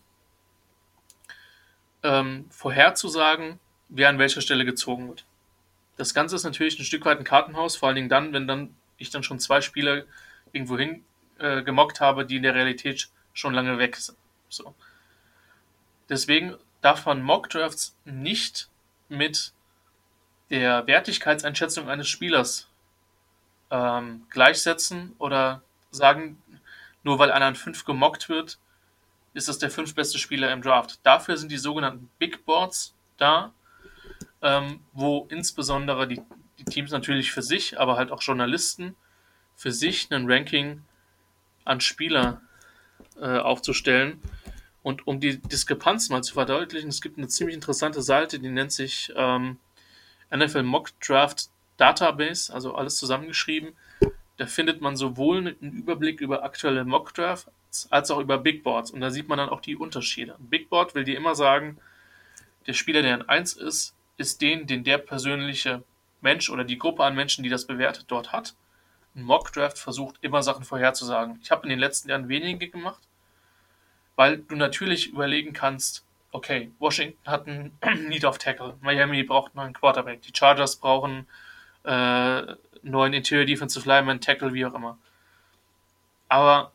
[2.04, 3.60] ähm, vorherzusagen,
[3.90, 5.26] wer an welcher Stelle gezogen wird.
[5.98, 8.76] Das Ganze ist natürlich ein Stück weit ein Kartenhaus, vor allen Dingen dann, wenn dann
[8.98, 10.04] ich dann schon zwei Spieler
[10.52, 11.04] irgendwo hin
[11.40, 14.18] äh, gemockt habe, die in der Realität schon lange weg sind.
[14.52, 14.76] So.
[16.10, 18.70] Deswegen darf man Mockdrafts nicht
[19.08, 19.54] mit
[20.50, 22.68] der Wertigkeitseinschätzung eines Spielers
[23.70, 26.42] ähm, gleichsetzen oder sagen,
[27.04, 28.60] nur weil einer an 5 gemockt wird,
[29.34, 31.00] ist das der fünf beste Spieler im Draft.
[31.04, 33.54] Dafür sind die sogenannten Big Boards da,
[34.42, 36.22] ähm, wo insbesondere die,
[36.60, 38.96] die Teams natürlich für sich, aber halt auch Journalisten
[39.56, 40.84] für sich ein Ranking
[41.64, 42.42] an Spieler
[43.20, 44.22] äh, aufzustellen,
[44.84, 48.72] und um die Diskrepanz mal zu verdeutlichen, es gibt eine ziemlich interessante Seite, die nennt
[48.72, 49.58] sich ähm,
[50.36, 53.74] NFL Mock Draft Database, also alles zusammengeschrieben.
[54.38, 58.92] Da findet man sowohl einen Überblick über aktuelle Mock Drafts als auch über Big Boards.
[58.92, 60.36] Und da sieht man dann auch die Unterschiede.
[60.36, 61.78] Ein Big Board will dir immer sagen,
[62.66, 65.84] der Spieler, der in 1 ist, ist den, den der persönliche
[66.22, 68.56] Mensch oder die Gruppe an Menschen, die das bewertet, dort hat.
[69.16, 71.40] Ein Mock Draft versucht immer Sachen vorherzusagen.
[71.44, 73.02] Ich habe in den letzten Jahren wenige gemacht
[74.16, 77.78] weil du natürlich überlegen kannst, okay, Washington hat einen
[78.10, 81.28] Need of Tackle, Miami braucht einen neuen Quarterback, die Chargers brauchen
[81.84, 84.98] äh, neuen Interior Defensive Lineman, Tackle, wie auch immer.
[86.30, 86.72] Aber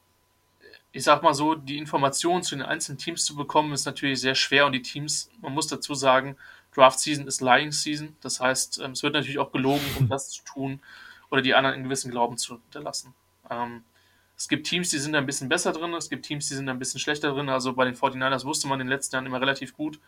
[0.93, 4.35] ich sag mal so, die Informationen zu den einzelnen Teams zu bekommen, ist natürlich sehr
[4.35, 6.37] schwer und die Teams, man muss dazu sagen,
[6.75, 8.17] Draft Season ist Lying Season.
[8.21, 10.81] Das heißt, ähm, es wird natürlich auch gelogen, um das zu tun
[11.31, 13.15] oder die anderen in gewissen Glauben zu hinterlassen.
[13.51, 13.83] Ähm,
[14.37, 16.67] es gibt Teams, die sind da ein bisschen besser drin, es gibt Teams, die sind
[16.67, 17.49] da ein bisschen schlechter drin.
[17.49, 19.99] Also bei den 49ers wusste man in den letzten Jahren immer relativ gut,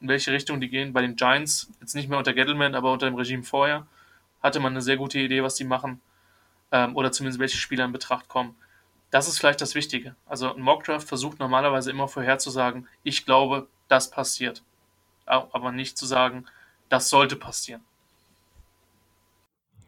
[0.00, 0.92] in welche Richtung die gehen.
[0.92, 3.86] Bei den Giants, jetzt nicht mehr unter Gettleman, aber unter dem Regime vorher,
[4.42, 6.00] hatte man eine sehr gute Idee, was die machen.
[6.72, 8.56] ähm, oder zumindest welche Spieler in Betracht kommen.
[9.10, 10.16] Das ist vielleicht das Wichtige.
[10.26, 14.62] Also ein Mockdraft versucht normalerweise immer vorherzusagen, ich glaube, das passiert.
[15.26, 16.46] Aber nicht zu sagen,
[16.88, 17.82] das sollte passieren.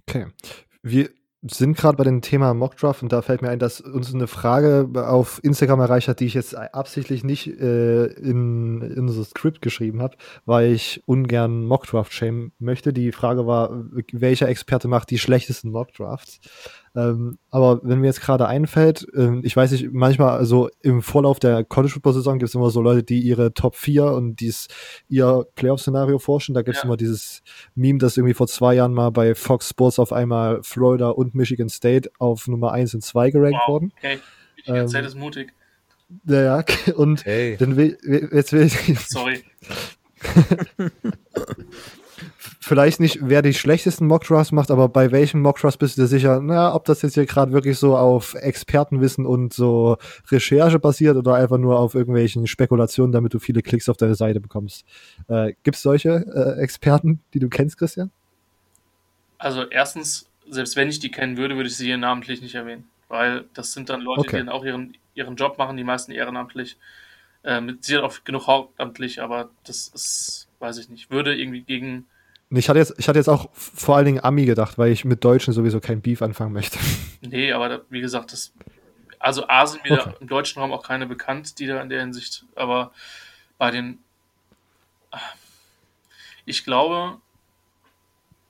[0.06, 0.26] Okay.
[0.82, 1.10] Wir
[1.46, 4.88] sind gerade bei dem Thema Mockdraft und da fällt mir ein, dass uns eine Frage
[4.94, 10.00] auf Instagram erreicht hat, die ich jetzt absichtlich nicht äh, in, in unser Skript geschrieben
[10.00, 10.16] habe,
[10.46, 12.92] weil ich ungern Mockdraft shame möchte.
[12.92, 16.40] Die Frage war, welcher Experte macht die schlechtesten Mockdrafts?
[16.96, 21.40] Ähm, aber wenn mir jetzt gerade einfällt, ähm, ich weiß nicht, manchmal, also im Vorlauf
[21.40, 24.68] der College Football Saison gibt es immer so Leute, die ihre Top 4 und dies,
[25.08, 26.54] ihr Playoff-Szenario forschen.
[26.54, 26.86] Da gibt es ja.
[26.86, 27.42] immer dieses
[27.74, 31.68] Meme, das irgendwie vor zwei Jahren mal bei Fox Sports auf einmal Florida und Michigan
[31.68, 33.92] State auf Nummer 1 und 2 gerankt wow, wurden.
[33.98, 34.18] Okay,
[34.56, 35.52] Michigan ähm, State ist mutig.
[36.26, 36.64] Ja,
[36.94, 37.56] und hey.
[37.56, 37.98] dann will,
[38.32, 39.00] jetzt will ich.
[39.00, 39.42] Sorry.
[42.64, 46.40] vielleicht nicht, wer die schlechtesten Mockdrafts macht, aber bei welchem Mockdraft bist du dir sicher,
[46.42, 49.98] na, ob das jetzt hier gerade wirklich so auf Expertenwissen und so
[50.30, 54.40] Recherche basiert oder einfach nur auf irgendwelchen Spekulationen, damit du viele Klicks auf deine Seite
[54.40, 54.84] bekommst.
[55.28, 58.10] Äh, Gibt es solche äh, Experten, die du kennst, Christian?
[59.38, 62.88] Also erstens, selbst wenn ich die kennen würde, würde ich sie hier namentlich nicht erwähnen,
[63.08, 64.30] weil das sind dann Leute, okay.
[64.30, 66.78] die dann auch ihren, ihren Job machen, die meisten ehrenamtlich.
[67.42, 72.06] Äh, mit Sicherheit auch genug hauptamtlich, aber das ist, weiß ich nicht, würde irgendwie gegen
[72.50, 75.24] ich hatte, jetzt, ich hatte jetzt auch vor allen Dingen Ami gedacht, weil ich mit
[75.24, 76.78] Deutschen sowieso kein Beef anfangen möchte.
[77.26, 78.52] Nee, aber da, wie gesagt, das,
[79.18, 80.14] also A sind mir okay.
[80.20, 82.92] im deutschen Raum auch keine bekannt, die da in der Hinsicht, aber
[83.56, 83.98] bei den,
[86.44, 87.16] ich glaube,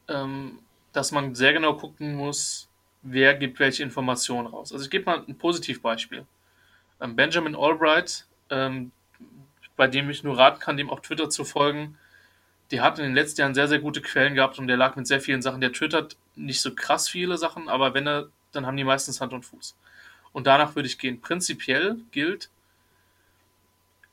[0.09, 0.59] ähm,
[0.93, 2.69] dass man sehr genau gucken muss,
[3.03, 4.73] wer gibt welche Informationen raus.
[4.73, 6.27] Also ich gebe mal ein Positivbeispiel.
[7.01, 8.91] Ähm, Benjamin Albright, ähm,
[9.77, 11.97] bei dem ich nur raten kann, dem auf Twitter zu folgen,
[12.71, 15.07] die hat in den letzten Jahren sehr, sehr gute Quellen gehabt und der lag mit
[15.07, 15.61] sehr vielen Sachen.
[15.61, 19.33] Der twittert nicht so krass viele Sachen, aber wenn er, dann haben die meistens Hand
[19.33, 19.77] und Fuß.
[20.33, 21.21] Und danach würde ich gehen.
[21.21, 22.51] Prinzipiell gilt,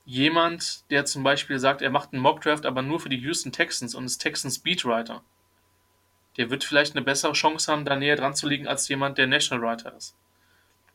[0.05, 3.95] jemand, der zum Beispiel sagt, er macht einen Mockdraft, aber nur für die Houston Texans
[3.95, 5.23] und ist Texans Beatwriter,
[6.37, 9.27] der wird vielleicht eine bessere Chance haben, da näher dran zu liegen, als jemand, der
[9.27, 10.15] National Writer ist.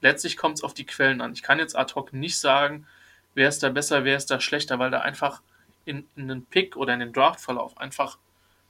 [0.00, 1.32] Letztlich kommt es auf die Quellen an.
[1.32, 2.86] Ich kann jetzt ad hoc nicht sagen,
[3.34, 5.40] wer ist da besser, wer ist da schlechter, weil da einfach
[5.86, 8.18] in, in den Pick oder in den Draftverlauf einfach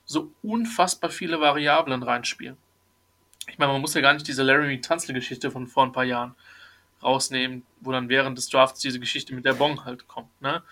[0.04, 2.56] so unfassbar viele Variablen reinspielen.
[3.48, 6.34] Ich meine, man muss ja gar nicht diese Larry Tunzel-Geschichte von vor ein paar Jahren
[7.02, 10.28] rausnehmen, wo dann während des Drafts diese Geschichte mit der Bong halt kommt.
[10.40, 10.62] Ne?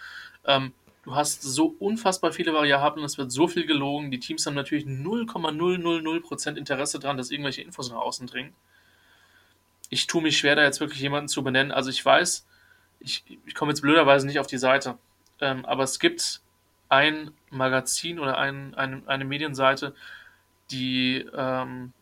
[0.47, 0.73] Ähm,
[1.03, 4.85] du hast so unfassbar viele Variablen, es wird so viel gelogen, die Teams haben natürlich
[4.85, 8.55] 0,000% Interesse daran, dass irgendwelche Infos nach außen dringen.
[9.91, 11.73] Ich tue mich schwer, da jetzt wirklich jemanden zu benennen.
[11.73, 12.47] Also ich weiß,
[13.01, 14.99] ich, ich komme jetzt blöderweise nicht auf die Seite.
[15.45, 16.41] Ähm, aber es gibt
[16.89, 19.95] ein Magazin oder ein, ein, eine Medienseite,
[20.71, 21.93] die, ähm,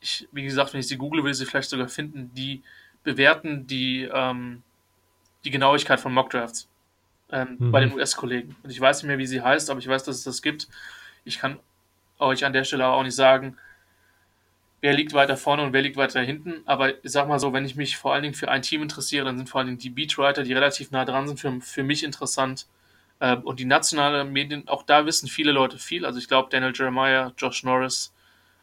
[0.00, 2.62] ich, wie gesagt, wenn ich sie google, will ich sie vielleicht sogar finden, die
[3.04, 4.62] bewerten die, ähm,
[5.44, 6.68] die Genauigkeit von Mockdrafts
[7.30, 7.70] ähm, mhm.
[7.70, 8.56] bei den US-Kollegen.
[8.62, 10.68] Und ich weiß nicht mehr, wie sie heißt, aber ich weiß, dass es das gibt.
[11.24, 11.60] Ich kann
[12.18, 13.56] euch an der Stelle aber auch nicht sagen,
[14.80, 16.62] wer liegt weiter vorne und wer liegt weiter hinten.
[16.66, 19.24] Aber ich sag mal so, wenn ich mich vor allen Dingen für ein Team interessiere,
[19.24, 22.04] dann sind vor allen Dingen die Beatwriter, die relativ nah dran sind, für, für mich
[22.04, 22.66] interessant.
[23.20, 26.04] Ähm, und die nationalen Medien, auch da wissen viele Leute viel.
[26.04, 28.12] Also ich glaube, Daniel Jeremiah, Josh Norris,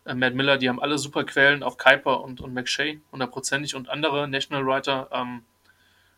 [0.06, 3.90] äh, Matt Miller, die haben alle super Quellen, auch Kuiper und, und McShay, hundertprozentig, und
[3.90, 5.44] andere National Writer ähm,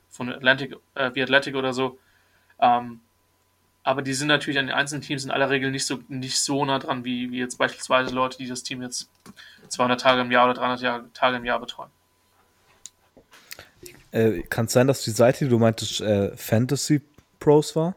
[0.10, 1.98] von Atlantic, äh, wie Athletic oder so.
[2.60, 3.00] Ähm,
[3.84, 6.66] aber die sind natürlich an den einzelnen Teams in aller Regel nicht so, nicht so
[6.66, 9.12] nah dran, wie, wie jetzt beispielsweise Leute, die das Team jetzt
[9.68, 11.90] 200 Tage im Jahr oder 300 Jahr, Tage im Jahr betreuen.
[14.12, 17.02] Äh, Kann es sein, dass die Seite, die du meintest, äh, Fantasy
[17.40, 17.96] Pros war?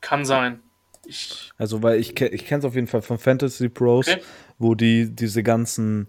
[0.00, 0.60] Kann sein.
[1.06, 4.22] Ich also, weil ich, ich kenne es auf jeden Fall von Fantasy Pros, okay.
[4.58, 6.08] wo die diese ganzen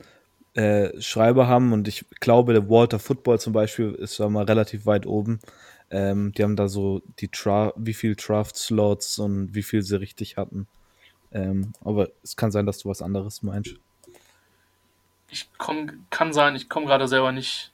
[0.53, 4.85] äh, Schreiber haben und ich glaube, der Walter Football zum Beispiel ist da mal relativ
[4.85, 5.39] weit oben.
[5.91, 10.37] Ähm, die haben da so die Tra wie viel Draft-Slots und wie viel sie richtig
[10.37, 10.67] hatten.
[11.31, 13.75] Ähm, aber es kann sein, dass du was anderes meinst.
[15.29, 17.71] Ich komm, kann sein, ich komme gerade selber nicht,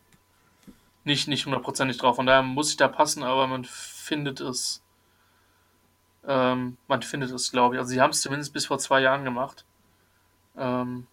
[1.05, 2.17] nicht, nicht hundertprozentig drauf.
[2.17, 4.81] Von daher muss ich da passen, aber man findet es.
[6.27, 7.79] Ähm, man findet es, glaube ich.
[7.79, 9.63] Also sie haben es zumindest bis vor zwei Jahren gemacht.
[10.57, 11.07] Ähm,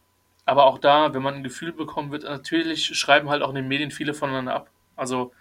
[0.44, 3.68] aber auch da, wenn man ein Gefühl bekommen wird, natürlich schreiben halt auch in den
[3.68, 4.70] Medien viele voneinander ab.
[4.96, 5.32] Also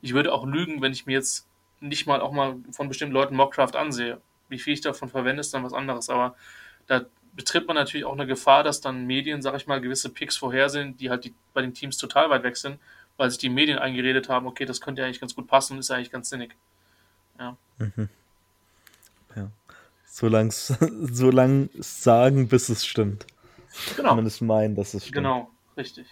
[0.00, 1.48] ich würde auch lügen, wenn ich mir jetzt
[1.80, 4.20] nicht mal auch mal von bestimmten Leuten Mockcraft ansehe.
[4.54, 6.08] Wie viel ich davon verwende, ist dann was anderes.
[6.08, 6.36] Aber
[6.86, 7.04] da
[7.34, 10.96] betritt man natürlich auch eine Gefahr, dass dann Medien, sag ich mal, gewisse Picks vorhersehen,
[10.96, 12.78] die halt die, bei den Teams total weit weg sind,
[13.16, 15.90] weil sich die Medien eingeredet haben, okay, das könnte ja eigentlich ganz gut passen, ist
[15.90, 16.54] ja eigentlich ganz sinnig.
[17.38, 17.56] Ja.
[17.78, 18.08] Mhm.
[19.34, 19.50] Ja.
[20.06, 23.26] So lang, so lang sagen, bis es stimmt.
[23.96, 24.10] Genau.
[24.10, 25.16] zumindest meinen, dass es stimmt.
[25.16, 26.06] Genau, richtig.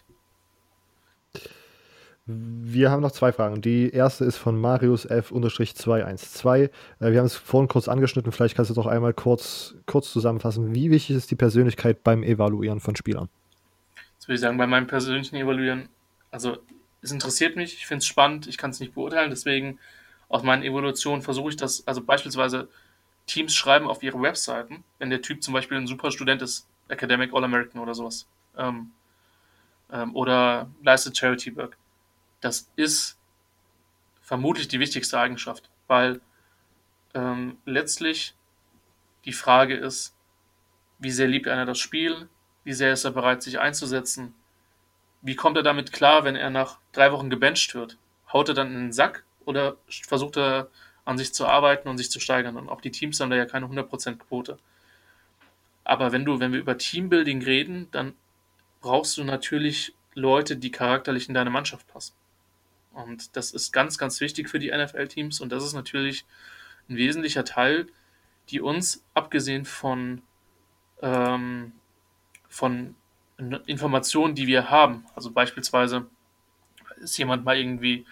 [2.25, 3.61] Wir haben noch zwei Fragen.
[3.63, 6.65] Die erste ist von Marius F-212.
[6.65, 6.71] Äh,
[7.01, 8.31] wir haben es vorhin kurz angeschnitten.
[8.31, 10.73] Vielleicht kannst du doch einmal kurz, kurz zusammenfassen.
[10.75, 13.29] Wie wichtig ist die Persönlichkeit beim Evaluieren von Spielern?
[14.19, 15.89] Das würde ich sagen, bei meinem persönlichen Evaluieren,
[16.31, 16.59] also
[17.01, 19.81] es interessiert mich, ich finde es spannend, ich kann es nicht beurteilen, deswegen
[20.29, 22.69] aus meinen Evaluationen versuche ich das, also beispielsweise
[23.27, 27.35] Teams schreiben auf ihre Webseiten, wenn der Typ zum Beispiel ein super Student ist, Academic
[27.35, 28.93] All-American oder sowas, ähm,
[29.91, 31.77] ähm, oder leistet Charity Work.
[32.43, 33.19] Das ist
[34.21, 36.21] vermutlich die wichtigste Eigenschaft, weil
[37.15, 38.35] ähm, letztlich
[39.25, 40.15] die Frage ist,
[40.99, 42.29] wie sehr liebt einer das Spiel,
[42.65, 44.35] wie sehr ist er bereit, sich einzusetzen,
[45.21, 47.97] wie kommt er damit klar, wenn er nach drei Wochen gebencht wird?
[48.33, 50.69] Haut er dann in den Sack oder versucht er
[51.05, 52.57] an sich zu arbeiten und sich zu steigern?
[52.57, 54.59] Und auch die Teams haben da ja keine 100% Quote.
[55.85, 58.15] Aber wenn du, wenn wir über Teambuilding reden, dann
[58.81, 62.15] brauchst du natürlich Leute, die charakterlich in deine Mannschaft passen.
[62.93, 66.25] Und das ist ganz, ganz wichtig für die NFL-Teams und das ist natürlich
[66.89, 67.87] ein wesentlicher Teil,
[68.51, 70.23] die uns, abgesehen von,
[71.01, 71.73] ähm,
[72.49, 72.95] von
[73.67, 76.07] Informationen, die wir haben, also beispielsweise
[77.01, 78.07] ist jemand mal irgendwie,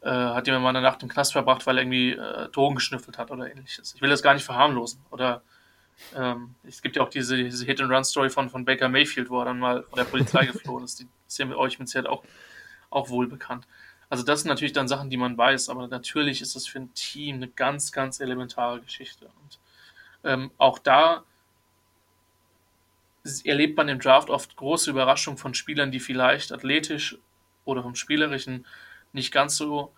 [0.00, 3.18] äh, hat jemand mal eine Nacht im Knast verbracht, weil er irgendwie äh, Drogen geschnüffelt
[3.18, 3.94] hat oder ähnliches.
[3.94, 5.00] Ich will das gar nicht verharmlosen.
[5.10, 5.42] Oder
[6.16, 9.58] ähm, es gibt ja auch diese, diese Hit-and-Run-Story von, von Baker Mayfield, wo er dann
[9.58, 11.00] mal von der Polizei geflohen ist.
[11.00, 12.24] Die ist ja mit euch mit Sicherheit auch,
[12.90, 13.66] auch wohl bekannt.
[14.14, 16.94] Also das sind natürlich dann Sachen, die man weiß, aber natürlich ist das für ein
[16.94, 19.24] Team eine ganz, ganz elementare Geschichte.
[19.24, 19.58] Und
[20.22, 21.24] ähm, auch da
[23.42, 27.18] erlebt man im Draft oft große Überraschungen von Spielern, die vielleicht athletisch
[27.64, 28.64] oder vom Spielerischen
[29.12, 29.92] nicht ganz so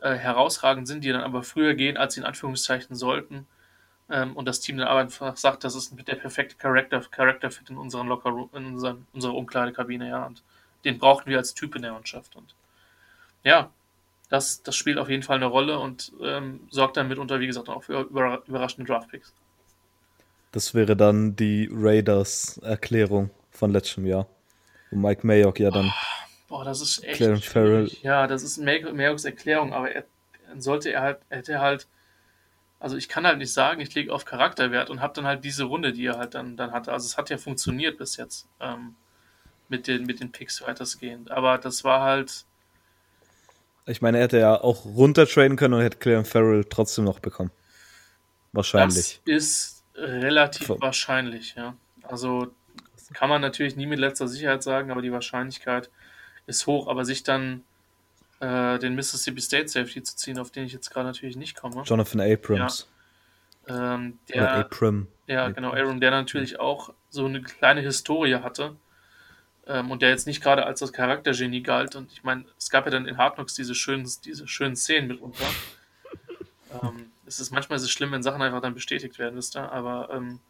[0.00, 3.46] äh, herausragend sind, die dann aber früher gehen, als sie in Anführungszeichen sollten.
[4.08, 7.70] Ähm, und das Team dann aber einfach sagt, das ist der perfekte Character, Character Fit
[7.70, 8.74] in unseren Locker in
[9.12, 10.26] unserer Umkleidekabine, ja.
[10.26, 10.42] Und
[10.84, 12.34] den brauchten wir als Typ in der Mannschaft.
[12.34, 12.56] Und
[13.44, 13.70] ja,
[14.28, 17.68] das, das spielt auf jeden Fall eine Rolle und ähm, sorgt dann mitunter, wie gesagt,
[17.68, 19.32] auch für überraschende Draftpicks.
[20.52, 24.26] Das wäre dann die Raiders-Erklärung von letztem Jahr.
[24.90, 25.92] Wo Mike Mayock ja dann.
[26.48, 27.18] Boah, das ist echt.
[27.18, 27.90] Clarence Farrell.
[28.02, 30.04] Ja, das ist Mayocks Erklärung, aber er,
[30.58, 31.86] sollte er halt, hätte halt.
[32.80, 35.64] Also ich kann halt nicht sagen, ich lege auf Charakterwert und habe dann halt diese
[35.64, 36.92] Runde, die er halt dann, dann hatte.
[36.92, 38.96] Also es hat ja funktioniert bis jetzt ähm,
[39.68, 41.30] mit, den, mit den Picks weitestgehend.
[41.30, 42.46] Aber das war halt.
[43.86, 47.50] Ich meine, er hätte ja auch runtertraden können und hätte Clarence Farrell trotzdem noch bekommen.
[48.52, 49.20] Wahrscheinlich.
[49.24, 51.74] Das ist Relativ Ver wahrscheinlich, ja.
[52.02, 52.48] Also
[53.12, 55.90] kann man natürlich nie mit letzter Sicherheit sagen, aber die Wahrscheinlichkeit
[56.46, 56.88] ist hoch.
[56.88, 57.64] Aber sich dann
[58.40, 61.82] äh, den Mississippi State Safety zu ziehen, auf den ich jetzt gerade natürlich nicht komme.
[61.82, 62.88] Jonathan Abrams.
[63.68, 63.96] Ja.
[63.96, 65.06] Ähm, der, Oder Abram.
[65.26, 68.76] Ja, genau, Abram, der natürlich auch so eine kleine Historie hatte.
[69.70, 71.94] Ähm, und der jetzt nicht gerade als das Charaktergenie galt.
[71.94, 75.06] Und ich meine, es gab ja dann in Hard Knocks diese schönen, diese schönen Szenen
[75.06, 75.44] mitunter.
[76.82, 79.70] ähm, es ist manchmal es schlimm, wenn Sachen einfach dann bestätigt werden, wisst ihr.
[79.70, 80.40] Aber ähm,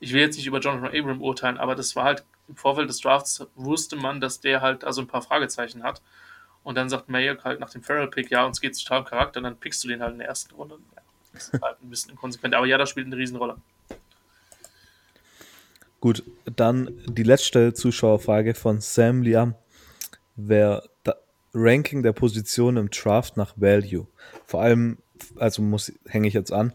[0.00, 3.00] ich will jetzt nicht über Jonathan Abram urteilen, aber das war halt im Vorfeld des
[3.00, 6.00] Drafts wusste man, dass der halt also ein paar Fragezeichen hat.
[6.64, 9.38] Und dann sagt Mayer halt nach dem Farrell-Pick, ja, uns geht es total um Charakter,
[9.38, 10.78] und dann pickst du den halt in der ersten Runde.
[10.96, 11.02] Ja,
[11.34, 12.54] das ist halt ein bisschen inkonsequent.
[12.54, 13.56] Aber ja, das spielt eine Riesenrolle.
[16.02, 19.54] Gut, dann die letzte Zuschauerfrage von Sam Liam.
[20.36, 20.82] Wer
[21.54, 24.06] Ranking der Position im Draft nach Value.
[24.46, 24.98] Vor allem
[25.36, 26.72] also muss, hänge ich jetzt an,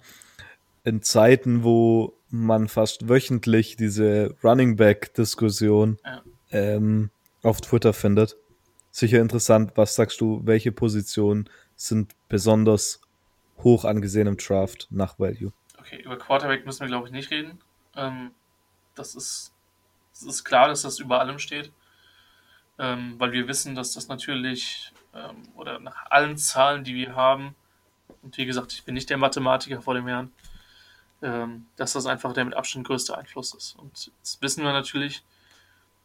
[0.84, 6.22] in Zeiten, wo man fast wöchentlich diese Running Back-Diskussion ja.
[6.52, 7.10] ähm,
[7.44, 8.38] auf Twitter findet.
[8.92, 13.02] Sicher interessant, was sagst du, welche Positionen sind besonders
[13.64, 15.52] hoch angesehen im Draft nach Value?
[15.78, 17.60] Okay, über Quarterback müssen wir, glaube ich, nicht reden.
[17.96, 18.32] Ähm,
[18.98, 19.54] das, ist,
[20.12, 21.72] das ist klar, dass das über allem steht,
[22.80, 27.56] ähm, weil wir wissen, dass das natürlich, ähm, oder nach allen Zahlen, die wir haben,
[28.22, 30.32] und wie gesagt, ich bin nicht der Mathematiker vor dem Herrn,
[31.22, 33.76] ähm, dass das einfach der mit Abstand größte Einfluss ist.
[33.78, 35.24] Und jetzt wissen wir natürlich,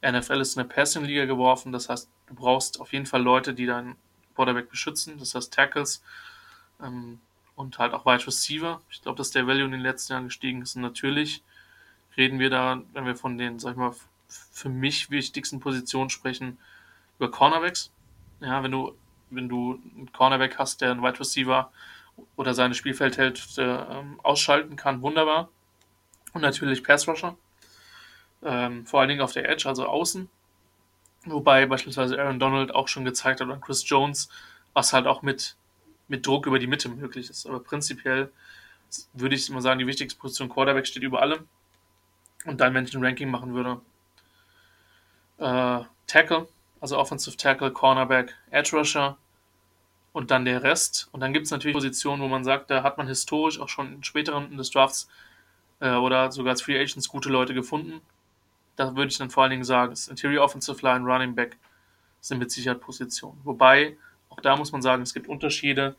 [0.03, 3.97] NFL ist eine Passing-Liga geworfen, das heißt, du brauchst auf jeden Fall Leute, die deinen
[4.35, 6.03] Quarterback beschützen, das heißt Tackles
[6.83, 7.21] ähm,
[7.55, 8.81] und halt auch Wide Receiver.
[8.91, 11.43] Ich glaube, dass der Value in den letzten Jahren gestiegen ist und natürlich
[12.17, 13.95] reden wir da, wenn wir von den, sag ich mal,
[14.29, 16.59] für mich wichtigsten Positionen sprechen,
[17.19, 17.91] über Cornerbacks.
[18.41, 18.95] Ja, wenn du,
[19.31, 21.71] wenn du einen Cornerback hast, der einen Wide Receiver
[22.37, 25.49] oder seine Spielfeldhälfte ähm, ausschalten kann, wunderbar.
[26.33, 27.37] Und natürlich Pass Rusher.
[28.43, 30.29] Ähm, vor allen Dingen auf der Edge, also außen.
[31.25, 34.29] Wobei beispielsweise Aaron Donald auch schon gezeigt hat, oder Chris Jones,
[34.73, 35.57] was halt auch mit,
[36.09, 37.47] mit Druck über die Mitte möglich ist.
[37.47, 38.33] Aber prinzipiell
[39.13, 41.47] würde ich immer sagen, die wichtigste Position Quarterback steht über allem.
[42.45, 43.81] Und dann, wenn ich ein Ranking machen würde,
[45.39, 46.49] äh, Tackle,
[46.81, 49.17] also Offensive Tackle, Cornerback, Edge Rusher
[50.13, 51.09] und dann der Rest.
[51.13, 53.95] Und dann gibt es natürlich Positionen, wo man sagt, da hat man historisch auch schon
[53.95, 55.09] in späteren des Drafts
[55.81, 58.01] äh, oder sogar als Free Agents gute Leute gefunden.
[58.77, 61.57] Da würde ich dann vor allen Dingen sagen, das Interior Offensive Line, Running Back
[62.21, 63.41] sind mit Sicherheit Positionen.
[63.45, 63.97] Wobei,
[64.29, 65.97] auch da muss man sagen, es gibt Unterschiede.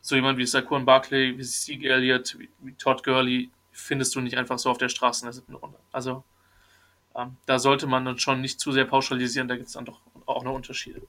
[0.00, 4.36] So jemand wie Saquon Barkley, wie Sieg Elliott, wie, wie Todd Gurley findest du nicht
[4.36, 5.78] einfach so auf der Straße in der siebten Runde.
[5.92, 6.24] Also
[7.14, 10.00] ähm, da sollte man dann schon nicht zu sehr pauschalisieren, da gibt es dann doch
[10.26, 11.02] auch noch Unterschiede.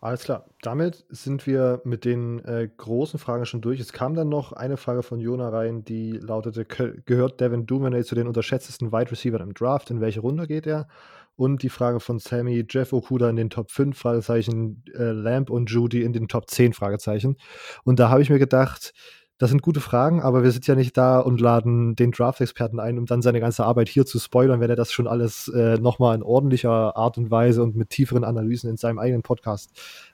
[0.00, 0.44] Alles klar.
[0.62, 3.80] Damit sind wir mit den äh, großen Fragen schon durch.
[3.80, 8.14] Es kam dann noch eine Frage von Jona rein, die lautete: Gehört Devin Duvernay zu
[8.14, 9.90] den unterschätztesten Wide Receivers im Draft?
[9.90, 10.86] In welche Runde geht er?
[11.34, 15.70] Und die Frage von Sammy: Jeff Okuda in den Top 5 Fragezeichen, äh, Lamb und
[15.70, 17.36] Judy in den Top 10 Fragezeichen.
[17.82, 18.92] Und da habe ich mir gedacht,
[19.38, 22.98] das sind gute Fragen, aber wir sind ja nicht da und laden den Draft-Experten ein,
[22.98, 26.14] um dann seine ganze Arbeit hier zu spoilern, wenn er das schon alles äh, nochmal
[26.14, 29.70] in ordentlicher Art und Weise und mit tieferen Analysen in seinem eigenen Podcast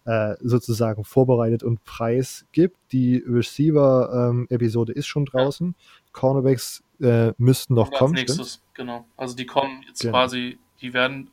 [0.07, 2.77] äh, sozusagen vorbereitet und preisgibt.
[2.91, 5.77] Die Receiver-Episode ähm, ist schon draußen.
[6.13, 8.15] Cornerbacks äh, müssten noch kommen.
[8.15, 9.07] Nächstes, genau.
[9.17, 10.15] Also die kommen jetzt genau.
[10.15, 11.31] quasi, die werden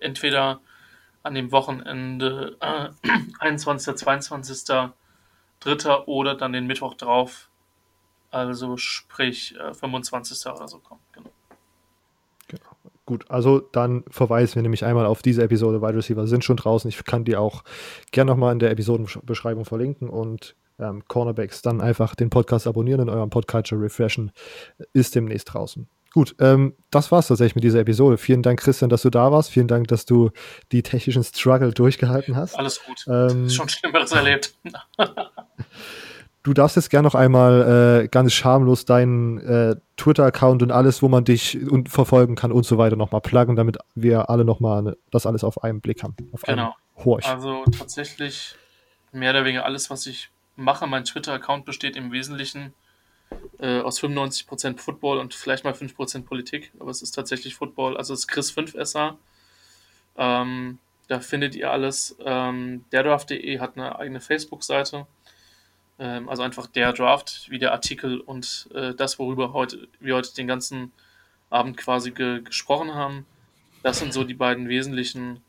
[0.00, 0.60] entweder
[1.22, 2.88] an dem Wochenende äh,
[3.38, 3.94] 21.
[3.94, 4.64] 22
[5.60, 7.50] dritter oder dann den Mittwoch drauf,
[8.30, 10.46] also sprich äh, 25.
[10.52, 11.00] oder so kommen.
[11.12, 11.30] Genau.
[12.46, 12.70] genau.
[13.06, 15.80] Gut, also dann verweisen wir nämlich einmal auf diese Episode.
[15.80, 16.88] Wide Receiver sind schon draußen.
[16.88, 17.64] Ich kann die auch
[18.10, 23.08] gerne nochmal in der Episodenbeschreibung verlinken und ähm, Cornerbacks dann einfach den Podcast abonnieren und
[23.08, 24.30] eurem Podcatcher refreshen.
[24.92, 25.88] Ist demnächst draußen.
[26.12, 28.16] Gut, ähm, das war's tatsächlich mit dieser Episode.
[28.16, 29.50] Vielen Dank, Christian, dass du da warst.
[29.50, 30.30] Vielen Dank, dass du
[30.72, 32.58] die technischen Struggle durchgehalten hast.
[32.58, 33.04] Alles gut.
[33.08, 34.54] Ähm, schon Schlimmeres erlebt.
[36.42, 41.08] du darfst jetzt gerne noch einmal äh, ganz schamlos deinen äh, Twitter-Account und alles, wo
[41.08, 44.96] man dich und verfolgen kann und so weiter nochmal pluggen, damit wir alle nochmal ne,
[45.10, 46.16] das alles auf einen Blick haben.
[46.44, 46.74] genau.
[47.22, 48.56] Also tatsächlich
[49.12, 50.86] mehr oder weniger alles, was ich mache.
[50.86, 52.72] Mein Twitter-Account besteht im Wesentlichen
[53.58, 57.96] äh, aus 95% Football und vielleicht mal 5% Politik, aber es ist tatsächlich Football.
[57.96, 59.16] Also es ist Chris 5SA.
[60.16, 60.78] Ähm,
[61.08, 62.16] da findet ihr alles.
[62.24, 65.06] Ähm, derdraft.de hat eine eigene Facebook-Seite.
[65.98, 70.34] Ähm, also einfach der Draft, wie der Artikel und äh, das, worüber heute, wir heute
[70.34, 70.92] den ganzen
[71.50, 73.26] Abend quasi ge gesprochen haben.
[73.82, 75.40] Das sind so die beiden wesentlichen,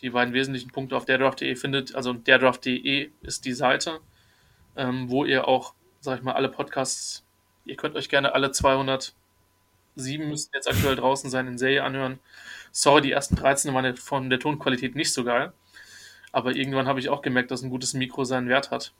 [0.00, 1.94] die beiden wesentlichen Punkte auf derdraft.de findet.
[1.94, 4.00] Also derdraft.de ist die Seite,
[4.76, 7.24] ähm, wo ihr auch sag ich mal, alle Podcasts,
[7.64, 9.14] ihr könnt euch gerne alle 207
[10.28, 12.18] müssten jetzt aktuell draußen sein in Serie anhören.
[12.72, 15.52] Sorry, die ersten 13 waren von der Tonqualität nicht so geil.
[16.32, 18.92] Aber irgendwann habe ich auch gemerkt, dass ein gutes Mikro seinen Wert hat.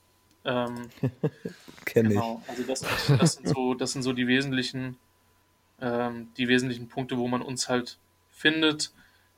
[0.44, 0.90] Ähm,
[1.84, 2.40] Kenne genau.
[2.44, 2.50] ich.
[2.50, 4.96] Also das, das, sind so, das sind so die wesentlichen,
[5.80, 7.98] ähm, die wesentlichen Punkte, wo man uns halt
[8.30, 8.92] findet.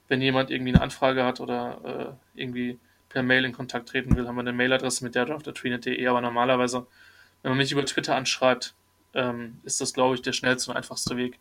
[0.09, 2.79] Wenn jemand irgendwie eine Anfrage hat oder äh, irgendwie
[3.09, 6.87] per Mail in Kontakt treten will, haben wir eine Mailadresse mit der draft.treenet.de, aber normalerweise
[7.45, 8.75] wenn man mich über Twitter anschreibt,
[9.13, 11.39] ähm, ist das, glaube ich, der schnellste und einfachste Weg.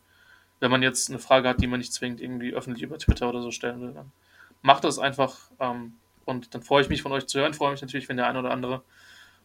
[0.59, 3.41] Wenn man jetzt eine Frage hat, die man nicht zwingend irgendwie öffentlich über Twitter oder
[3.41, 4.11] so stellen will, dann
[4.61, 5.49] macht das einfach.
[5.61, 5.93] Ähm,
[6.25, 7.53] und dann freue ich mich von euch zu hören.
[7.53, 8.83] Freue mich natürlich, wenn der eine oder andere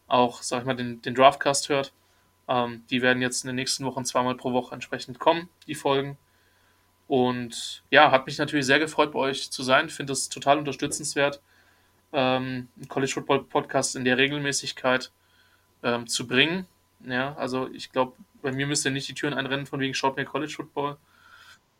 [0.07, 1.93] auch, sag ich mal, den, den Draftcast hört.
[2.49, 6.17] Ähm, die werden jetzt in den nächsten Wochen zweimal pro Woche entsprechend kommen, die Folgen.
[7.07, 9.89] Und ja, hat mich natürlich sehr gefreut, bei euch zu sein.
[9.89, 11.41] Finde es total unterstützenswert.
[12.11, 15.09] Ähm, College Football Podcast in der Regelmäßigkeit
[15.83, 16.65] ähm, zu bringen.
[17.05, 20.17] Ja, also ich glaube, bei mir müsst ihr nicht die Türen einrennen, von wegen schaut
[20.17, 20.97] mir College Football.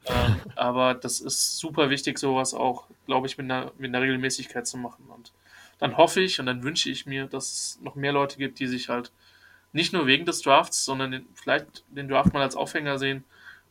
[0.05, 4.65] Ähm, aber das ist super wichtig, sowas auch, glaube ich, mit einer, mit einer Regelmäßigkeit
[4.67, 5.05] zu machen.
[5.09, 5.31] Und
[5.79, 8.67] dann hoffe ich und dann wünsche ich mir, dass es noch mehr Leute gibt, die
[8.67, 9.11] sich halt
[9.71, 13.23] nicht nur wegen des Drafts, sondern den, vielleicht den Draft mal als Aufhänger sehen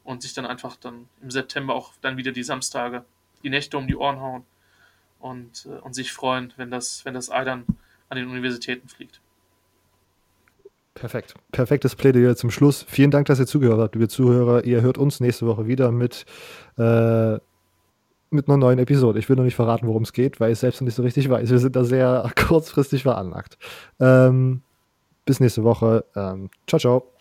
[0.05, 3.05] und sich dann einfach dann im September auch dann wieder die Samstage,
[3.43, 4.45] die Nächte um die Ohren hauen
[5.19, 7.65] und, äh, und sich freuen, wenn das, wenn das Ei dann
[8.09, 9.21] an den Universitäten fliegt.
[11.01, 11.35] Perfekt.
[11.53, 12.85] Perfektes Plädoyer zum Schluss.
[12.89, 14.65] Vielen Dank, dass ihr zugehört habt, liebe Zuhörer.
[14.65, 16.25] Ihr hört uns nächste Woche wieder mit,
[16.77, 17.39] äh,
[18.31, 19.19] mit einer neuen Episode.
[19.19, 21.29] Ich will noch nicht verraten, worum es geht, weil ich selbst noch nicht so richtig
[21.29, 21.51] weiß.
[21.51, 23.59] Wir sind da sehr kurzfristig veranlagt.
[24.01, 24.63] Ähm,
[25.25, 26.05] bis nächste Woche.
[26.17, 27.18] Ähm, ciao, ciao.